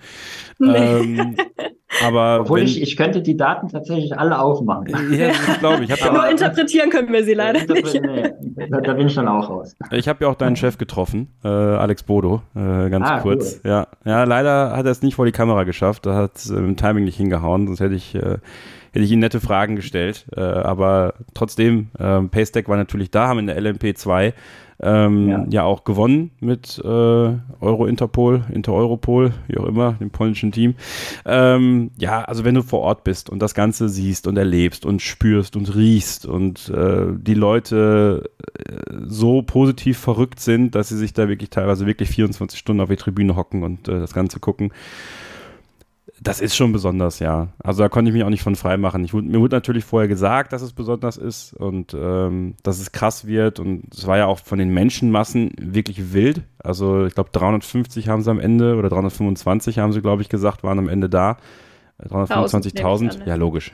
[0.58, 0.76] Nee.
[0.76, 1.36] Ähm,
[2.04, 4.88] aber Obwohl ich, ich könnte die Daten tatsächlich alle aufmachen.
[5.12, 5.90] Ja, das glaube ich.
[5.90, 8.00] Hab Nur interpretieren können wir sie leider nicht.
[8.00, 9.76] Nee, da, da, bin ich dann auch raus.
[9.90, 13.60] Ich habe ja auch deinen Chef getroffen, äh, Alex Bodo, äh, ganz ah, kurz.
[13.64, 13.70] Cool.
[13.70, 13.86] Ja.
[14.04, 16.06] ja, leider hat er es nicht vor die Kamera geschafft.
[16.06, 18.38] Da hat es äh, im Timing nicht hingehauen, sonst hätte ich, äh,
[18.92, 20.26] hätte ich ihm nette Fragen gestellt.
[20.36, 24.34] Äh, aber trotzdem, äh, Paystack war natürlich da, haben in der LMP 2
[24.80, 25.46] ähm, ja.
[25.50, 25.62] ja.
[25.64, 30.74] auch gewonnen mit äh, Euro Interpol, Inter-Europol, wie auch immer, dem polnischen Team.
[31.24, 35.02] Ähm, ja, also wenn du vor Ort bist und das Ganze siehst und erlebst und
[35.02, 38.30] spürst und riechst und äh, die Leute
[38.68, 38.72] äh,
[39.04, 42.96] so positiv verrückt sind, dass sie sich da wirklich teilweise wirklich 24 Stunden auf die
[42.96, 44.72] Tribüne hocken und äh, das Ganze gucken
[46.20, 47.48] das ist schon besonders, ja.
[47.62, 49.04] Also da konnte ich mich auch nicht von frei machen.
[49.04, 53.26] Ich, mir wurde natürlich vorher gesagt, dass es besonders ist und ähm, dass es krass
[53.26, 53.60] wird.
[53.60, 56.42] Und es war ja auch von den Menschenmassen wirklich wild.
[56.58, 60.64] Also ich glaube 350 haben sie am Ende oder 325 haben sie, glaube ich, gesagt,
[60.64, 61.36] waren am Ende da.
[62.06, 63.72] 325.000, ja logisch.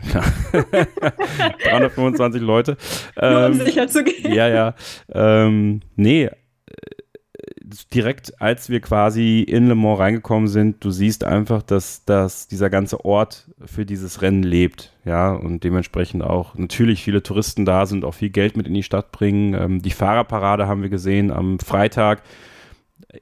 [1.65, 2.77] 325 Leute.
[3.21, 4.33] Nur um ähm, sicher zu gehen.
[4.33, 4.75] Ja, ja.
[5.13, 6.31] Ähm, nee,
[7.95, 12.69] direkt als wir quasi in Le Mans reingekommen sind, du siehst einfach, dass, dass dieser
[12.69, 18.05] ganze Ort für dieses Rennen lebt, ja, und dementsprechend auch natürlich viele Touristen da sind,
[18.05, 19.55] auch viel Geld mit in die Stadt bringen.
[19.55, 22.23] Ähm, die Fahrerparade haben wir gesehen am Freitag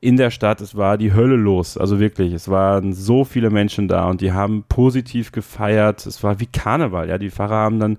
[0.00, 3.88] in der Stadt, es war die Hölle los, also wirklich, es waren so viele Menschen
[3.88, 7.98] da und die haben positiv gefeiert, es war wie Karneval, ja, die Fahrer haben dann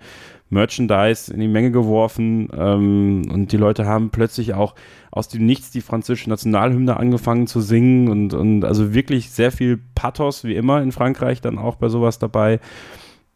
[0.54, 4.76] Merchandise in die Menge geworfen ähm, und die Leute haben plötzlich auch
[5.12, 9.80] aus dem Nichts die französische Nationalhymne angefangen zu singen und, und also wirklich sehr viel
[9.96, 12.60] Pathos, wie immer in Frankreich, dann auch bei sowas dabei.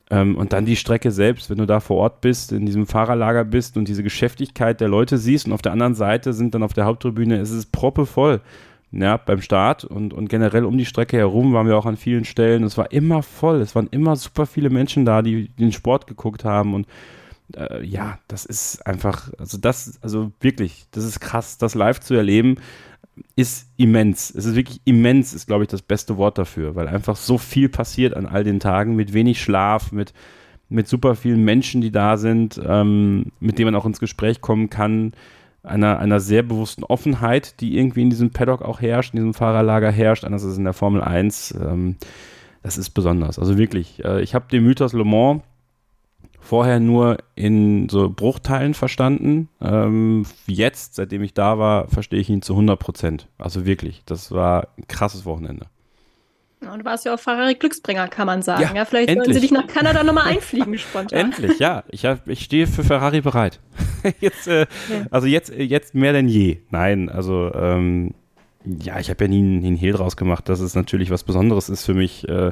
[0.10, 3.44] Ähm, und dann die Strecke selbst, wenn du da vor Ort bist, in diesem Fahrerlager
[3.44, 6.74] bist und diese Geschäftigkeit der Leute siehst und auf der anderen Seite sind dann auf
[6.74, 8.42] der Haupttribüne, ist es proppevoll.
[8.92, 12.24] Ja, beim Start und, und generell um die Strecke herum waren wir auch an vielen
[12.24, 12.64] Stellen.
[12.64, 13.60] Es war immer voll.
[13.62, 16.88] Es waren immer super viele Menschen da, die den Sport geguckt haben und
[17.56, 22.14] äh, ja, das ist einfach, also das, also wirklich, das ist krass, das live zu
[22.14, 22.58] erleben,
[23.36, 24.32] ist immens.
[24.32, 27.70] Es ist wirklich immens, ist, glaube ich, das beste Wort dafür, weil einfach so viel
[27.70, 30.14] passiert an all den Tagen mit wenig Schlaf, mit,
[30.70, 34.70] mit super vielen Menschen, die da sind, ähm, mit denen man auch ins Gespräch kommen
[34.70, 35.14] kann,
[35.68, 39.92] einer, einer sehr bewussten Offenheit, die irgendwie in diesem Paddock auch herrscht, in diesem Fahrerlager
[39.92, 41.56] herrscht, anders als in der Formel 1.
[41.62, 41.98] Ähm,
[42.64, 43.40] das ist besonders.
[43.40, 45.42] Also wirklich, äh, ich habe den Mythos Le Mans
[46.40, 49.50] vorher nur in so Bruchteilen verstanden.
[49.62, 53.28] Ähm, jetzt, seitdem ich da war, verstehe ich ihn zu 100 Prozent.
[53.38, 55.68] Also wirklich, das war ein krasses Wochenende.
[56.60, 58.64] Und du warst ja auch Ferrari Glücksbringer, kann man sagen.
[58.64, 59.26] Ja, ja vielleicht endlich.
[59.26, 61.20] sollen sie dich nach Kanada nochmal einfliegen, spontan.
[61.20, 61.84] Endlich, ja.
[61.90, 63.60] Ich, hab, ich stehe für Ferrari bereit.
[64.20, 65.06] jetzt, äh, ja.
[65.12, 66.62] Also jetzt, jetzt mehr denn je.
[66.72, 68.16] Nein, also ähm,
[68.66, 71.70] ja, ich habe ja nie, nie einen Hehl draus gemacht, dass es natürlich was Besonderes
[71.70, 72.52] ist für mich, äh,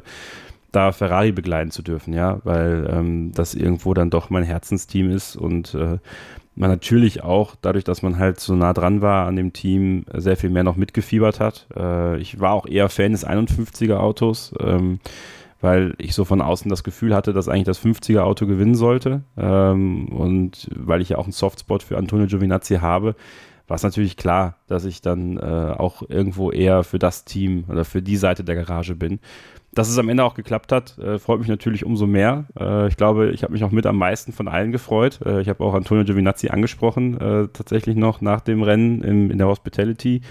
[0.72, 5.36] da Ferrari begleiten zu dürfen, ja, weil ähm, das irgendwo dann doch mein Herzensteam ist
[5.36, 5.98] und äh,
[6.56, 10.38] man natürlich auch, dadurch, dass man halt so nah dran war an dem Team, sehr
[10.38, 11.68] viel mehr noch mitgefiebert hat.
[11.76, 15.00] Äh, ich war auch eher Fan des 51er Autos, ähm,
[15.62, 19.24] weil ich so von außen das Gefühl hatte, dass eigentlich das 50er Auto gewinnen sollte.
[19.38, 23.16] Ähm, und weil ich ja auch einen Softspot für Antonio Giovinazzi habe,
[23.68, 27.84] war es natürlich klar, dass ich dann äh, auch irgendwo eher für das Team oder
[27.84, 29.20] für die Seite der Garage bin.
[29.76, 32.46] Dass es am Ende auch geklappt hat, äh, freut mich natürlich umso mehr.
[32.58, 35.20] Äh, ich glaube, ich habe mich auch mit am meisten von allen gefreut.
[35.24, 39.38] Äh, ich habe auch Antonio Giovinazzi angesprochen, äh, tatsächlich noch nach dem Rennen im, in
[39.38, 40.22] der Hospitality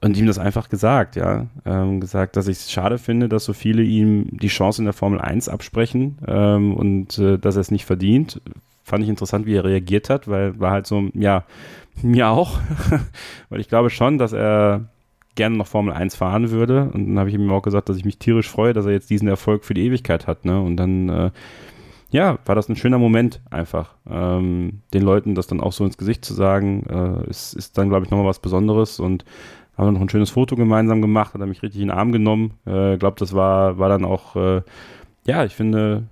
[0.00, 1.46] und ihm das einfach gesagt, ja.
[1.64, 4.92] Ähm, gesagt, dass ich es schade finde, dass so viele ihm die Chance in der
[4.92, 8.40] Formel 1 absprechen ähm, und äh, dass er es nicht verdient.
[8.82, 11.44] Fand ich interessant, wie er reagiert hat, weil war halt so, ja,
[12.02, 12.58] mir auch,
[13.48, 14.86] weil ich glaube schon, dass er
[15.34, 16.90] gerne noch Formel 1 fahren würde.
[16.92, 19.10] Und dann habe ich ihm auch gesagt, dass ich mich tierisch freue, dass er jetzt
[19.10, 20.44] diesen Erfolg für die Ewigkeit hat.
[20.44, 20.60] Ne?
[20.60, 21.30] Und dann, äh,
[22.10, 23.94] ja, war das ein schöner Moment einfach.
[24.08, 27.88] Ähm, den Leuten das dann auch so ins Gesicht zu sagen, äh, ist, ist dann,
[27.88, 29.00] glaube ich, nochmal was Besonderes.
[29.00, 29.24] Und
[29.76, 32.54] haben noch ein schönes Foto gemeinsam gemacht, hat er mich richtig in den Arm genommen.
[32.64, 34.62] Ich äh, glaube, das war, war dann auch, äh,
[35.26, 36.04] ja, ich finde,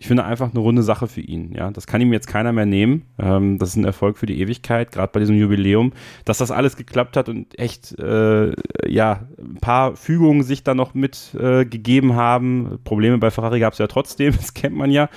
[0.00, 1.52] ich finde einfach eine runde Sache für ihn.
[1.54, 3.06] Ja, das kann ihm jetzt keiner mehr nehmen.
[3.18, 5.92] Ähm, das ist ein Erfolg für die Ewigkeit, gerade bei diesem Jubiläum,
[6.24, 8.52] dass das alles geklappt hat und echt, äh,
[8.86, 12.78] ja, ein paar Fügungen sich da noch mit äh, gegeben haben.
[12.84, 15.10] Probleme bei Ferrari gab es ja trotzdem, das kennt man ja.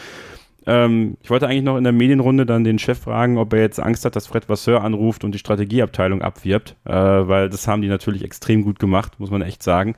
[0.66, 3.80] Ähm, ich wollte eigentlich noch in der Medienrunde dann den Chef fragen, ob er jetzt
[3.80, 7.88] Angst hat, dass Fred Vasseur anruft und die Strategieabteilung abwirbt, äh, weil das haben die
[7.88, 9.96] natürlich extrem gut gemacht, muss man echt sagen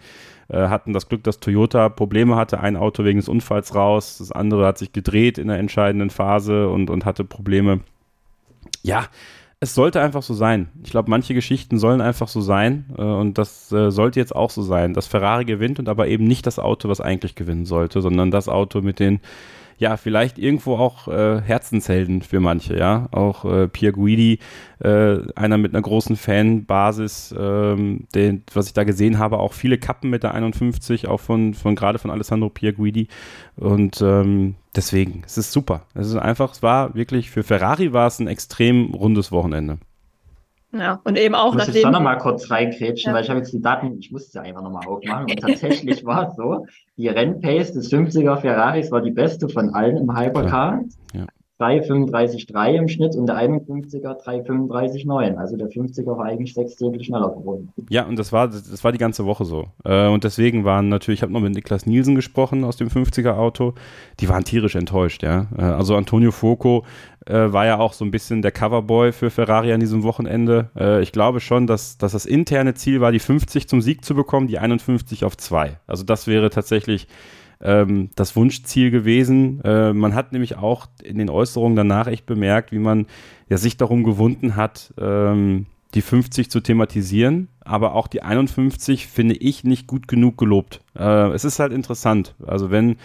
[0.49, 4.31] äh, hatten das Glück, dass Toyota Probleme hatte, ein Auto wegen des Unfalls raus, das
[4.31, 7.81] andere hat sich gedreht in der entscheidenden Phase und, und hatte Probleme.
[8.83, 9.05] Ja,
[9.59, 10.69] es sollte einfach so sein.
[10.83, 14.49] Ich glaube, manche Geschichten sollen einfach so sein äh, und das äh, sollte jetzt auch
[14.49, 18.01] so sein, dass Ferrari gewinnt und aber eben nicht das Auto, was eigentlich gewinnen sollte,
[18.01, 19.21] sondern das Auto mit den
[19.77, 23.07] ja, vielleicht irgendwo auch äh, Herzenshelden für manche, ja.
[23.11, 24.39] Auch äh, Pierre Guidi,
[24.79, 29.77] äh, einer mit einer großen Fanbasis, ähm, den, was ich da gesehen habe, auch viele
[29.77, 33.07] Kappen mit der 51, auch von, von gerade von Alessandro Pierre Guidi.
[33.55, 35.85] Und ähm, deswegen, es ist super.
[35.93, 39.77] Es ist einfach, es war wirklich, für Ferrari war es ein extrem rundes Wochenende.
[40.75, 41.75] Ja, und eben auch ich muss.
[41.75, 43.15] Ich da nochmal kurz reingrätschen, ja.
[43.15, 46.29] weil ich habe jetzt die Daten, ich musste sie einfach nochmal aufmachen und tatsächlich war
[46.29, 46.65] es so,
[46.97, 50.81] die Rennpace des 50er Ferraris war die beste von allen im Hypercar.
[51.13, 51.25] Ja.
[51.59, 55.35] 3,35,3 im Schnitt und der 51er 3,35,9.
[55.35, 57.71] Also der 50er war eigentlich sechs Zehntel schneller geworden.
[57.89, 59.67] Ja, und das war, das war die ganze Woche so.
[59.85, 63.35] Äh, und deswegen waren natürlich, ich habe noch mit Niklas Nielsen gesprochen aus dem 50er
[63.35, 63.75] Auto,
[64.19, 65.47] die waren tierisch enttäuscht, ja.
[65.55, 66.85] Äh, also Antonio Foco
[67.27, 70.69] äh, war ja auch so ein bisschen der Coverboy für Ferrari an diesem Wochenende.
[71.01, 74.47] ich glaube schon, dass, dass das interne Ziel war, die 50 zum Sieg zu bekommen,
[74.47, 75.77] die 51 auf 2.
[75.87, 77.07] Also das wäre tatsächlich
[77.63, 79.61] ähm, das Wunschziel gewesen.
[79.63, 83.07] Äh, man hat nämlich auch in den Äußerungen danach echt bemerkt, wie man
[83.49, 89.35] ja sich darum gewunden hat, ähm, die 50 zu thematisieren, aber auch die 51 finde
[89.35, 90.81] ich nicht gut genug gelobt.
[90.97, 92.35] Äh, es ist halt interessant.
[92.45, 92.97] Also wenn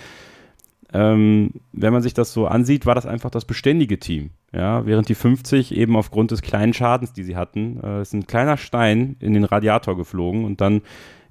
[0.93, 4.31] ähm, wenn man sich das so ansieht, war das einfach das beständige Team.
[4.55, 8.27] Ja, während die 50 eben aufgrund des kleinen Schadens, die sie hatten, äh, ist ein
[8.27, 10.81] kleiner Stein in den Radiator geflogen und dann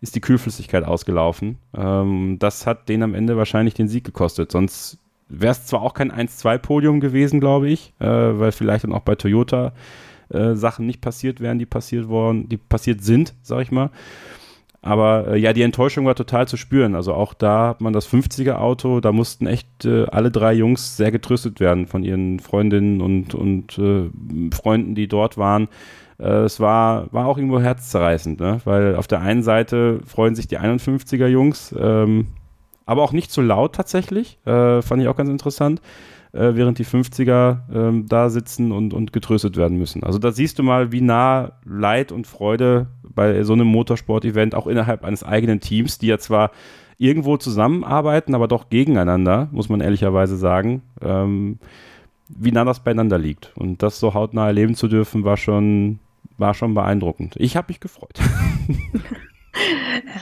[0.02, 1.58] ist die Kühlflüssigkeit ausgelaufen.
[1.76, 4.52] Ähm, das hat denen am Ende wahrscheinlich den Sieg gekostet.
[4.52, 5.00] Sonst
[5.30, 9.16] wäre es zwar auch kein 1-2-Podium gewesen, glaube ich, äh, weil vielleicht dann auch bei
[9.16, 9.74] Toyota
[10.30, 13.90] äh, Sachen nicht passiert wären, die passiert worden, die passiert sind, sag ich mal.
[14.82, 16.96] Aber äh, ja, die Enttäuschung war total zu spüren.
[16.96, 20.96] Also auch da hat man das 50er Auto, da mussten echt äh, alle drei Jungs
[20.96, 24.10] sehr getröstet werden von ihren Freundinnen und, und äh,
[24.56, 25.68] Freunden, die dort waren
[26.20, 28.60] äh, es war, war auch irgendwo herzzerreißend, ne?
[28.66, 32.28] weil auf der einen Seite freuen sich die 51er Jungs, ähm,
[32.86, 35.82] aber auch nicht so laut tatsächlich, äh, fand ich auch ganz interessant.
[36.34, 40.04] äh, während die 50er äh, da sitzen und, und getröstet werden müssen.
[40.04, 44.68] Also da siehst du mal, wie nah Leid und Freude bei so einem Motorsport-Event auch
[44.68, 46.52] innerhalb eines eigenen Teams, die ja zwar
[47.00, 51.60] irgendwo zusammenarbeiten, aber doch gegeneinander, muss man ehrlicherweise sagen, ähm,
[52.28, 53.54] wie nah das beieinander liegt.
[53.56, 56.00] Und das so hautnah erleben zu dürfen, war schon,
[56.38, 57.36] war schon beeindruckend.
[57.38, 58.20] Ich habe mich gefreut.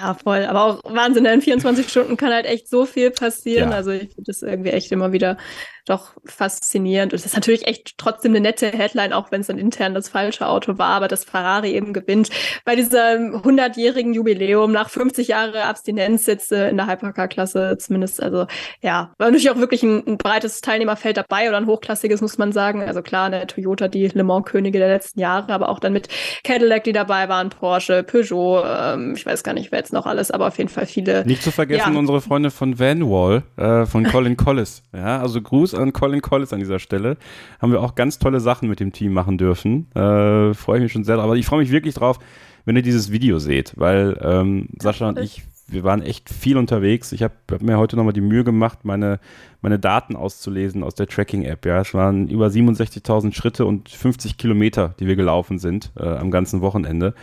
[0.02, 0.46] Ja, voll.
[0.46, 3.72] Aber auch Wahnsinn, in 24 Stunden kann halt echt so viel passieren.
[3.72, 3.76] Ja.
[3.76, 5.38] Also ich finde das irgendwie echt immer wieder
[5.86, 7.14] doch faszinierend.
[7.14, 10.10] Und es ist natürlich echt trotzdem eine nette Headline, auch wenn es dann intern das
[10.10, 12.30] falsche Auto war, aber dass Ferrari eben gewinnt.
[12.66, 18.22] Bei diesem 100-jährigen Jubiläum nach 50 Jahre Abstinenz jetzt äh, in der Hypercar-Klasse zumindest.
[18.22, 18.48] Also
[18.82, 22.52] ja, war natürlich auch wirklich ein, ein, breites Teilnehmerfeld dabei oder ein hochklassiges, muss man
[22.52, 22.82] sagen.
[22.84, 26.08] Also klar, eine Toyota, die Le Mans-Könige der letzten Jahre, aber auch dann mit
[26.44, 30.32] Cadillac, die dabei waren, Porsche, Peugeot, ähm, ich weiß gar nicht, wer jetzt noch alles,
[30.32, 31.26] aber auf jeden Fall viele.
[31.26, 32.00] Nicht zu vergessen ja.
[32.00, 34.82] unsere Freunde von Vanwall, äh, von Colin Collis.
[34.94, 37.18] Ja, also Gruß an Colin Collis an dieser Stelle.
[37.60, 39.92] Haben wir auch ganz tolle Sachen mit dem Team machen dürfen.
[39.96, 41.26] Äh, freue ich mich schon sehr drauf.
[41.26, 42.20] Aber ich freue mich wirklich drauf,
[42.66, 47.12] wenn ihr dieses Video seht, weil ähm, Sascha und ich, wir waren echt viel unterwegs.
[47.12, 49.20] Ich habe hab mir heute nochmal die Mühe gemacht, meine,
[49.62, 51.66] meine Daten auszulesen aus der Tracking-App.
[51.66, 56.32] Ja, es waren über 67.000 Schritte und 50 Kilometer, die wir gelaufen sind äh, am
[56.32, 57.14] ganzen Wochenende.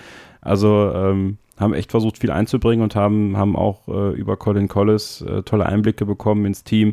[0.40, 5.22] Also ähm, haben echt versucht, viel einzubringen und haben, haben auch äh, über Colin Collis
[5.22, 6.92] äh, tolle Einblicke bekommen ins Team,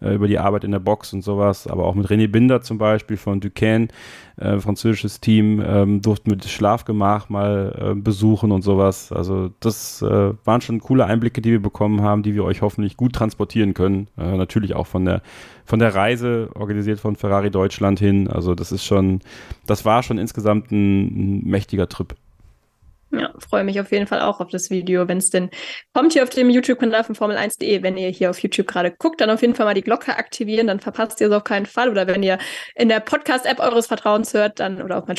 [0.00, 2.78] äh, über die Arbeit in der Box und sowas, aber auch mit René Binder zum
[2.78, 3.88] Beispiel von Duquesne,
[4.36, 9.10] äh, französisches Team, ähm, durften mit Schlafgemach mal äh, besuchen und sowas.
[9.12, 12.96] Also das äh, waren schon coole Einblicke, die wir bekommen haben, die wir euch hoffentlich
[12.96, 14.08] gut transportieren können.
[14.16, 15.22] Natürlich auch von der
[15.70, 18.28] von der Reise organisiert von Ferrari Deutschland hin.
[18.28, 19.20] Also das ist schon,
[19.66, 22.14] das war schon insgesamt ein, ein mächtiger Trip.
[23.12, 25.50] Ja, freue mich auf jeden Fall auch auf das Video, wenn es denn
[25.92, 27.82] kommt hier auf dem YouTube-Kanal von Formel1.de.
[27.82, 30.68] Wenn ihr hier auf YouTube gerade guckt, dann auf jeden Fall mal die Glocke aktivieren,
[30.68, 31.90] dann verpasst ihr es auf keinen Fall.
[31.90, 32.38] Oder wenn ihr
[32.76, 35.16] in der Podcast-App eures Vertrauens hört, dann oder auf mein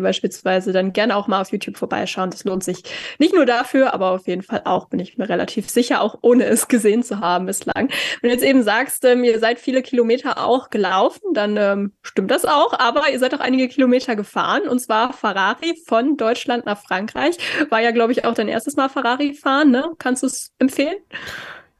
[0.00, 2.30] beispielsweise, dann gerne auch mal auf YouTube vorbeischauen.
[2.30, 2.84] Das lohnt sich
[3.18, 6.44] nicht nur dafür, aber auf jeden Fall auch, bin ich mir relativ sicher, auch ohne
[6.44, 7.88] es gesehen zu haben bislang.
[8.20, 12.30] Wenn du jetzt eben sagst, ähm, ihr seid viele Kilometer auch gelaufen, dann ähm, stimmt
[12.30, 16.80] das auch, aber ihr seid auch einige Kilometer gefahren und zwar Ferrari von Deutschland nach
[16.80, 17.07] Frankreich.
[17.08, 17.36] Frankreich.
[17.70, 19.90] War ja, glaube ich, auch dein erstes Mal Ferrari fahren, ne?
[19.98, 20.96] Kannst du es empfehlen?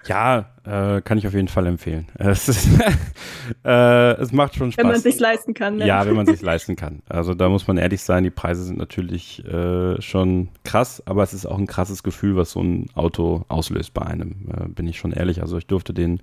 [0.07, 2.07] Ja, äh, kann ich auf jeden Fall empfehlen.
[2.19, 2.69] Es, ist,
[3.65, 4.83] äh, es macht schon Spaß.
[4.83, 5.77] Wenn man sich leisten kann.
[5.77, 5.87] Ne?
[5.87, 7.03] Ja, wenn man sich leisten kann.
[7.09, 11.35] Also da muss man ehrlich sein, die Preise sind natürlich äh, schon krass, aber es
[11.35, 14.99] ist auch ein krasses Gefühl, was so ein Auto auslöst bei einem, äh, bin ich
[14.99, 15.43] schon ehrlich.
[15.43, 16.21] Also ich durfte den,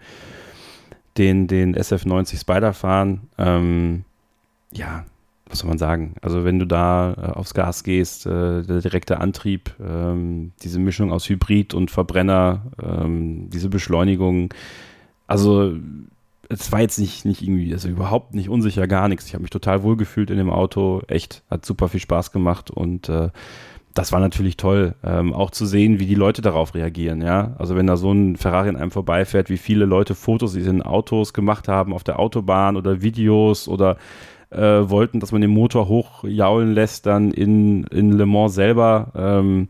[1.18, 3.30] den, den SF90 Spider fahren.
[3.38, 4.06] Ähm,
[4.72, 5.06] ja,
[5.50, 6.16] was soll man sagen?
[6.22, 11.12] Also wenn du da äh, aufs Gas gehst, äh, der direkte Antrieb, ähm, diese Mischung
[11.12, 14.54] aus Hybrid und Verbrenner, ähm, diese Beschleunigung,
[15.28, 15.74] also
[16.50, 19.28] es war jetzt nicht, nicht irgendwie, also überhaupt nicht unsicher, gar nichts.
[19.28, 22.72] Ich habe mich total wohl gefühlt in dem Auto, echt, hat super viel Spaß gemacht
[22.72, 23.30] und äh,
[23.94, 27.56] das war natürlich toll, ähm, auch zu sehen, wie die Leute darauf reagieren, ja.
[27.58, 31.34] Also wenn da so ein Ferrari an einem vorbeifährt, wie viele Leute Fotos in Autos
[31.34, 33.98] gemacht haben auf der Autobahn oder Videos oder
[34.56, 39.12] äh, wollten, dass man den Motor hochjaulen lässt, dann in, in Le Mans selber.
[39.16, 39.68] Ähm,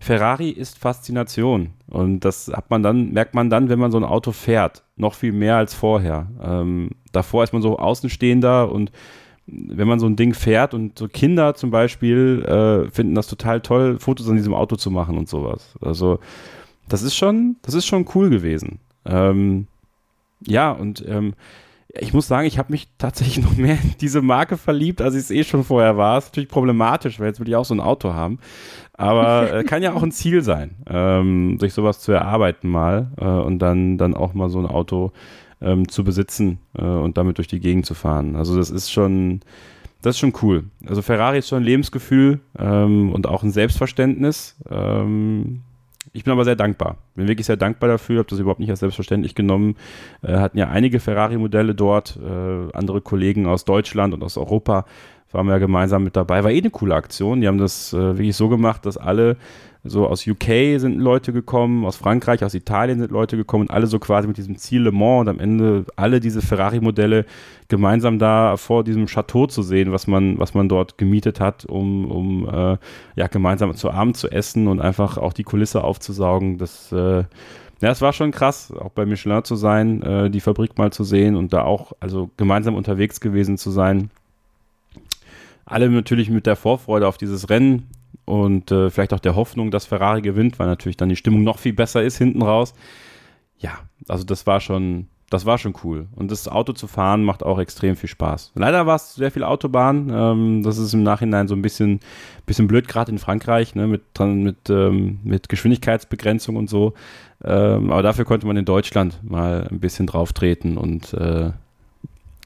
[0.00, 1.70] Ferrari ist Faszination.
[1.88, 4.84] Und das hat man dann, merkt man dann, wenn man so ein Auto fährt.
[4.96, 6.28] Noch viel mehr als vorher.
[6.42, 8.92] Ähm, davor ist man so Außenstehender und
[9.46, 13.62] wenn man so ein Ding fährt und so Kinder zum Beispiel äh, finden das total
[13.62, 15.74] toll, Fotos an diesem Auto zu machen und sowas.
[15.80, 16.18] Also
[16.88, 18.78] das ist schon, das ist schon cool gewesen.
[19.06, 19.66] Ähm,
[20.46, 21.34] ja, und ähm,
[21.94, 25.20] ich muss sagen, ich habe mich tatsächlich noch mehr in diese Marke verliebt, als ich
[25.20, 26.18] es eh schon vorher war.
[26.18, 28.38] Ist natürlich problematisch, weil jetzt will ich auch so ein Auto haben.
[28.94, 33.24] Aber äh, kann ja auch ein Ziel sein, ähm, sich sowas zu erarbeiten mal äh,
[33.24, 35.12] und dann, dann auch mal so ein Auto
[35.60, 38.36] ähm, zu besitzen äh, und damit durch die Gegend zu fahren.
[38.36, 39.40] Also das ist schon,
[40.02, 40.64] das ist schon cool.
[40.86, 44.56] Also Ferrari ist schon ein Lebensgefühl ähm, und auch ein Selbstverständnis.
[44.70, 45.62] Ähm,
[46.12, 46.96] ich bin aber sehr dankbar.
[47.14, 49.76] Bin wirklich sehr dankbar dafür, habe das überhaupt nicht als selbstverständlich genommen.
[50.22, 54.84] Äh, hatten ja einige Ferrari-Modelle dort, äh, andere Kollegen aus Deutschland und aus Europa
[55.30, 56.42] waren wir ja gemeinsam mit dabei.
[56.44, 57.40] War eh eine coole Aktion.
[57.40, 59.36] Die haben das äh, wirklich so gemacht, dass alle
[59.88, 63.86] so aus UK sind Leute gekommen, aus Frankreich, aus Italien sind Leute gekommen und alle
[63.86, 67.24] so quasi mit diesem Ziel Le Mans und am Ende alle diese Ferrari-Modelle
[67.68, 72.10] gemeinsam da vor diesem Chateau zu sehen, was man, was man dort gemietet hat, um,
[72.10, 72.76] um äh,
[73.16, 76.58] ja, gemeinsam zu Abend zu essen und einfach auch die Kulisse aufzusaugen.
[76.58, 77.24] Das, äh,
[77.80, 81.04] ja, es war schon krass, auch bei Michelin zu sein, äh, die Fabrik mal zu
[81.04, 84.10] sehen und da auch also gemeinsam unterwegs gewesen zu sein.
[85.64, 87.86] Alle natürlich mit der Vorfreude auf dieses Rennen
[88.28, 91.58] und äh, vielleicht auch der Hoffnung, dass Ferrari gewinnt, weil natürlich dann die Stimmung noch
[91.58, 92.74] viel besser ist hinten raus.
[93.58, 96.08] Ja, also das war schon, das war schon cool.
[96.14, 98.52] Und das Auto zu fahren macht auch extrem viel Spaß.
[98.54, 100.10] Leider war es sehr viel Autobahn.
[100.12, 102.00] Ähm, das ist im Nachhinein so ein bisschen,
[102.44, 106.92] bisschen blöd, gerade in Frankreich, ne, mit, mit, ähm, mit Geschwindigkeitsbegrenzung und so.
[107.42, 111.52] Ähm, aber dafür konnte man in Deutschland mal ein bisschen drauf treten und äh,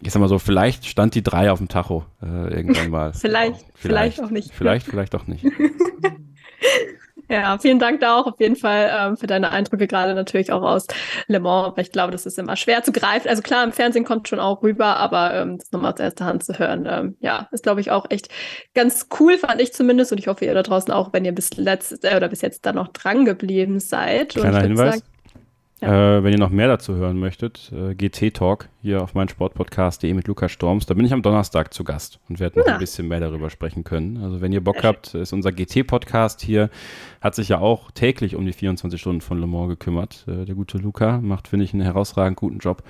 [0.03, 3.13] ich sag mal so, vielleicht stand die drei auf dem Tacho äh, irgendwann mal.
[3.15, 4.53] vielleicht, vielleicht, vielleicht auch nicht.
[4.53, 5.45] Vielleicht, vielleicht auch nicht.
[7.33, 10.61] Ja, vielen Dank da auch auf jeden Fall ähm, für deine Eindrücke, gerade natürlich auch
[10.61, 10.87] aus
[11.29, 13.27] Le Mans, weil ich glaube, das ist immer schwer zu greifen.
[13.27, 16.45] Also klar, im Fernsehen kommt schon auch rüber, aber ähm, das nochmal aus erster Hand
[16.45, 18.29] zu hören, ähm, ja, ist glaube ich auch echt
[18.75, 20.13] ganz cool, fand ich zumindest.
[20.13, 22.67] Und ich hoffe, ihr da draußen auch, wenn ihr bis letzt äh, oder bis jetzt
[22.67, 24.35] da noch dran geblieben seid.
[24.35, 24.97] Kleiner Hinweis.
[24.97, 25.07] Sagen,
[25.81, 26.19] ja.
[26.19, 30.27] Äh, wenn ihr noch mehr dazu hören möchtet, äh, GT Talk hier auf Sportpodcast.de mit
[30.27, 30.87] Lukas Storms.
[30.87, 32.75] Da bin ich am Donnerstag zu Gast und werde noch ja.
[32.75, 34.17] ein bisschen mehr darüber sprechen können.
[34.17, 36.69] Also wenn ihr Bock habt, ist unser GT-Podcast hier,
[37.21, 40.25] hat sich ja auch täglich um die 24 Stunden von Le Mans gekümmert.
[40.27, 42.83] Äh, der gute Luca macht, finde ich, einen herausragend guten Job.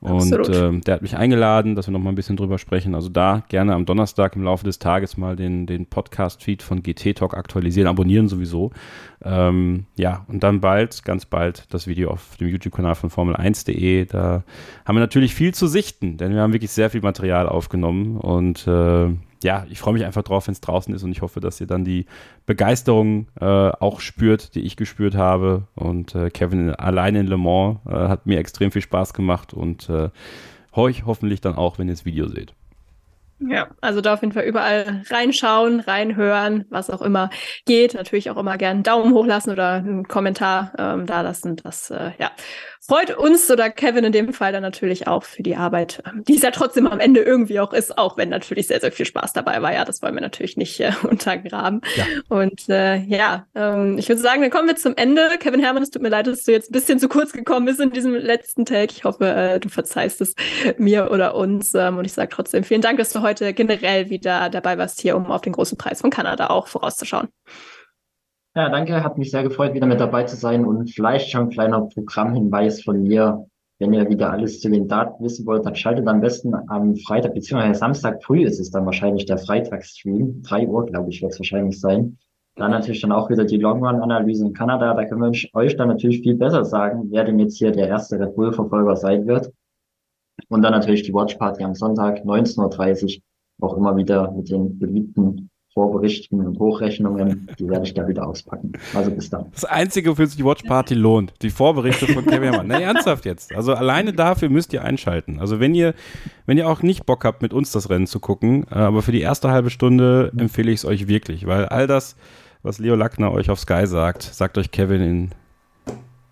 [0.00, 2.94] Und äh, der hat mich eingeladen, dass wir noch mal ein bisschen drüber sprechen.
[2.94, 7.16] Also da gerne am Donnerstag im Laufe des Tages mal den, den Podcast-Feed von GT
[7.16, 8.72] Talk aktualisieren, abonnieren sowieso.
[9.24, 14.04] Ähm, ja, und dann bald, ganz bald, das Video auf dem YouTube-Kanal von Formel1.de.
[14.04, 14.44] Da
[14.84, 18.66] haben wir natürlich viel zu sichten, denn wir haben wirklich sehr viel Material aufgenommen und
[18.66, 19.10] äh,
[19.44, 21.66] ja, ich freue mich einfach drauf, wenn es draußen ist und ich hoffe, dass ihr
[21.66, 22.06] dann die
[22.46, 25.64] Begeisterung äh, auch spürt, die ich gespürt habe.
[25.74, 29.90] Und äh, Kevin alleine in Le Mans äh, hat mir extrem viel Spaß gemacht und
[29.90, 30.08] äh,
[30.72, 32.54] euch hoffentlich dann auch, wenn ihr das Video seht.
[33.38, 37.28] Ja, also da auf jeden Fall überall reinschauen, reinhören, was auch immer
[37.66, 37.94] geht.
[37.94, 41.56] Natürlich auch immer gerne einen Daumen hoch lassen oder einen Kommentar ähm, da lassen.
[41.56, 42.30] Das äh, ja,
[42.86, 46.36] freut uns oder Kevin in dem Fall dann natürlich auch für die Arbeit, ähm, die
[46.36, 49.32] es ja trotzdem am Ende irgendwie auch ist, auch wenn natürlich sehr, sehr viel Spaß
[49.32, 49.72] dabei war.
[49.72, 51.80] Ja, das wollen wir natürlich nicht äh, untergraben.
[51.96, 52.04] Ja.
[52.28, 55.36] Und äh, ja, ähm, ich würde sagen, dann kommen wir zum Ende.
[55.40, 57.80] Kevin Hermann, es tut mir leid, dass du jetzt ein bisschen zu kurz gekommen bist
[57.80, 58.92] in diesem letzten Take.
[58.92, 60.34] Ich hoffe, äh, du verzeihst es
[60.78, 61.74] mir oder uns.
[61.74, 65.16] Ähm, und ich sage trotzdem vielen Dank, dass du heute generell wieder dabei warst hier,
[65.16, 67.28] um auf den großen Preis von Kanada auch vorauszuschauen.
[68.54, 69.02] Ja, danke.
[69.02, 72.82] Hat mich sehr gefreut, wieder mit dabei zu sein und vielleicht schon ein kleiner Programmhinweis
[72.82, 73.44] von mir.
[73.78, 77.34] Wenn ihr wieder alles zu den Daten wissen wollt, dann schaltet am besten am Freitag
[77.34, 80.40] beziehungsweise Samstag früh ist es dann wahrscheinlich der Freitagsstream.
[80.42, 82.16] Drei Uhr, glaube ich, wird es wahrscheinlich sein.
[82.54, 84.94] Dann natürlich dann auch wieder die Long Run Analyse in Kanada.
[84.94, 88.18] Da können wir euch dann natürlich viel besser sagen, wer denn jetzt hier der erste
[88.18, 89.52] Red Bull Verfolger sein wird.
[90.48, 93.20] Und dann natürlich die Watch Party am Sonntag 19.30
[93.58, 98.26] Uhr auch immer wieder mit den beliebten Vorberichten und Hochrechnungen, die werde ich da wieder
[98.26, 98.72] auspacken.
[98.94, 99.50] Also bis dann.
[99.52, 102.66] Das Einzige, wofür sich die Watch Party lohnt, die Vorberichte von Kevin Herrmann.
[102.66, 103.54] Na, ernsthaft jetzt.
[103.54, 105.38] Also alleine dafür müsst ihr einschalten.
[105.38, 105.92] Also wenn ihr,
[106.46, 109.12] wenn ihr auch nicht Bock habt, mit uns das Rennen zu gucken, äh, aber für
[109.12, 112.16] die erste halbe Stunde empfehle ich es euch wirklich, weil all das,
[112.62, 115.30] was Leo Lackner euch auf Sky sagt, sagt euch Kevin in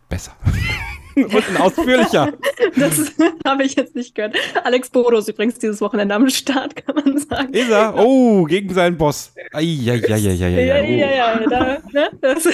[0.08, 0.32] besser.
[1.16, 2.32] Und ausführlicher.
[2.76, 3.12] das
[3.46, 4.36] habe ich jetzt nicht gehört.
[4.64, 7.52] Alex Bodo ist übrigens dieses Wochenende am Start, kann man sagen.
[7.52, 7.94] Ist er?
[7.96, 9.32] Oh, gegen seinen Boss.
[9.54, 10.58] Ai, ja, ja, ja, ja, ja.
[10.58, 11.48] Ja, ja, ja.
[11.48, 12.10] Da, ne?
[12.20, 12.48] das,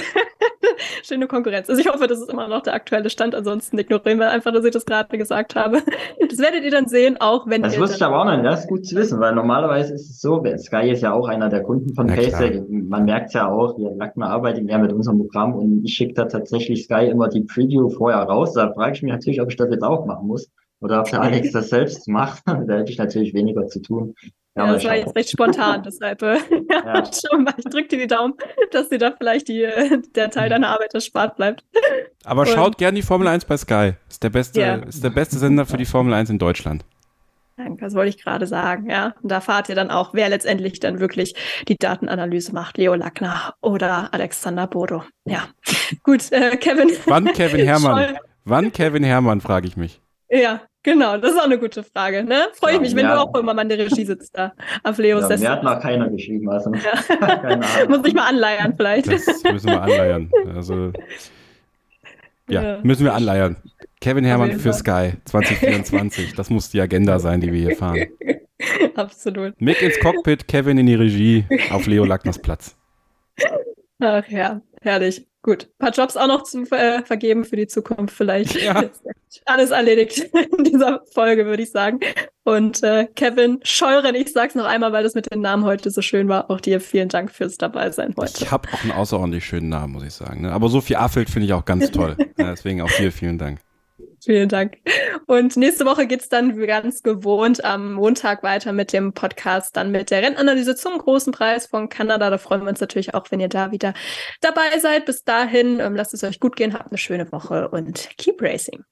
[1.03, 1.69] schöne Konkurrenz.
[1.69, 3.35] Also ich hoffe, das ist immer noch der aktuelle Stand.
[3.35, 5.81] Ansonsten ignorieren wir einfach, dass ich das gerade gesagt habe.
[6.29, 8.45] Das werdet ihr dann sehen, auch wenn Das wusste ich aber auch noch nicht.
[8.45, 11.49] Das ist gut zu wissen, weil normalerweise ist es so, Sky ist ja auch einer
[11.49, 12.69] der Kunden von Paysack.
[12.69, 16.13] Man merkt es ja auch, wir Lackner arbeiten ja mit unserem Programm und ich schicke
[16.13, 18.53] da tatsächlich Sky immer die Preview vorher raus.
[18.53, 20.49] Da frage ich mich natürlich, ob ich das jetzt auch machen muss
[20.79, 22.43] oder ob der Alex das selbst macht.
[22.45, 24.13] da hätte ich natürlich weniger zu tun.
[24.55, 26.37] Ja, ja das war jetzt recht spontan, deshalb äh,
[26.69, 27.03] ja.
[27.29, 28.33] schon mal, ich drücke dir die Daumen,
[28.71, 31.63] dass dir da vielleicht die, äh, der Teil deiner Arbeit erspart bleibt.
[32.25, 33.93] Aber Und, schaut gern die Formel 1 bei Sky.
[34.09, 34.75] Ist der beste, yeah.
[34.75, 36.83] ist der beste Sender für die Formel 1 in Deutschland.
[37.79, 39.13] Das wollte ich gerade sagen, ja.
[39.21, 41.35] Und da fahrt ihr dann auch, wer letztendlich dann wirklich
[41.67, 45.03] die Datenanalyse macht, Leo Lackner oder Alexander Bodo.
[45.25, 45.47] Ja,
[46.01, 46.89] gut, äh, Kevin.
[47.05, 48.17] Wann Kevin Herrmann?
[48.45, 50.01] Wann Kevin Herrmann, frage ich mich.
[50.29, 52.23] Ja, genau, das ist auch eine gute Frage.
[52.23, 52.47] Ne?
[52.53, 53.15] Freue ich mich, wenn ja.
[53.15, 54.53] du auch immer mal in der Regie sitzt da
[54.83, 56.49] auf Leos ja, Mir hat noch keiner geschrieben.
[56.49, 56.71] Also.
[56.73, 57.87] Ja.
[57.89, 59.11] Muss ich mal anleiern vielleicht.
[59.11, 60.31] Das müssen wir anleiern.
[60.55, 60.91] Also,
[62.49, 62.79] ja, ja.
[62.83, 63.57] müssen wir anleiern.
[64.01, 66.33] Kevin Herrmann für Sky 2024.
[66.33, 68.07] Das muss die Agenda sein, die wir hier fahren.
[68.95, 69.59] Absolut.
[69.61, 72.75] Mick ins Cockpit, Kevin in die Regie auf Leo Lackners Platz.
[73.99, 75.27] Ach ja, herrlich.
[75.43, 78.61] Gut, ein paar Jobs auch noch zu äh, vergeben für die Zukunft vielleicht.
[78.61, 78.83] Ja.
[79.45, 80.19] Alles erledigt
[80.57, 81.99] in dieser Folge, würde ich sagen.
[82.43, 86.03] Und äh, Kevin Scheuren, ich sag's noch einmal, weil das mit den Namen heute so
[86.03, 86.51] schön war.
[86.51, 88.43] Auch dir vielen Dank fürs Dabeisein heute.
[88.43, 90.41] Ich habe auch einen außerordentlich schönen Namen, muss ich sagen.
[90.41, 90.51] Ne?
[90.51, 92.15] Aber Sophie Affelt finde ich auch ganz toll.
[92.37, 93.59] ja, deswegen auch dir vielen Dank.
[94.23, 94.77] Vielen Dank.
[95.25, 99.91] Und nächste Woche geht's dann wie ganz gewohnt am Montag weiter mit dem Podcast, dann
[99.91, 102.29] mit der Rennanalyse zum großen Preis von Kanada.
[102.29, 103.93] Da freuen wir uns natürlich auch, wenn ihr da wieder
[104.41, 105.05] dabei seid.
[105.05, 108.83] Bis dahin, ähm, lasst es euch gut gehen, habt eine schöne Woche und keep racing.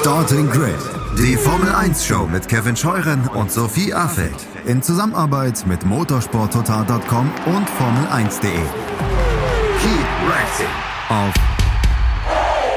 [0.00, 0.74] Starting Grid,
[1.18, 4.34] die Formel 1 Show mit Kevin Scheuren und Sophie Affeld
[4.66, 8.50] in Zusammenarbeit mit motorsporttotal.com und Formel1.de.
[9.80, 10.66] Keep racing
[11.08, 11.55] auf